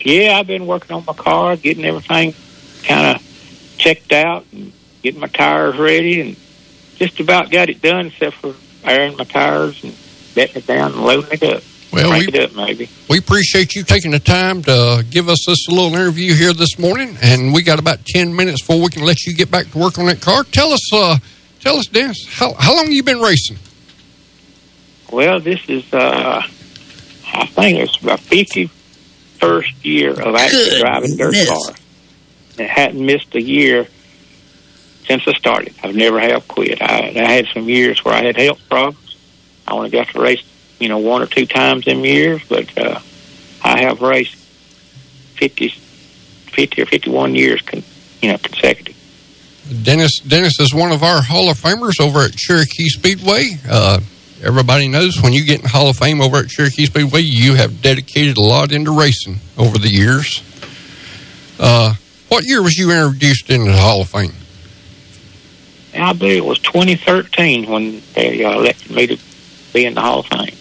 [0.00, 2.34] Yeah, I've been working on my car, getting everything
[2.82, 4.72] kind of checked out, and
[5.02, 6.36] getting my tires ready, and
[6.96, 9.96] just about got it done, except for airing my tires and
[10.34, 11.62] letting it down and loading it up.
[11.92, 12.88] Well, we- it up maybe.
[13.08, 17.16] We appreciate you taking the time to give us this little interview here this morning,
[17.22, 19.98] and we got about ten minutes before we can let you get back to work
[19.98, 20.44] on that car.
[20.44, 21.18] Tell us, uh,
[21.60, 23.58] tell us, Dennis, how how long you been racing?
[25.10, 26.42] Well, this is, uh,
[27.34, 31.48] I think it's my 51st year of actually driving dirt Goodness.
[31.48, 31.76] cars.
[32.60, 33.88] I hadn't missed a year
[35.08, 35.74] since I started.
[35.82, 36.80] I've never have quit.
[36.80, 39.16] I, I had some years where I had health problems.
[39.66, 40.42] I only got to race,
[40.80, 42.98] you know, one or two times in years, but uh,
[43.62, 44.34] I have raced
[45.36, 47.84] 50, 50 or 51 years, con-
[48.20, 48.96] you know, consecutive.
[49.82, 53.50] Dennis Dennis is one of our Hall of Famers over at Cherokee Speedway.
[53.68, 54.00] Uh,
[54.42, 57.54] everybody knows when you get in the Hall of Fame over at Cherokee Speedway, you
[57.54, 60.42] have dedicated a lot into racing over the years.
[61.58, 61.94] Uh,
[62.28, 64.32] what year was you introduced into the Hall of Fame?
[65.94, 69.18] I believe it was 2013 when they uh, elected me to
[69.72, 70.56] be in the Hall of Fame.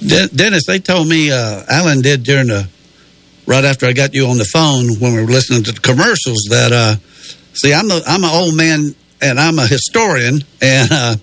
[0.00, 2.68] De- Dennis, they told me uh, Alan did during the
[3.46, 6.48] right after I got you on the phone when we were listening to the commercials
[6.50, 6.96] that uh,
[7.54, 11.16] see I'm a, I'm an old man and I'm a historian and uh,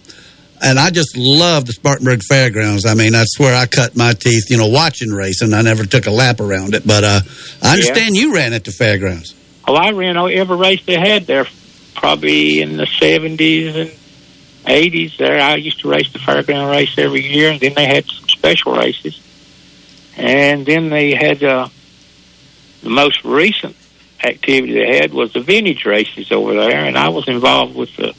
[0.66, 2.86] and I just love the Spartanburg Fairgrounds.
[2.86, 4.50] I mean that's where I cut my teeth.
[4.50, 5.54] You know, watching racing.
[5.54, 7.20] I never took a lap around it, but uh,
[7.62, 9.36] I understand you ran at the fairgrounds.
[9.68, 11.45] Well, I ran every race they had there,
[11.95, 13.91] probably in the 70s and
[14.66, 15.18] 80s.
[15.18, 18.06] There, I used to race the fairground race every year, and then they had
[18.44, 19.22] special races,
[20.18, 21.70] and then they had uh,
[22.82, 23.74] the most recent
[24.22, 28.14] activity they had was the vintage races over there, and I was involved with the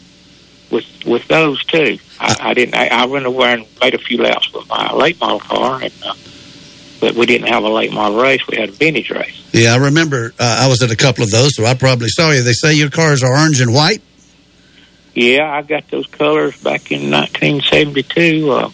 [0.70, 1.98] with with those too.
[2.18, 2.74] I, I didn't.
[2.74, 5.92] I, I went over and made a few laps with my late model car, and
[6.02, 6.14] uh,
[7.01, 8.40] but we didn't have a late model race.
[8.48, 9.46] We had a vintage race.
[9.52, 12.30] Yeah, I remember uh, I was at a couple of those, so I probably saw
[12.30, 12.42] you.
[12.42, 14.01] They say your cars are orange and white.
[15.12, 18.51] Yeah, I got those colors back in 1972.
[18.51, 18.70] Uh,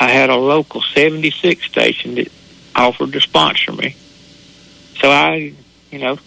[0.00, 2.30] I had a local 76 station that
[2.74, 3.96] offered to sponsor me.
[5.00, 5.54] So I,
[5.90, 6.18] you know,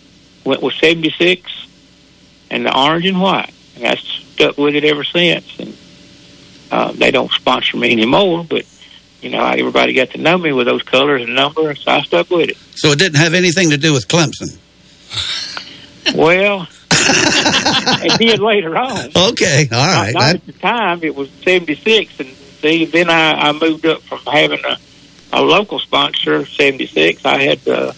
[0.46, 1.50] went with 76
[2.50, 3.54] and the orange and white.
[3.76, 5.58] And I stuck with it ever since.
[5.58, 5.78] And
[6.70, 8.66] uh, they don't sponsor me anymore, but,
[9.22, 12.30] you know, everybody got to know me with those colors and numbers, so I stuck
[12.30, 12.58] with it.
[12.76, 14.58] So it didn't have anything to do with Clemson.
[16.16, 19.10] Well, it did later on.
[19.16, 20.14] Okay, all right.
[20.14, 22.20] Not, not at the time, it was 76.
[22.20, 22.30] And
[22.62, 24.78] see, then I, I moved up from having a,
[25.34, 27.26] a local sponsor, 76.
[27.26, 27.94] I had uh,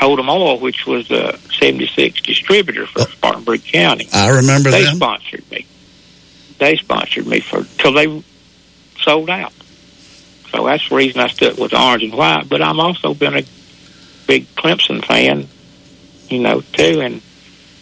[0.00, 4.08] Oldham Oil, which was a 76 distributor for Spartanburg County.
[4.12, 4.96] I remember they them.
[4.96, 5.66] sponsored me.
[6.58, 8.22] They sponsored me for till they
[9.00, 9.52] sold out.
[10.50, 12.48] So that's the reason I stuck with orange and white.
[12.48, 13.42] But I'm also been a
[14.26, 15.48] big Clemson fan,
[16.28, 17.00] you know, too.
[17.00, 17.20] And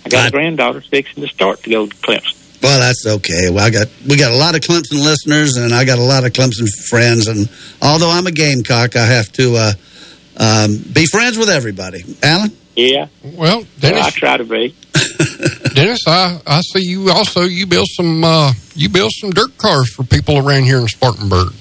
[0.04, 2.41] I got a granddaughter fixing to start to go to Clemson.
[2.62, 3.50] Well, that's okay.
[3.50, 6.24] Well, I got we got a lot of Clemson listeners, and I got a lot
[6.24, 7.26] of Clemson friends.
[7.26, 7.48] And
[7.80, 9.72] although I'm a Gamecock, I have to uh,
[10.36, 12.04] um, be friends with everybody.
[12.22, 13.08] Alan, Yeah.
[13.24, 14.76] Well, Well, I try to be.
[15.74, 17.42] Dennis, I, I see you also.
[17.42, 21.52] You build some uh, you build some dirt cars for people around here in Spartanburg.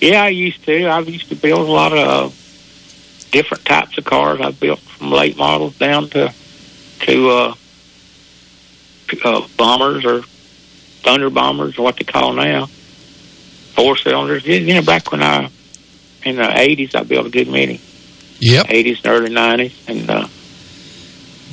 [0.00, 0.86] Yeah, I used to.
[0.86, 4.40] I used to build a lot of uh, different types of cars.
[4.40, 6.32] I built from late models down to
[7.00, 7.54] to uh,
[9.24, 10.22] uh, bombers or
[11.02, 12.66] thunder bombers, or what they call now,
[13.74, 14.46] four cylinders.
[14.46, 15.50] You you know, back when I
[16.24, 17.80] in the eighties, I built a good many.
[18.40, 18.66] Yep.
[18.68, 20.28] Eighties and early nineties, and uh,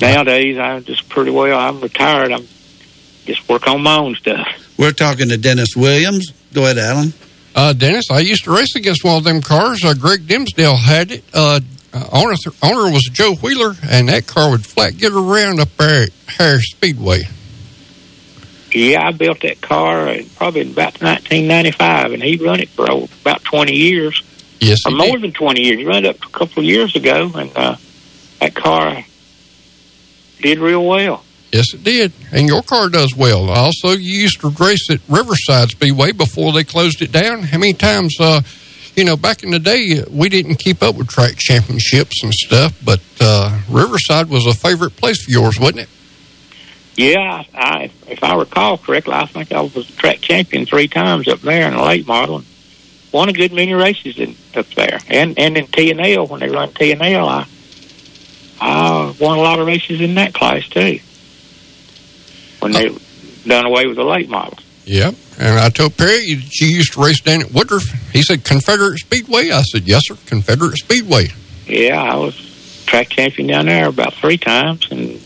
[0.00, 1.58] nowadays I'm just pretty well.
[1.58, 2.32] I'm retired.
[2.32, 2.46] I'm
[3.26, 4.46] just work on my own stuff.
[4.78, 6.32] we're talking to Dennis Williams.
[6.52, 7.12] Go ahead, Alan.
[7.54, 9.84] Uh, Dennis, I used to race against one of them cars.
[9.84, 11.24] Uh, Greg Dimsdale had it.
[11.34, 11.60] Uh,
[11.92, 16.04] uh, owner, owner was Joe Wheeler, and that car would flat get around up there
[16.04, 17.22] at Harris Speedway.
[18.72, 22.86] Yeah, I built that car probably in about 1995, and he run it for
[23.22, 24.22] about 20 years,
[24.60, 25.22] Yes, or more did.
[25.22, 25.78] than 20 years.
[25.78, 27.76] He ran it up a couple of years ago, and uh,
[28.40, 29.04] that car
[30.40, 31.24] did real well.
[31.52, 32.12] Yes, it did.
[32.32, 33.50] And your car does well.
[33.50, 37.42] Also, you used to race at Riverside Speedway before they closed it down.
[37.42, 38.40] How many times, uh,
[38.94, 42.78] you know, back in the day, we didn't keep up with track championships and stuff,
[42.84, 45.88] but uh, Riverside was a favorite place for yours, wasn't it?
[47.00, 51.40] Yeah, I, if I recall correctly, I think I was track champion three times up
[51.40, 52.46] there in the late model, and
[53.10, 56.40] won a good many races in, up there, and and in T and L when
[56.40, 57.46] they run T and L, I
[58.60, 60.98] I won a lot of races in that class too.
[62.58, 62.94] When they
[63.46, 64.58] done away with the late model.
[64.84, 65.14] Yep.
[65.38, 67.84] And I told Perry she used to race down at Woodruff.
[68.12, 69.50] He said Confederate Speedway.
[69.50, 71.28] I said, yes, sir, Confederate Speedway.
[71.66, 75.18] Yeah, I was track champion down there about three times and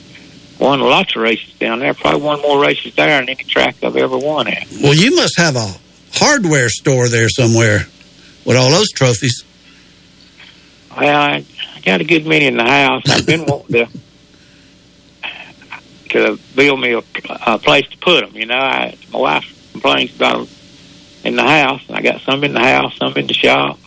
[0.65, 1.93] won lots of races down there.
[1.93, 4.67] Probably won more races there than any track I've ever won at.
[4.83, 5.75] Well, you must have a
[6.15, 7.81] hardware store there somewhere.
[8.45, 9.45] with all those trophies.
[10.97, 13.03] Well, I, I got a good many in the house.
[13.09, 13.89] I've been wanting to
[16.11, 17.03] to build me a,
[17.47, 18.35] a place to put them.
[18.35, 20.49] You know, I, my wife complains about them
[21.25, 23.79] in the house, and I got some in the house, some in the shop.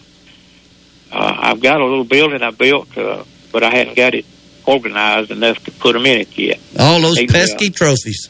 [1.12, 4.26] Uh, I've got a little building I built, uh, but I hadn't got it
[4.68, 6.60] organized enough to put them in it yet.
[6.77, 8.30] All those Maybe, uh, pesky trophies.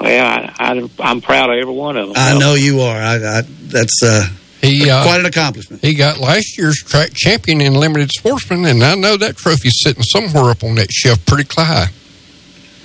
[0.00, 2.16] Well, I, I, I'm proud of every one of them.
[2.16, 2.96] I know you are.
[2.96, 4.26] I, I that's uh,
[4.60, 5.82] He, uh, quite an accomplishment.
[5.82, 10.02] He got last year's track champion in limited sportsman, and I know that trophy's sitting
[10.02, 11.88] somewhere up on that shelf pretty high.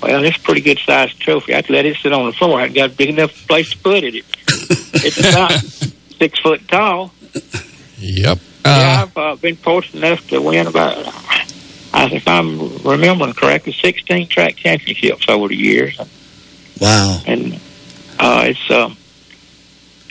[0.02, 1.54] Well, it's a pretty good sized trophy.
[1.54, 2.60] I'd let it sit on the floor.
[2.60, 4.16] I would got a big enough place to put it.
[4.16, 5.52] it it's about
[6.18, 7.14] six foot tall.
[8.00, 8.40] Yep.
[8.66, 10.98] Yeah, I've uh, been fortunate enough to win about,
[11.94, 16.00] I, if I'm remembering correctly, 16 track championships over the years.
[16.80, 17.22] Wow.
[17.26, 17.60] And
[18.20, 18.98] uh, it's um,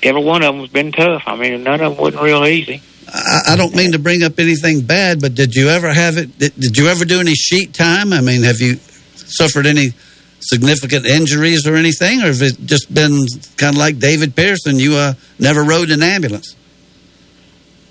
[0.03, 1.23] every one of them's been tough.
[1.27, 2.83] I mean, none of them wasn't real easy.
[3.09, 6.39] I, I don't mean to bring up anything bad, but did you ever have it?
[6.39, 8.13] Did, did you ever do any sheet time?
[8.13, 8.77] I mean, have you
[9.15, 9.93] suffered any
[10.41, 13.27] significant injuries or anything, or has it just been
[13.57, 14.79] kind of like David Pearson?
[14.79, 16.57] You uh, never rode an ambulance.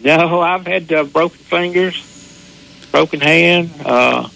[0.04, 4.28] No, I've had uh, broken fingers, broken hand, uh,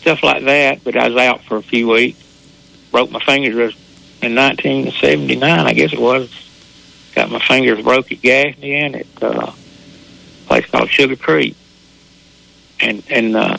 [0.00, 0.84] stuff like that.
[0.84, 2.24] But I was out for a few weeks.
[2.92, 3.74] Broke my fingers
[4.22, 6.32] in 1979, I guess it was.
[7.14, 9.54] Got my fingers broke at Gaffney and at uh, a
[10.46, 11.56] place called Sugar Creek.
[12.80, 13.58] And and uh,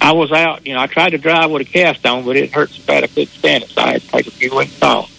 [0.00, 0.66] I was out.
[0.66, 3.04] You know, I tried to drive with a cast on, but it hurt so bad
[3.04, 3.70] I couldn't stand it.
[3.70, 5.10] So I had to take a few weeks off.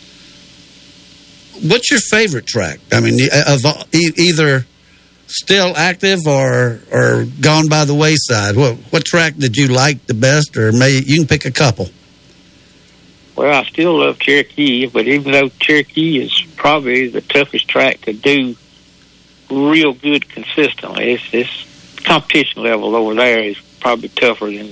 [1.64, 2.80] What's your favorite track?
[2.92, 3.62] I mean, of
[3.94, 4.68] either
[5.28, 8.56] still active or or gone by the wayside.
[8.56, 11.90] What what track did you like the best, or may you can pick a couple?
[13.36, 18.14] Well, I still love Cherokee, but even though Cherokee is probably the toughest track to
[18.14, 18.56] do
[19.52, 24.72] real good consistently, it's this competition level over there is probably tougher than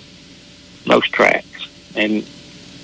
[0.86, 1.68] most tracks.
[1.96, 2.26] And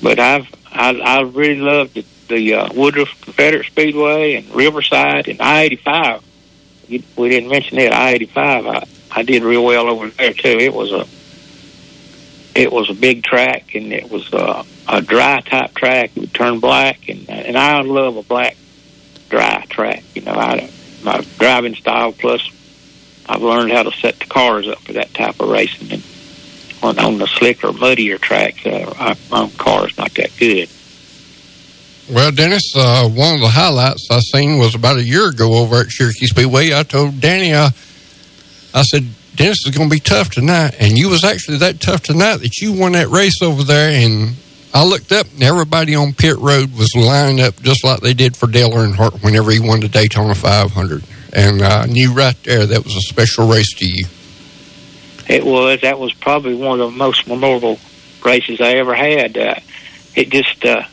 [0.03, 5.41] but I've I, I really loved the, the uh, Woodruff Confederate Speedway and Riverside and
[5.41, 6.23] I eighty five.
[6.89, 8.65] We didn't mention that I eighty five.
[8.65, 10.57] I I did real well over there too.
[10.59, 11.05] It was a
[12.59, 16.11] it was a big track and it was uh, a dry type track.
[16.15, 18.57] It would turn black and and I love a black
[19.29, 20.03] dry track.
[20.15, 20.69] You know, I
[21.03, 22.41] my driving style plus
[23.29, 25.91] I've learned how to set the cars up for that type of racing.
[25.91, 26.03] And
[26.81, 30.67] on, on the slicker, muddier tracks, uh, I, my car's not that good.
[32.11, 35.81] Well, Dennis, uh, one of the highlights I seen was about a year ago over
[35.81, 36.73] at Cherokee Speedway.
[36.73, 37.69] I told Danny, uh,
[38.73, 39.05] I said,
[39.35, 40.75] Dennis is going to be tough tonight.
[40.79, 43.91] And you was actually that tough tonight that you won that race over there.
[43.91, 44.35] And
[44.73, 48.35] I looked up and everybody on pit road was lined up just like they did
[48.35, 51.03] for Dale Earnhardt whenever he won the Daytona 500.
[51.33, 54.05] And I knew right there that was a special race to you.
[55.27, 55.81] It was.
[55.81, 57.77] That was probably one of the most memorable
[58.25, 59.37] races I ever had.
[59.37, 59.55] Uh,
[60.15, 60.85] it just uh,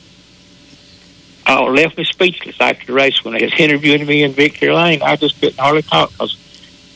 [1.48, 5.02] oh, left me speechless after the race when they was interviewing me in Victory Lane.
[5.02, 6.36] I just couldn't hardly talk because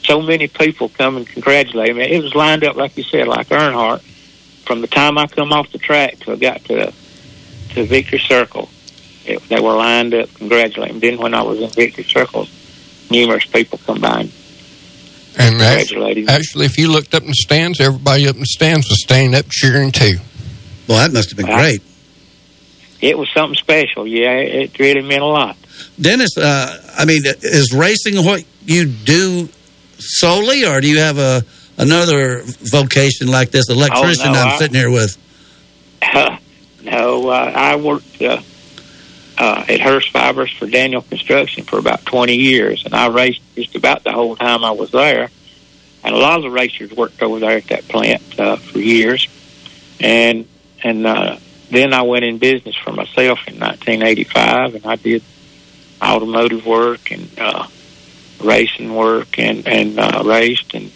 [0.05, 2.05] so many people come and congratulate me.
[2.05, 4.03] It was lined up, like you said, like Earnhardt.
[4.67, 6.93] From the time I come off the track till I got to
[7.71, 8.69] to Victory Circle,
[9.25, 10.99] it, they were lined up congratulating.
[10.99, 11.09] me.
[11.09, 12.47] Then when I was in Victory Circle,
[13.11, 14.33] numerous people come by and
[15.39, 16.29] And Congratulating.
[16.29, 19.35] actually, if you looked up in the stands, everybody up in the stands was standing
[19.35, 20.19] up cheering too.
[20.89, 21.59] Well, that must have been Wow.
[21.59, 21.83] great.
[23.01, 24.07] It was something special.
[24.07, 25.57] Yeah, it, really meant a lot.
[26.01, 29.49] Dennis, uh, I mean, is racing what you do
[29.99, 31.43] solely, or do you have a
[31.79, 35.17] another vocation like this electrician Oh, no, I'm I- sitting here with?
[36.83, 38.41] no, uh, I worked uh,
[39.39, 43.77] uh, at Hoechst Fibers for Daniel Construction for about 20 years, and I raced just
[43.77, 45.31] about the whole time I was there.
[46.03, 49.29] And a lot of the racers worked over there at that plant uh, for years.
[50.01, 50.47] And
[50.83, 51.37] and uh,
[51.71, 55.23] then I went in business for myself in 1985, and I did
[56.03, 57.67] automotive work and uh,
[58.43, 60.75] racing work and and uh, raced.
[60.75, 60.91] And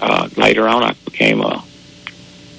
[0.00, 1.64] uh, later on, I became a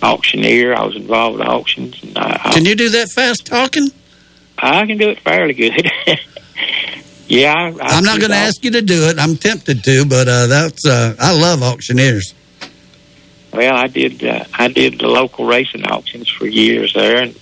[0.02, 0.76] auctioneer.
[0.76, 3.90] I was involved with auctions, and I, I Can you do that fast talking?
[4.58, 5.90] I can do it fairly good.
[7.28, 9.18] yeah, I, I'm not going to ask you to do it.
[9.18, 12.34] I'm tempted to, but uh, that's uh, I love auctioneers.
[13.52, 14.24] Well, I did.
[14.24, 17.40] Uh, I did the local racing auctions for years there, and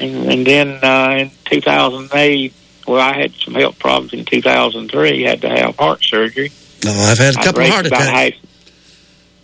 [0.00, 2.52] and, and then uh, in 2008,
[2.86, 5.22] well, I had some health problems in 2003.
[5.22, 6.50] Had to have heart surgery.
[6.84, 8.36] No, Oh, I've had a couple of heart attacks.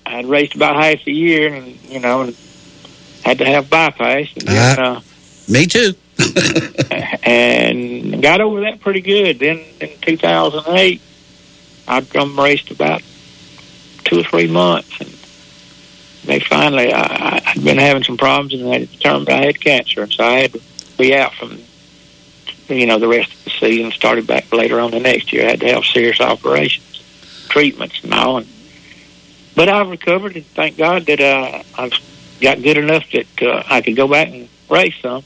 [0.06, 2.36] I'd raced about half a year, and you know, and
[3.24, 4.28] had to have bypass.
[4.36, 5.00] And then, uh,
[5.48, 5.94] Me too.
[7.22, 9.38] and got over that pretty good.
[9.38, 11.00] Then in 2008,
[11.88, 13.02] I'd drum raced about
[14.04, 15.08] two or three months, and
[16.24, 20.12] they finally, I, I'd been having some problems, and they determined I had cancer, and
[20.12, 20.60] so I had to
[20.98, 21.58] be out from,
[22.68, 23.90] you know, the rest of the season.
[23.92, 25.46] Started back later on the next year.
[25.46, 27.02] I had to have serious operations,
[27.48, 28.38] treatments, and all.
[28.38, 28.46] And,
[29.54, 31.92] but I've recovered, and thank God that uh, I've
[32.40, 35.24] got good enough that uh, I could go back and race some.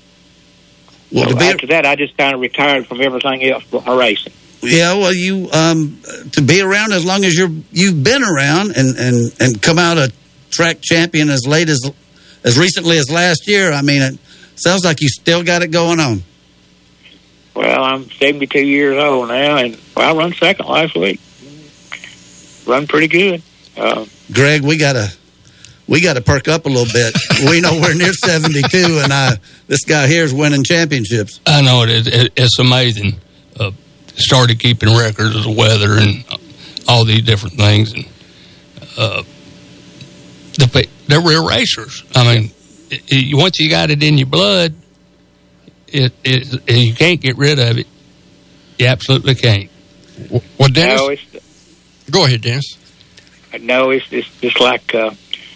[1.13, 4.33] Well, so after that, I just kind of retired from everything else but my racing.
[4.63, 6.01] Yeah, well, you um,
[6.33, 9.99] to be around as long as you're you've been around and and and come out
[9.99, 10.11] a
[10.55, 11.91] track champion as late as
[12.45, 13.73] as recently as last year.
[13.73, 14.19] I mean, it
[14.57, 16.23] sounds like you still got it going on.
[17.55, 21.21] Well, I'm 72 years old now, and well, I run second last week.
[22.67, 23.43] Run pretty good.
[23.77, 25.13] Uh, Greg, we gotta
[25.87, 27.15] we gotta perk up a little bit.
[27.51, 29.37] we know we're near seventy two, and I
[29.67, 31.41] this guy here is winning championships.
[31.47, 33.21] I know it, it, it's amazing.
[33.59, 33.73] Uh,
[34.17, 36.25] started keeping records of the weather and
[36.89, 38.07] all these different things, and
[38.97, 39.23] uh,
[40.57, 42.05] the they're real racers.
[42.15, 42.51] I mean,
[42.91, 44.75] it, it, once you got it in your blood,
[45.89, 47.87] it, it and you can't get rid of it.
[48.79, 49.71] You absolutely can't.
[50.31, 52.79] Well, Dennis, no, it's go ahead, Dennis.
[53.61, 55.11] no, it's it's just like uh,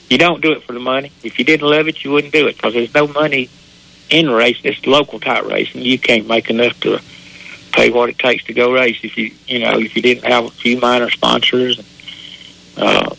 [0.08, 1.12] you don't do it for the money.
[1.22, 3.48] If you didn't love it, you wouldn't do it because there's no money
[4.10, 4.72] in racing.
[4.72, 5.82] It's local type racing.
[5.82, 7.00] You can't make enough to
[7.72, 10.44] pay what it takes to go race if you you know if you didn't have
[10.44, 11.86] a few minor sponsors and
[12.76, 13.14] uh,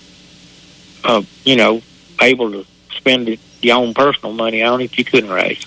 [1.04, 1.82] uh, you know
[2.22, 5.66] able to spend it, your own personal money on it, you couldn't raise.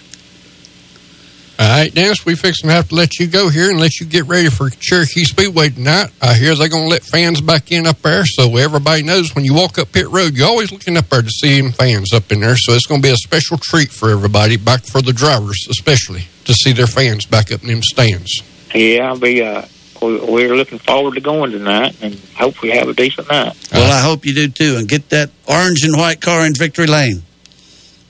[1.59, 4.06] All right, Dennis, we fix to have to let you go here and let you
[4.06, 6.10] get ready for Cherokee Speedway tonight.
[6.20, 9.44] I hear they're going to let fans back in up there, so everybody knows when
[9.44, 12.32] you walk up pit road, you're always looking up there to see them fans up
[12.32, 12.56] in there.
[12.56, 16.26] So it's going to be a special treat for everybody, back for the drivers especially,
[16.46, 18.42] to see their fans back up in them stands.
[18.74, 19.42] Yeah, I'll be.
[19.42, 19.66] Uh,
[20.02, 23.56] we're looking forward to going tonight, and hope we have a decent night.
[23.72, 26.86] Well, I hope you do too, and get that orange and white car in victory
[26.86, 27.22] lane.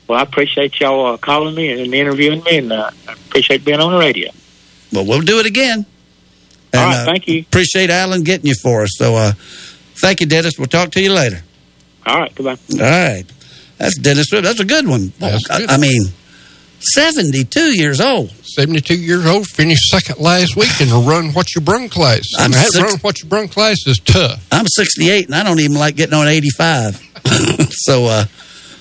[0.07, 3.79] Well, I appreciate y'all uh, calling me and interviewing me, and uh, I appreciate being
[3.79, 4.31] on the radio.
[4.91, 5.85] Well, we'll do it again.
[6.73, 7.39] All And, right, uh, thank you.
[7.41, 8.91] Appreciate Alan getting you for us.
[8.97, 9.31] So, uh,
[10.01, 10.57] thank you, Dennis.
[10.57, 11.41] We'll talk to you later.
[12.05, 12.57] All right, goodbye.
[12.73, 13.23] All right.
[13.77, 15.13] That's Dennis That's a good one.
[15.19, 15.69] That's I- good.
[15.69, 16.01] I, mean,
[16.83, 18.31] 72 years old.
[18.31, 22.23] 72 years old, finished second last week in the Run What You Brung class.
[22.37, 24.45] I'm And that six- Run What You Brung class is tough.
[24.51, 26.95] I'm 68 and I don't even like getting on 85.
[27.71, 28.25] so uh,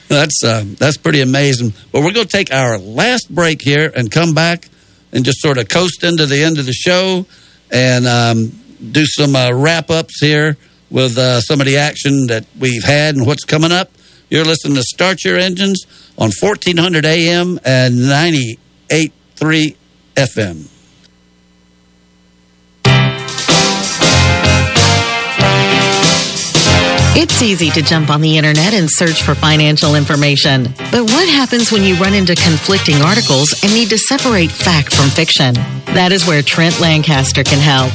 [0.09, 1.73] that's uh, that's pretty amazing.
[1.93, 4.69] But we're going to take our last break here and come back
[5.13, 7.25] and just sort of coast into the end of the show
[7.71, 8.49] and um,
[8.91, 10.57] do some uh, wrap ups here
[10.91, 13.91] with uh, some of the action that we've had and what's coming up.
[14.29, 15.85] You're listening to Start Your Engines
[16.19, 19.77] on 1400 AM and 98.3
[20.17, 20.72] FM.
[27.15, 30.73] It's easy to jump on the internet and search for financial information.
[30.91, 35.11] But what happens when you run into conflicting articles and need to separate fact from
[35.11, 35.53] fiction?
[35.93, 37.93] That is where Trent Lancaster can help.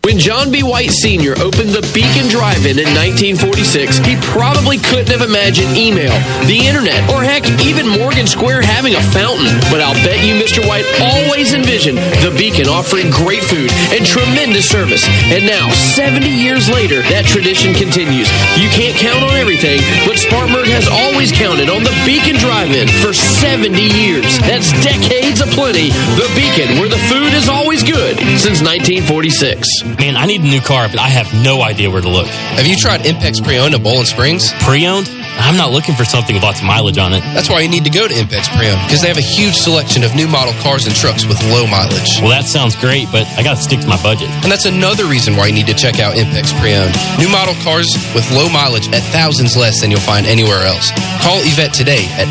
[0.07, 0.63] When John B.
[0.63, 1.35] White Sr.
[1.43, 6.15] opened the Beacon Drive-In in 1946, he probably couldn't have imagined email,
[6.47, 9.51] the internet, or heck, even Morgan Square having a fountain.
[9.67, 10.63] But I'll bet you Mr.
[10.63, 15.03] White always envisioned the Beacon offering great food and tremendous service.
[15.27, 18.31] And now, 70 years later, that tradition continues.
[18.55, 23.11] You can't count on everything, but Spartanburg has always counted on the Beacon Drive-In for
[23.11, 24.39] 70 years.
[24.47, 25.91] That's decades aplenty.
[26.15, 29.96] The Beacon, where the food is always good since 1946.
[29.99, 32.27] Man, I need a new car, but I have no idea where to look.
[32.27, 34.53] Have you tried Impex Pre-Owned at Boiling Springs?
[34.61, 35.09] Pre-owned?
[35.39, 37.21] I'm not looking for something with lots of mileage on it.
[37.37, 40.03] That's why you need to go to Impex Pre-Owned because they have a huge selection
[40.03, 42.19] of new model cars and trucks with low mileage.
[42.21, 44.29] Well, that sounds great, but I got to stick to my budget.
[44.43, 46.97] And that's another reason why you need to check out Impex Pre-Owned.
[47.21, 50.91] New model cars with low mileage at thousands less than you'll find anywhere else.
[51.23, 52.27] Call Yvette today at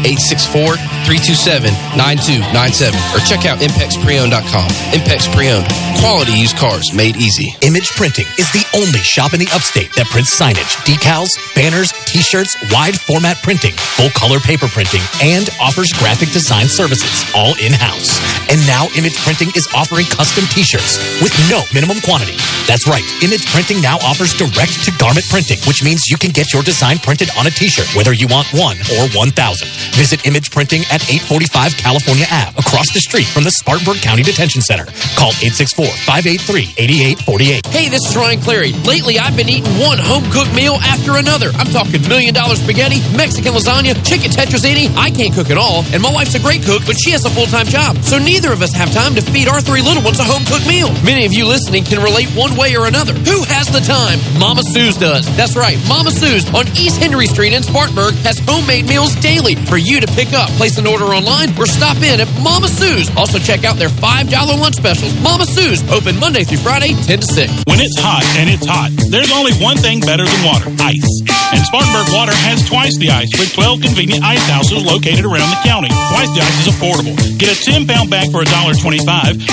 [1.06, 4.70] 864-327-9297 or check out ImpexPreowned.com.
[4.96, 5.68] Impex Pre-Owned.
[6.02, 7.56] Quality used cars made easy.
[7.62, 12.56] Image Printing is the only shop in the upstate that prints signage, decals, banners, t-shirts,
[12.72, 18.16] wide format printing, full color paper printing, and offers graphic design services, all in-house.
[18.48, 22.40] And now Image Printing is offering custom t-shirts with no minimum quantity.
[22.64, 23.04] That's right.
[23.20, 26.98] Image Printing now offers direct to garment printing, which means you can get your design
[27.04, 29.68] printed on a t-shirt, whether you want one or 1,000.
[30.00, 34.62] Visit Image Printing at 845 California Ave, across the street from the Spartanburg County Detention
[34.62, 34.86] Center.
[35.20, 37.68] Call 864-583-8848.
[37.68, 38.72] Hey, this is Ryan Clary.
[38.88, 41.50] Lately, I've been eating one home cooked meal after another.
[41.58, 42.85] I'm talking million dollar spaghetti,
[43.18, 44.94] Mexican lasagna, chicken tetrazzini.
[44.94, 47.32] I can't cook at all, and my wife's a great cook, but she has a
[47.34, 47.98] full time job.
[48.06, 50.68] So neither of us have time to feed our three little ones a home cooked
[50.68, 50.94] meal.
[51.02, 53.14] Many of you listening can relate one way or another.
[53.26, 54.22] Who has the time?
[54.38, 55.26] Mama Sue's does.
[55.36, 55.82] That's right.
[55.90, 60.08] Mama Sue's on East Henry Street in Spartanburg has homemade meals daily for you to
[60.14, 60.50] pick up.
[60.62, 63.10] Place an order online or stop in at Mama Sue's.
[63.18, 64.30] Also check out their $5
[64.62, 65.14] lunch specials.
[65.22, 67.64] Mama Sue's open Monday through Friday, 10 to 6.
[67.66, 71.08] When it's hot, and it's hot, there's only one thing better than water ice.
[71.54, 75.62] And Spartanburg Water has twice the ice with 12 convenient ice houses located around the
[75.64, 75.88] county.
[76.12, 77.16] Twice the ice is affordable.
[77.40, 78.84] Get a 10 pound bag for $1.25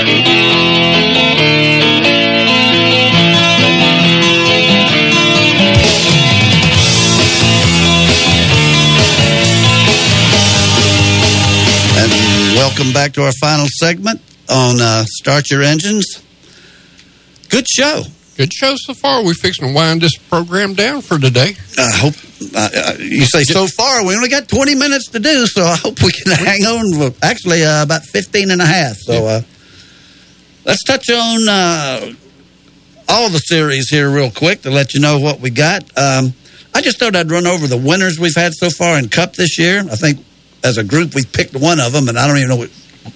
[12.04, 16.22] And welcome back to our final segment on uh, Start Your Engines.
[17.50, 18.04] Good show.
[18.36, 19.24] Good show so far.
[19.24, 21.56] We're fixing to wind this program down for today.
[21.78, 22.14] I hope
[22.56, 24.06] uh, you say so far.
[24.06, 27.12] We only got 20 minutes to do, so I hope we can hang on.
[27.12, 28.98] For, actually, uh, about 15 and a half.
[28.98, 29.42] So uh,
[30.66, 32.14] let's touch on uh,
[33.08, 35.84] all the series here real quick to let you know what we got.
[35.98, 36.34] Um,
[36.74, 39.60] I just thought I'd run over the winners we've had so far in Cup this
[39.60, 39.80] year.
[39.80, 40.26] I think
[40.64, 42.72] as a group we've picked one of them, and I don't even know what,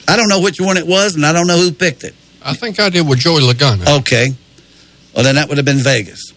[0.08, 2.16] I don't know which one it was, and I don't know who picked it.
[2.44, 4.00] I think I did with Joey Logano.
[4.00, 4.28] Okay.
[5.14, 6.34] Well, then that would have been Vegas.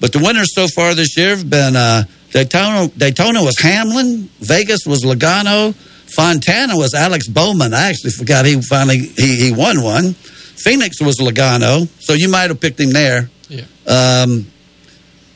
[0.00, 2.88] But the winners so far this year have been uh, Daytona.
[2.88, 4.28] Daytona was Hamlin.
[4.40, 5.74] Vegas was Logano.
[5.74, 7.74] Fontana was Alex Bowman.
[7.74, 10.14] I actually forgot he finally he, he won one.
[10.14, 11.88] Phoenix was Logano.
[12.00, 13.30] So you might have picked him there.
[13.48, 13.64] Yeah.
[13.86, 14.46] Um,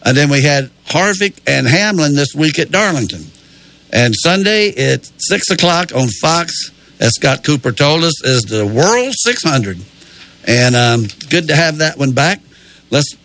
[0.05, 3.25] and then we had Harvick and Hamlin this week at Darlington.
[3.93, 6.71] And Sunday at 6 o'clock on Fox,
[7.01, 9.79] as Scott Cooper told us, is the World 600.
[10.47, 12.41] And um, good to have that one back.
[12.91, 13.17] Let's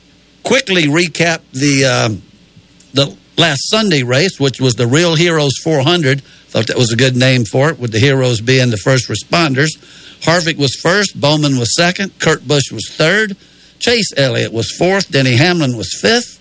[0.43, 2.22] quickly recap the um,
[2.93, 6.22] the last Sunday race, which was the Real Heroes 400.
[6.22, 9.69] Thought that was a good name for it, with the heroes being the first responders.
[10.22, 13.35] Harvick was first, Bowman was second, Kurt Busch was third,
[13.80, 16.39] Chase Elliott was fourth, Denny Hamlin was fifth,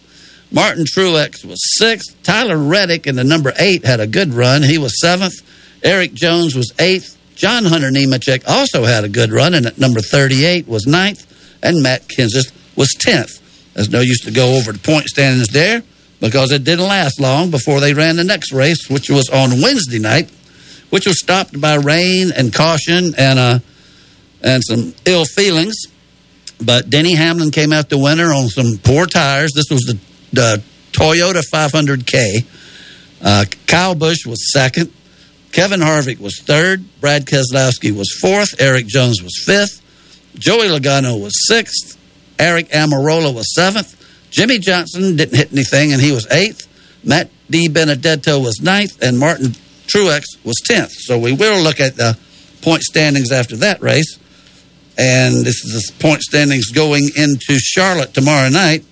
[0.53, 4.63] Martin Truex was sixth, Tyler Reddick in the number eight had a good run.
[4.63, 5.35] He was seventh,
[5.83, 10.01] Erik Jones was eighth, John Hunter Nemechek also had a good run, and at number
[10.01, 11.27] 38 was ninth,
[11.63, 13.41] and Matt Kenseth was 10th.
[13.75, 15.83] There's no use to go over the point standings there
[16.21, 19.99] because it didn't last long before they ran the next race, which was on Wednesday
[19.99, 20.31] night,
[20.91, 23.59] which was stopped by rain and caution and uh,
[24.43, 25.75] and some ill feelings.
[26.65, 29.53] But Denny Hamlin came out the winner on some poor tires.
[29.55, 29.99] This was the,
[30.33, 30.63] the
[30.93, 32.47] Toyota 500K.
[33.21, 34.93] Uh, Kyle Busch was second.
[35.55, 36.85] Kevin Harvick was third.
[37.01, 38.61] Brad Keselowski was fourth.
[38.61, 39.81] Erik Jones was fifth.
[40.35, 41.97] Joey Logano was sixth.
[42.39, 43.95] Aric Almirola was seventh.
[44.33, 46.67] Jimmie Johnson didn't hit anything, and he was eighth.
[47.05, 49.55] Matt DiBenedetto was ninth, and Martin
[49.87, 50.91] Truex was tenth.
[50.91, 52.19] So we will look at the
[52.61, 54.19] point standings after that race.
[54.99, 58.85] And this is the point standings going into Charlotte tomorrow night.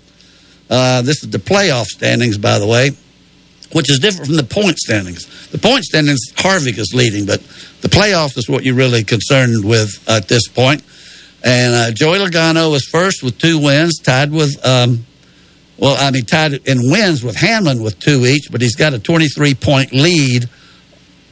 [0.71, 2.91] Uh, this is the playoff standings, by the way,
[3.73, 5.49] which is different from the point standings.
[5.49, 7.43] The point standings, Harvick is leading, but
[7.81, 10.83] the playoff is what you're really concerned with at this point.
[11.45, 15.05] And uh, Joey Logano is first with two wins, tied with, um,
[15.77, 18.99] well, I mean, tied in wins with Hamlin with two each, but he's got a
[18.99, 20.49] 23 point lead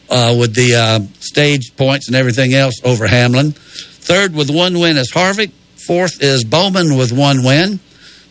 [0.08, 3.52] uh, with the uh, stage points and everything else over Hamlin.
[3.52, 5.52] Third with one win is Harvick.
[5.86, 7.78] Fourth is Bowman with one win.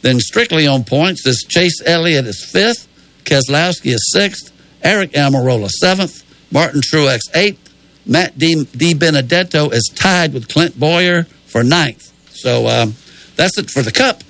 [0.02, 2.89] Then strictly on points is Chase Elliott is fifth.
[3.30, 4.52] Keselowski is sixth.
[4.84, 6.24] Aric Almirola seventh.
[6.52, 7.66] Martin Truex eighth.
[8.06, 8.56] Matt D.
[8.56, 12.12] DiBenedetto is tied with Clint Bowyer for ninth.
[12.32, 12.96] So um,
[13.36, 14.24] that's it for the Cup.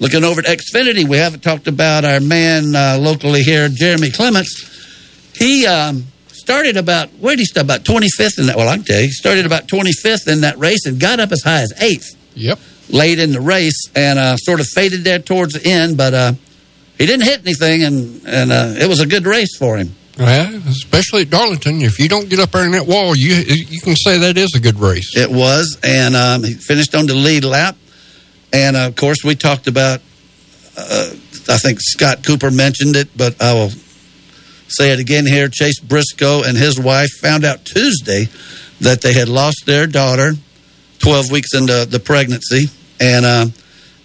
[0.00, 5.32] Looking over at Xfinity, we haven't talked about our man uh, locally here, Jeremy Clements.
[5.36, 7.64] He um, started about where did he start?
[7.64, 8.56] About 25th in that.
[8.56, 11.30] Well, I can tell you, he started about 25th in that race and got up
[11.30, 12.16] as high as eighth.
[12.34, 12.58] Yep.
[12.90, 16.32] Late in the race and uh, sort of faded there towards the end, but uh,
[16.98, 19.94] he didn't hit anything, and and uh, it was a good race for him.
[20.18, 23.80] Well, especially at Darlington, if you don't get up there in that wall, you you
[23.80, 25.16] can say that is a good race.
[25.16, 27.76] It was, and um, he finished on the lead lap.
[28.52, 30.00] And uh, of course, we talked about.
[30.76, 31.10] Uh,
[31.50, 33.70] I think Scott Cooper mentioned it, but I will
[34.68, 35.48] say it again here.
[35.48, 38.26] Chase Briscoe and his wife found out Tuesday
[38.80, 40.32] that they had lost their daughter
[40.98, 42.66] 12 weeks into the pregnancy.
[43.00, 43.46] And uh,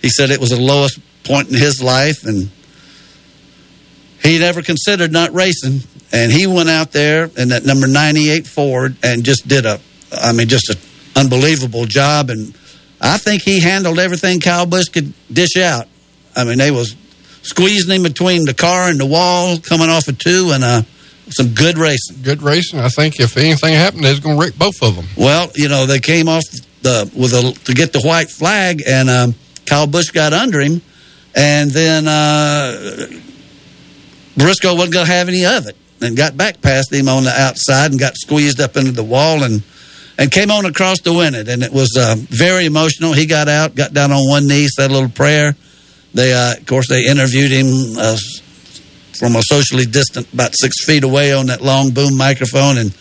[0.02, 2.24] he said it was the lowest point in his life.
[2.24, 2.50] And
[4.24, 5.82] he never considered not racing.
[6.12, 9.80] And he went out there in that number 98 Ford and just did a,
[10.12, 10.78] I mean, just an
[11.16, 12.30] unbelievable job.
[12.30, 12.56] And
[13.02, 15.88] I think he handled everything Kyle Busch could dish out.
[16.36, 16.96] I mean, they was
[17.42, 20.82] squeezing him between the car and the wall, coming off of two, and uh,
[21.30, 22.22] some good racing.
[22.22, 22.80] Good racing.
[22.80, 25.06] I think if anything happened, it's going to wreck both of them.
[25.18, 26.44] Well, you know, they came off
[26.82, 29.36] the with a to get the white flag, and um,
[29.66, 30.82] Kyle Busch got under him,
[31.36, 33.08] and then uh,
[34.38, 37.32] Briscoe wasn't going to have any of it, and got back past him on the
[37.32, 39.64] outside and got squeezed up into the wall and.
[40.16, 43.14] And came on across to win it, and it was uh, very emotional.
[43.14, 45.56] He got out, got down on one knee, said a little prayer,
[46.14, 48.18] they, uh, of course, they interviewed him uh,
[49.18, 52.96] from a socially distant, about six feet away, on that long boom microphone, and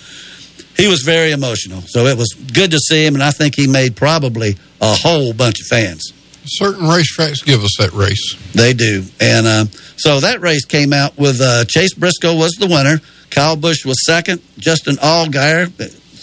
[0.76, 1.82] he was very emotional.
[1.82, 5.34] So it was good to see him, and I think he made probably a whole
[5.34, 6.12] bunch of fans.
[6.44, 8.36] Certain racetracks give us that race.
[8.52, 9.64] They do, and uh,
[9.97, 13.01] so that race came out with uh, Chase Briscoe was the winner.
[13.31, 14.43] Kyle Busch was second.
[14.59, 15.70] Justin Allgaier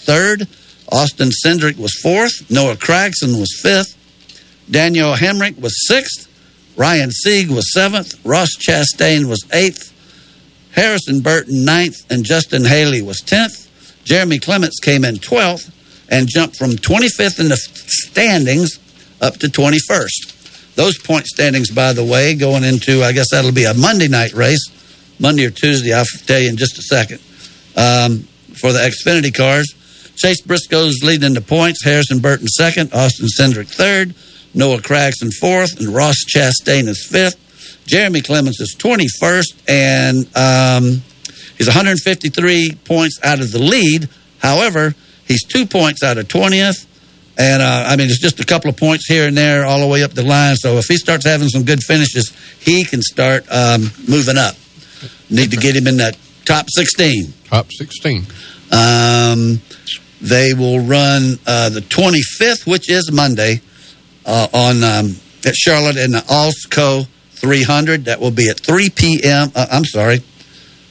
[0.06, 0.48] third.
[0.91, 2.50] Austin Cindric was fourth.
[2.50, 3.96] Noah Gragson was fifth.
[4.70, 6.28] Daniel Hemric was sixth.
[6.76, 8.20] Ryan Sieg was seventh.
[8.26, 9.94] Ross Chastain was eighth.
[10.72, 11.98] Harrison Burton ninth.
[12.10, 13.68] And Justin Haley was tenth.
[14.04, 15.72] Jeremy Clements came in 12th
[16.10, 18.80] and jumped from 25th in the standings
[19.22, 20.76] up to 21st.
[20.76, 24.34] Those point standings, by the way, going into, I guess that'll be a Monday night
[24.34, 24.66] race,
[25.20, 27.20] Monday or Tuesday, I'll tell you in just a second,
[27.76, 29.74] um, for the Xfinity cars.
[30.16, 34.14] Chase Briscoe's leading the points, Harrison Burton second, Austin Cindric third,
[34.54, 37.38] Noah Gragson fourth, and Ross Chastain is fifth.
[37.86, 41.02] Jeremy Clements is 21st, and um,
[41.58, 44.08] he's 153 points out of the lead.
[44.40, 44.94] However,
[45.28, 46.86] he's two points out of 20th.
[47.40, 49.88] And uh, I mean, it's just a couple of points here and there, all the
[49.88, 50.57] way up the line.
[50.57, 54.56] So if he starts having some good finishes, he can start um, moving up.
[55.30, 57.34] Need to get him in that top 16.
[57.45, 58.26] Top 16.
[58.74, 59.61] Um,
[60.22, 63.61] they will run uh, the 25th, which is Monday,
[64.26, 68.06] uh, on um, at Charlotte in the Alsco 300.
[68.06, 69.49] That will be at 3 p.m.
[69.56, 70.20] Uh, I'm sorry,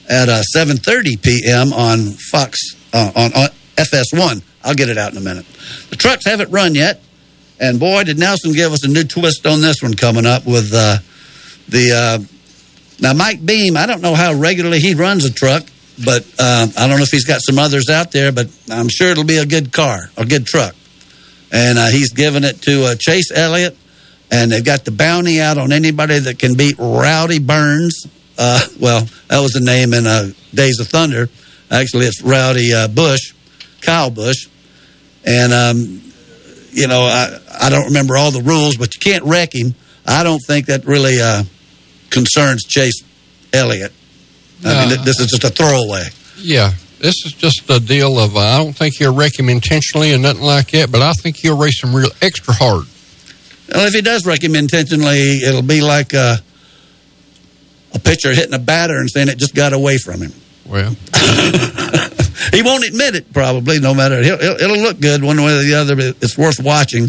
[0.08, 1.74] at uh, 7:30 p.m.
[1.74, 2.58] on Fox
[2.94, 4.42] uh, on, on FS1.
[4.64, 5.46] I'll get it out in a minute.
[5.90, 7.00] The trucks haven't run yet,
[7.60, 10.72] and boy, did Nelson give us a new twist on this one coming up with
[10.74, 10.98] uh,
[11.68, 11.92] the.
[11.92, 12.24] Uh,
[13.00, 15.64] now, Mike Beam, I don't know how regularly he runs a truck,
[16.04, 19.08] but uh, I don't know if he's got some others out there, but I'm sure
[19.08, 20.74] it'll be a good car, a good truck.
[21.52, 23.76] And uh, he's giving it to uh, Chase Elliott,
[24.30, 28.06] and they've got the bounty out on anybody that can beat Rowdy Burns.
[28.36, 30.04] Uh, well, that was the name in
[30.52, 31.28] Days of Thunder.
[31.70, 33.32] Actually, it's Rowdy Busch,
[33.80, 34.48] Kyle Busch.
[35.24, 36.12] And, um,
[36.70, 39.74] you know, I, I don't remember all the rules, but you can't wreck him.
[40.06, 41.42] I don't think that really uh,
[42.10, 43.02] concerns Chase
[43.52, 43.92] Elliott.
[44.64, 46.04] I mean, Uh, this is just a throwaway.
[46.38, 50.12] Yeah, this is just a deal of uh, I don't think he'll wreck him intentionally
[50.12, 52.86] and nothing like that, but I think he'll race him real extra hard.
[53.72, 56.38] Well, if he does wreck him intentionally, it'll be like a,
[57.94, 60.32] a pitcher hitting a batter and saying it just got away from him.
[60.68, 60.90] Well,
[62.52, 64.22] he won't admit it, probably, no matter.
[64.22, 67.08] He'll, it'll, it'll look good one way or the other, but it's worth watching.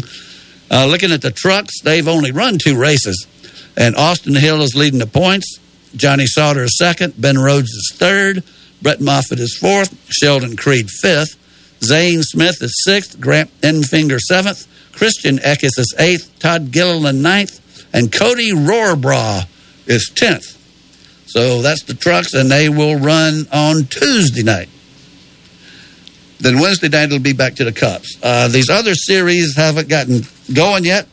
[0.70, 3.26] Uh, looking at the trucks, they've only run two races.
[3.76, 5.58] And Austin Hill is leading the points.
[5.96, 7.20] Johnny Sauter is second.
[7.20, 8.44] Ben Rhodes is third.
[8.82, 9.94] Brett Moffitt is fourth.
[10.10, 11.36] Sheldon Creed fifth.
[11.82, 13.20] Zane Smith is sixth.
[13.20, 14.66] Grant Enfinger seventh.
[14.92, 16.38] Christian Eckes is eighth.
[16.38, 17.58] Todd Gilliland ninth.
[17.92, 19.46] And Cody Rohrbaugh
[19.86, 20.56] is tenth.
[21.30, 24.68] So that's the trucks, and they will run on Tuesday night.
[26.40, 28.18] Then Wednesday night it'll be back to the Cups.
[28.20, 31.06] Uh, these other series haven't gotten going yet.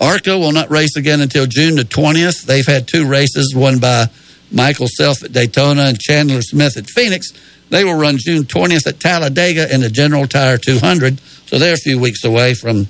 [0.00, 2.46] ARCA will not race again until June the 20th.
[2.46, 4.06] They've had two races, one by
[4.50, 7.28] Michael Self at Daytona and Chandler Smith at Phoenix.
[7.70, 11.20] They will run June 20th at Talladega in the General Tire 200.
[11.46, 12.88] So they're a few weeks away from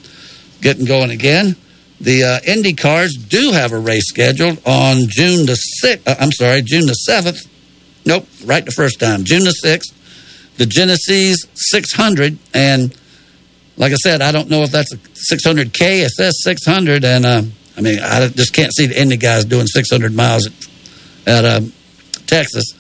[0.63, 1.57] getting going again.
[2.01, 6.07] The uh, Indy cars do have a race scheduled on June the 6th.
[6.07, 7.49] Uh, I'm sorry, June the 7th.
[8.05, 9.25] Nope, right the first time.
[9.25, 9.93] June the 6th.
[10.59, 12.39] The Genesis 600.
[12.55, 12.95] And
[13.77, 16.05] like I said, I don't know if that's a 600K.
[16.05, 17.05] It says 600.
[17.05, 17.43] And uh,
[17.77, 20.53] I mean, I just can't see the Indy guys doing 600 miles at,
[21.27, 21.73] at um,
[22.27, 22.73] Texas.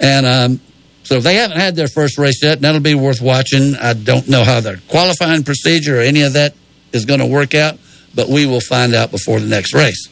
[0.00, 0.60] And um,
[1.04, 3.76] so they haven't had their first race yet, and that'll be worth watching.
[3.76, 6.54] I don't know how their qualifying procedure or any of that
[6.92, 7.78] is going to work out,
[8.14, 10.08] but we will find out before the next race.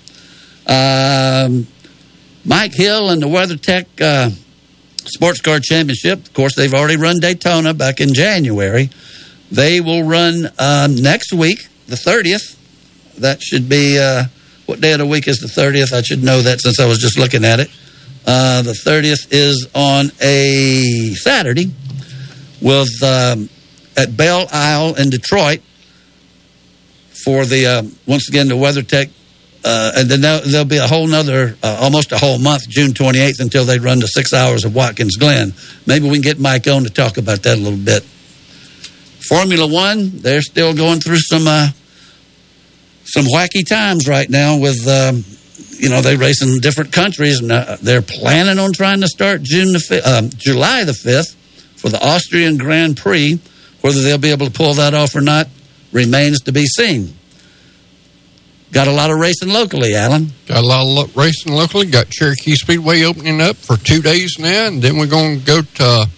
[0.66, 1.66] Um,
[2.44, 4.30] Mike Hill and the WeatherTech uh,
[5.04, 8.90] Sports Car Championship, of course, they've already run Daytona back in January.
[9.50, 12.56] They will run um, next week, the 30th.
[13.18, 14.24] That should be, uh,
[14.66, 15.92] what day of the week is the 30th?
[15.92, 17.68] I should know that since I was just looking at it.
[18.26, 21.70] Uh, the 30th is on a Saturday
[22.60, 23.48] with um,
[23.96, 25.60] at Belle Isle in Detroit
[27.24, 29.10] for the uh, once again the WeatherTech,
[29.64, 33.40] uh, and then there'll, be a whole nother uh, almost a whole month, June 28th,
[33.40, 35.54] until they run the six hours of Watkins Glen.
[35.86, 38.02] Maybe we can get Mike on to talk about that a little bit.
[39.28, 41.68] Formula One, they're still going through some uh,
[43.04, 44.86] some wacky times right now with.
[44.86, 45.24] Um,
[45.78, 49.42] you know they race in different countries, and uh, they're planning on trying to start
[49.42, 51.34] June the 5th, um, July the fifth
[51.76, 53.40] for the Austrian Grand Prix.
[53.80, 55.48] Whether they'll be able to pull that off or not
[55.92, 57.14] remains to be seen.
[58.72, 60.28] Got a lot of racing locally, Alan.
[60.46, 61.86] Got a lot of lo- racing locally.
[61.86, 65.60] Got Cherokee Speedway opening up for two days now, and then we're going to go
[65.60, 66.08] to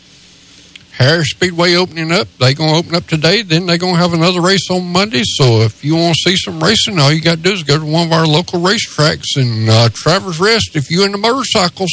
[0.93, 2.29] Harris Speedway opening up.
[2.39, 3.43] They're going to open up today.
[3.43, 5.23] Then they're going to have another race on Monday.
[5.25, 7.77] So if you want to see some racing, all you got to do is go
[7.77, 10.77] to one of our local racetracks in uh, Travelers Rest.
[10.77, 11.91] If you're into motorcycles,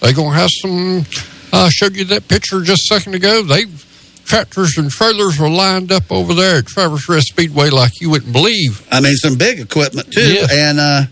[0.00, 1.06] they're going to have some.
[1.54, 3.42] I uh, showed you that picture just a second ago.
[3.42, 3.64] They
[4.26, 8.32] tractors and trailers were lined up over there at Travelers Rest Speedway like you wouldn't
[8.32, 8.86] believe.
[8.90, 10.46] I mean, some big equipment too, Yeah.
[10.50, 11.02] and, uh,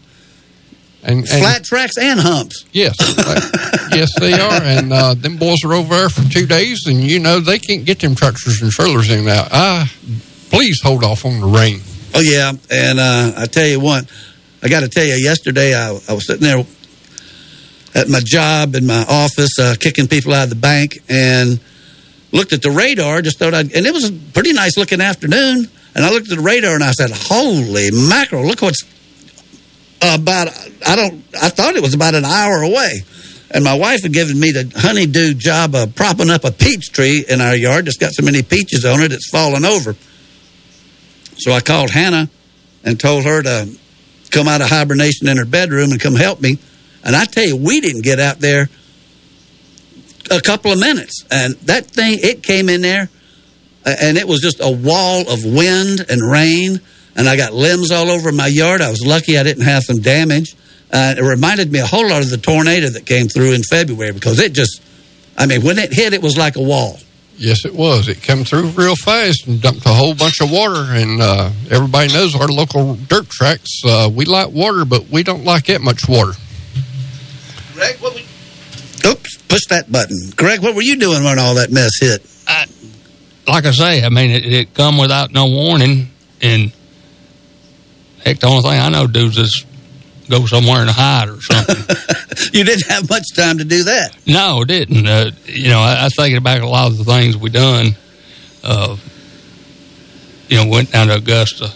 [1.03, 2.65] and, and flat tracks and humps.
[2.73, 2.97] Yes,
[3.93, 4.63] yes, they are.
[4.63, 7.85] And uh, them boys are over there for two days, and you know they can't
[7.85, 9.47] get them tractors and trailers in now.
[9.51, 9.93] Ah,
[10.51, 11.81] please hold off on the rain.
[12.15, 14.11] Oh yeah, and uh, I tell you what,
[14.63, 16.65] I got to tell you, yesterday I, I was sitting there
[17.95, 21.61] at my job in my office, uh, kicking people out of the bank, and
[22.35, 23.23] looked at the radar.
[23.23, 25.71] Just thought I'd, and it was a pretty nice looking afternoon.
[25.95, 28.45] And I looked at the radar and I said, "Holy mackerel!
[28.45, 28.83] Look what's
[30.03, 30.49] about."
[30.87, 31.25] I don't.
[31.41, 33.05] I thought it was about an hour away.
[33.51, 37.25] And my wife had given me the honeydew job of propping up a peach tree
[37.29, 39.95] in our yard that's got so many peaches on it it's fallen over.
[41.37, 42.29] So I called Hannah
[42.83, 43.69] and told her to
[44.33, 46.59] come out of hibernation in her bedroom and come help me.
[47.05, 48.69] And I tell you, we didn't get out there
[50.31, 51.25] a couple of minutes.
[51.31, 53.09] And that thing, it came in there
[53.85, 56.81] and it was just a wall of wind and rain.
[57.17, 58.81] And I got limbs all over my yard.
[58.81, 60.57] I was lucky I didn't have some damage.
[60.93, 64.13] Uh, it reminded me a whole lot of the tornado that came through in February
[64.13, 64.83] because it just,
[65.37, 66.99] I mean, when it hit, it was like a wall.
[67.37, 68.09] Yes, it was.
[68.09, 70.87] It came through real fast and dumped a whole bunch of water.
[70.89, 73.83] And uh, everybody knows our local dirt tracks.
[73.85, 76.33] Uh, we like water, but we don't like that much water.
[77.75, 78.25] Greg, what we...
[79.07, 80.19] Oops, push that button.
[80.37, 82.27] Greg, what were you doing when all that mess hit?
[83.47, 86.09] like I say, I mean, it, it come without no warning,
[86.41, 86.73] and
[88.25, 89.67] heck, the only thing I know do is just
[90.29, 91.97] go somewhere and hide or something.
[92.53, 94.17] you didn't have much time to do that.
[94.27, 95.07] no, it didn't.
[95.07, 97.89] Uh, you know, I, I was thinking about a lot of the things we done.
[98.63, 98.97] Uh,
[100.49, 101.71] you know, went down to Augusta.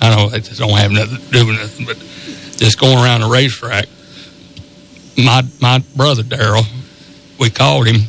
[0.00, 0.30] I don't.
[0.30, 1.96] know it don't have nothing to do with nothing, but
[2.58, 3.86] just going around the racetrack.
[5.18, 6.64] My my brother Daryl,
[7.38, 8.02] we called him,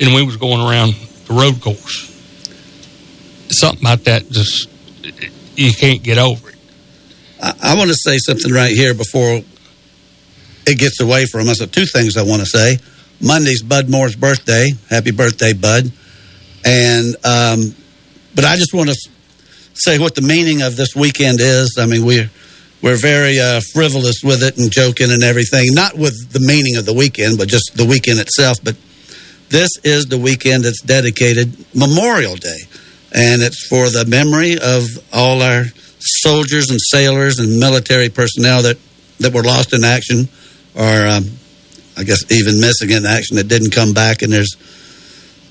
[0.00, 0.94] and we was going around
[1.26, 2.08] the road course.
[3.48, 4.68] Something about that just
[5.56, 6.56] you can't get over it.
[7.42, 9.40] I, I want to say something right here before
[10.66, 11.58] it gets away from us.
[11.58, 12.78] Two things I want to say.
[13.20, 14.70] Monday's Bud Moore's birthday.
[14.88, 15.90] Happy birthday, Bud.
[16.64, 17.74] And um,
[18.34, 18.96] but I just want to
[19.74, 21.76] say what the meaning of this weekend is.
[21.78, 22.30] I mean, we're
[22.82, 25.74] we're very uh, frivolous with it and joking and everything.
[25.74, 28.58] Not with the meaning of the weekend, but just the weekend itself.
[28.62, 28.76] But
[29.50, 32.58] this is the weekend that's dedicated Memorial Day,
[33.12, 35.64] and it's for the memory of all our
[35.98, 38.78] soldiers and sailors and military personnel that
[39.18, 40.28] that were lost in action,
[40.74, 41.24] or um,
[41.96, 44.22] I guess even missing in action that didn't come back.
[44.22, 44.56] And there's,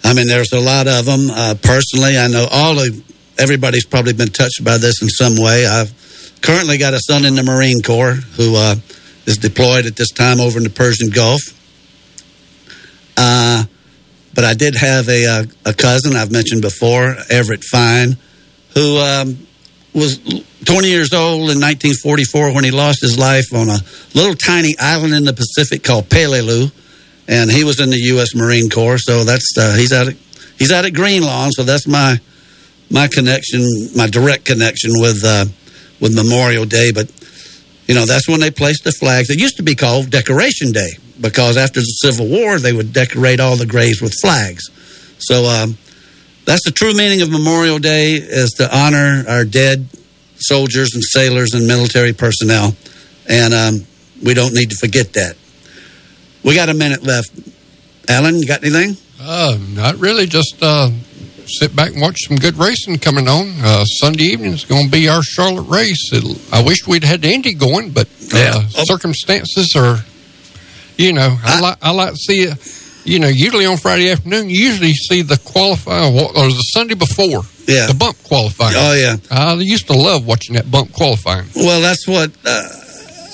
[0.04, 1.30] I mean, there's a lot of them.
[1.30, 2.90] Uh, personally, I know all of
[3.38, 5.68] everybody's probably been touched by this in some way.
[5.68, 5.94] I've
[6.42, 8.76] currently got a son in the Marine Corps who uh,
[9.26, 11.42] is deployed at this time over in the Persian Gulf.
[13.18, 13.64] Uh,
[14.34, 18.18] but I did have a, uh, a cousin I've mentioned before, Everett Fine,
[18.74, 19.48] who um,
[19.94, 20.20] was
[20.66, 23.80] 20 years old in 1944 when he lost his life on a
[24.14, 26.72] little tiny island in the Pacific called Peleliu,
[27.28, 28.36] and he was in the U.S.
[28.36, 28.98] Marine Corps.
[29.00, 30.16] So that's uh, he's out at
[30.58, 31.52] he's out at Greenlawn.
[31.52, 32.20] So that's my
[32.92, 33.62] my connection,
[33.96, 35.46] my direct connection with uh,
[36.00, 36.92] with Memorial Day.
[36.92, 37.12] But
[37.88, 39.30] you know that's when they placed the flags.
[39.30, 43.40] It used to be called Decoration Day because after the Civil War they would decorate
[43.40, 44.70] all the graves with flags.
[45.20, 45.46] So.
[45.46, 45.78] Um,
[46.46, 49.86] that's the true meaning of Memorial Day is to honor our dead
[50.38, 52.76] soldiers and sailors and military personnel.
[53.28, 53.86] And um,
[54.24, 55.36] we don't need to forget that.
[56.44, 57.30] We got a minute left.
[58.10, 58.98] Alan, you got anything?
[59.22, 60.26] Uh, not really.
[60.26, 60.90] Just uh,
[61.50, 63.54] sit back and watch some good racing coming on.
[63.62, 66.12] Uh, Sunday evening is going to be our Charlotte race.
[66.14, 69.98] It'll, I wish we'd had the Indy going, but uh, circumstances are,
[70.98, 72.76] you know, I, like I like to see it.
[73.06, 77.42] You know, usually on Friday afternoon, you usually see the qualifying or the Sunday before.
[77.66, 77.88] Yeah.
[77.88, 78.76] The bump qualifying.
[78.78, 79.16] Oh, yeah.
[79.32, 81.48] I used to love watching that bump qualifying.
[81.56, 82.68] Well, that's what uh,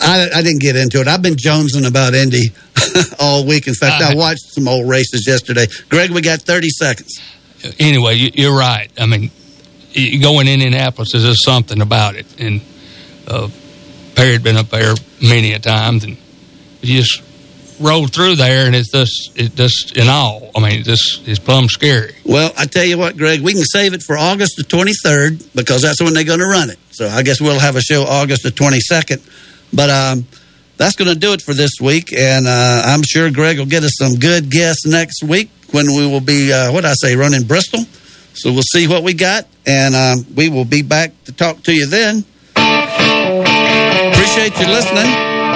[0.02, 1.08] I, I didn't get into it.
[1.08, 2.52] I've been jonesing about Indy
[3.20, 3.68] all week.
[3.68, 5.68] In fact, I watched some old races yesterday.
[5.90, 7.20] Greg, we got 30 seconds.
[7.80, 8.90] Anyway, you- you're right.
[8.98, 9.32] I mean,
[10.22, 12.26] going in Indianapolis, there's just something about it.
[12.40, 12.62] And
[13.28, 13.50] uh,
[14.16, 16.18] Perry had been up there many a times, and
[16.82, 17.22] you just
[17.80, 20.50] roll through there, and it's just, it just in awe.
[20.56, 22.16] I mean, just it's plumb scary.
[22.24, 25.82] Well, I tell you what, Greg, we can save it for August the 23rd because
[25.82, 26.80] that's when they're going to run it.
[26.92, 29.22] So I guess we'll have a show August the 22nd.
[29.74, 30.28] But um,
[30.78, 32.14] that's going to do it for this week.
[32.14, 36.08] And uh, I'm sure Greg will get us some good guests next week when we
[36.08, 37.86] will be, uh, what I say, running Bristol.
[38.34, 39.48] So we'll see what we got.
[39.66, 42.24] And um, we will be back to talk to you then.
[42.56, 45.08] Appreciate you listening.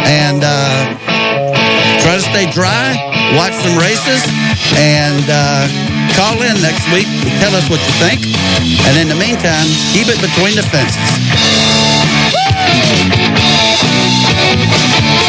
[0.07, 0.97] And uh,
[2.01, 2.95] try to stay dry,
[3.35, 4.23] watch some races,
[4.79, 5.67] and uh,
[6.15, 8.19] call in next week and tell us what you think.
[8.87, 12.48] And in the meantime, keep it between the fences.
[12.71, 13.13] Thank
[15.23, 15.28] you.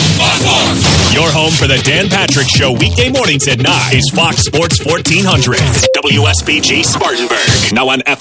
[1.13, 5.57] Your home for the Dan Patrick Show weekday mornings at 9 is Fox Sports 1400.
[6.01, 7.73] WSBG Spartanburg.
[7.73, 8.09] Now on FM.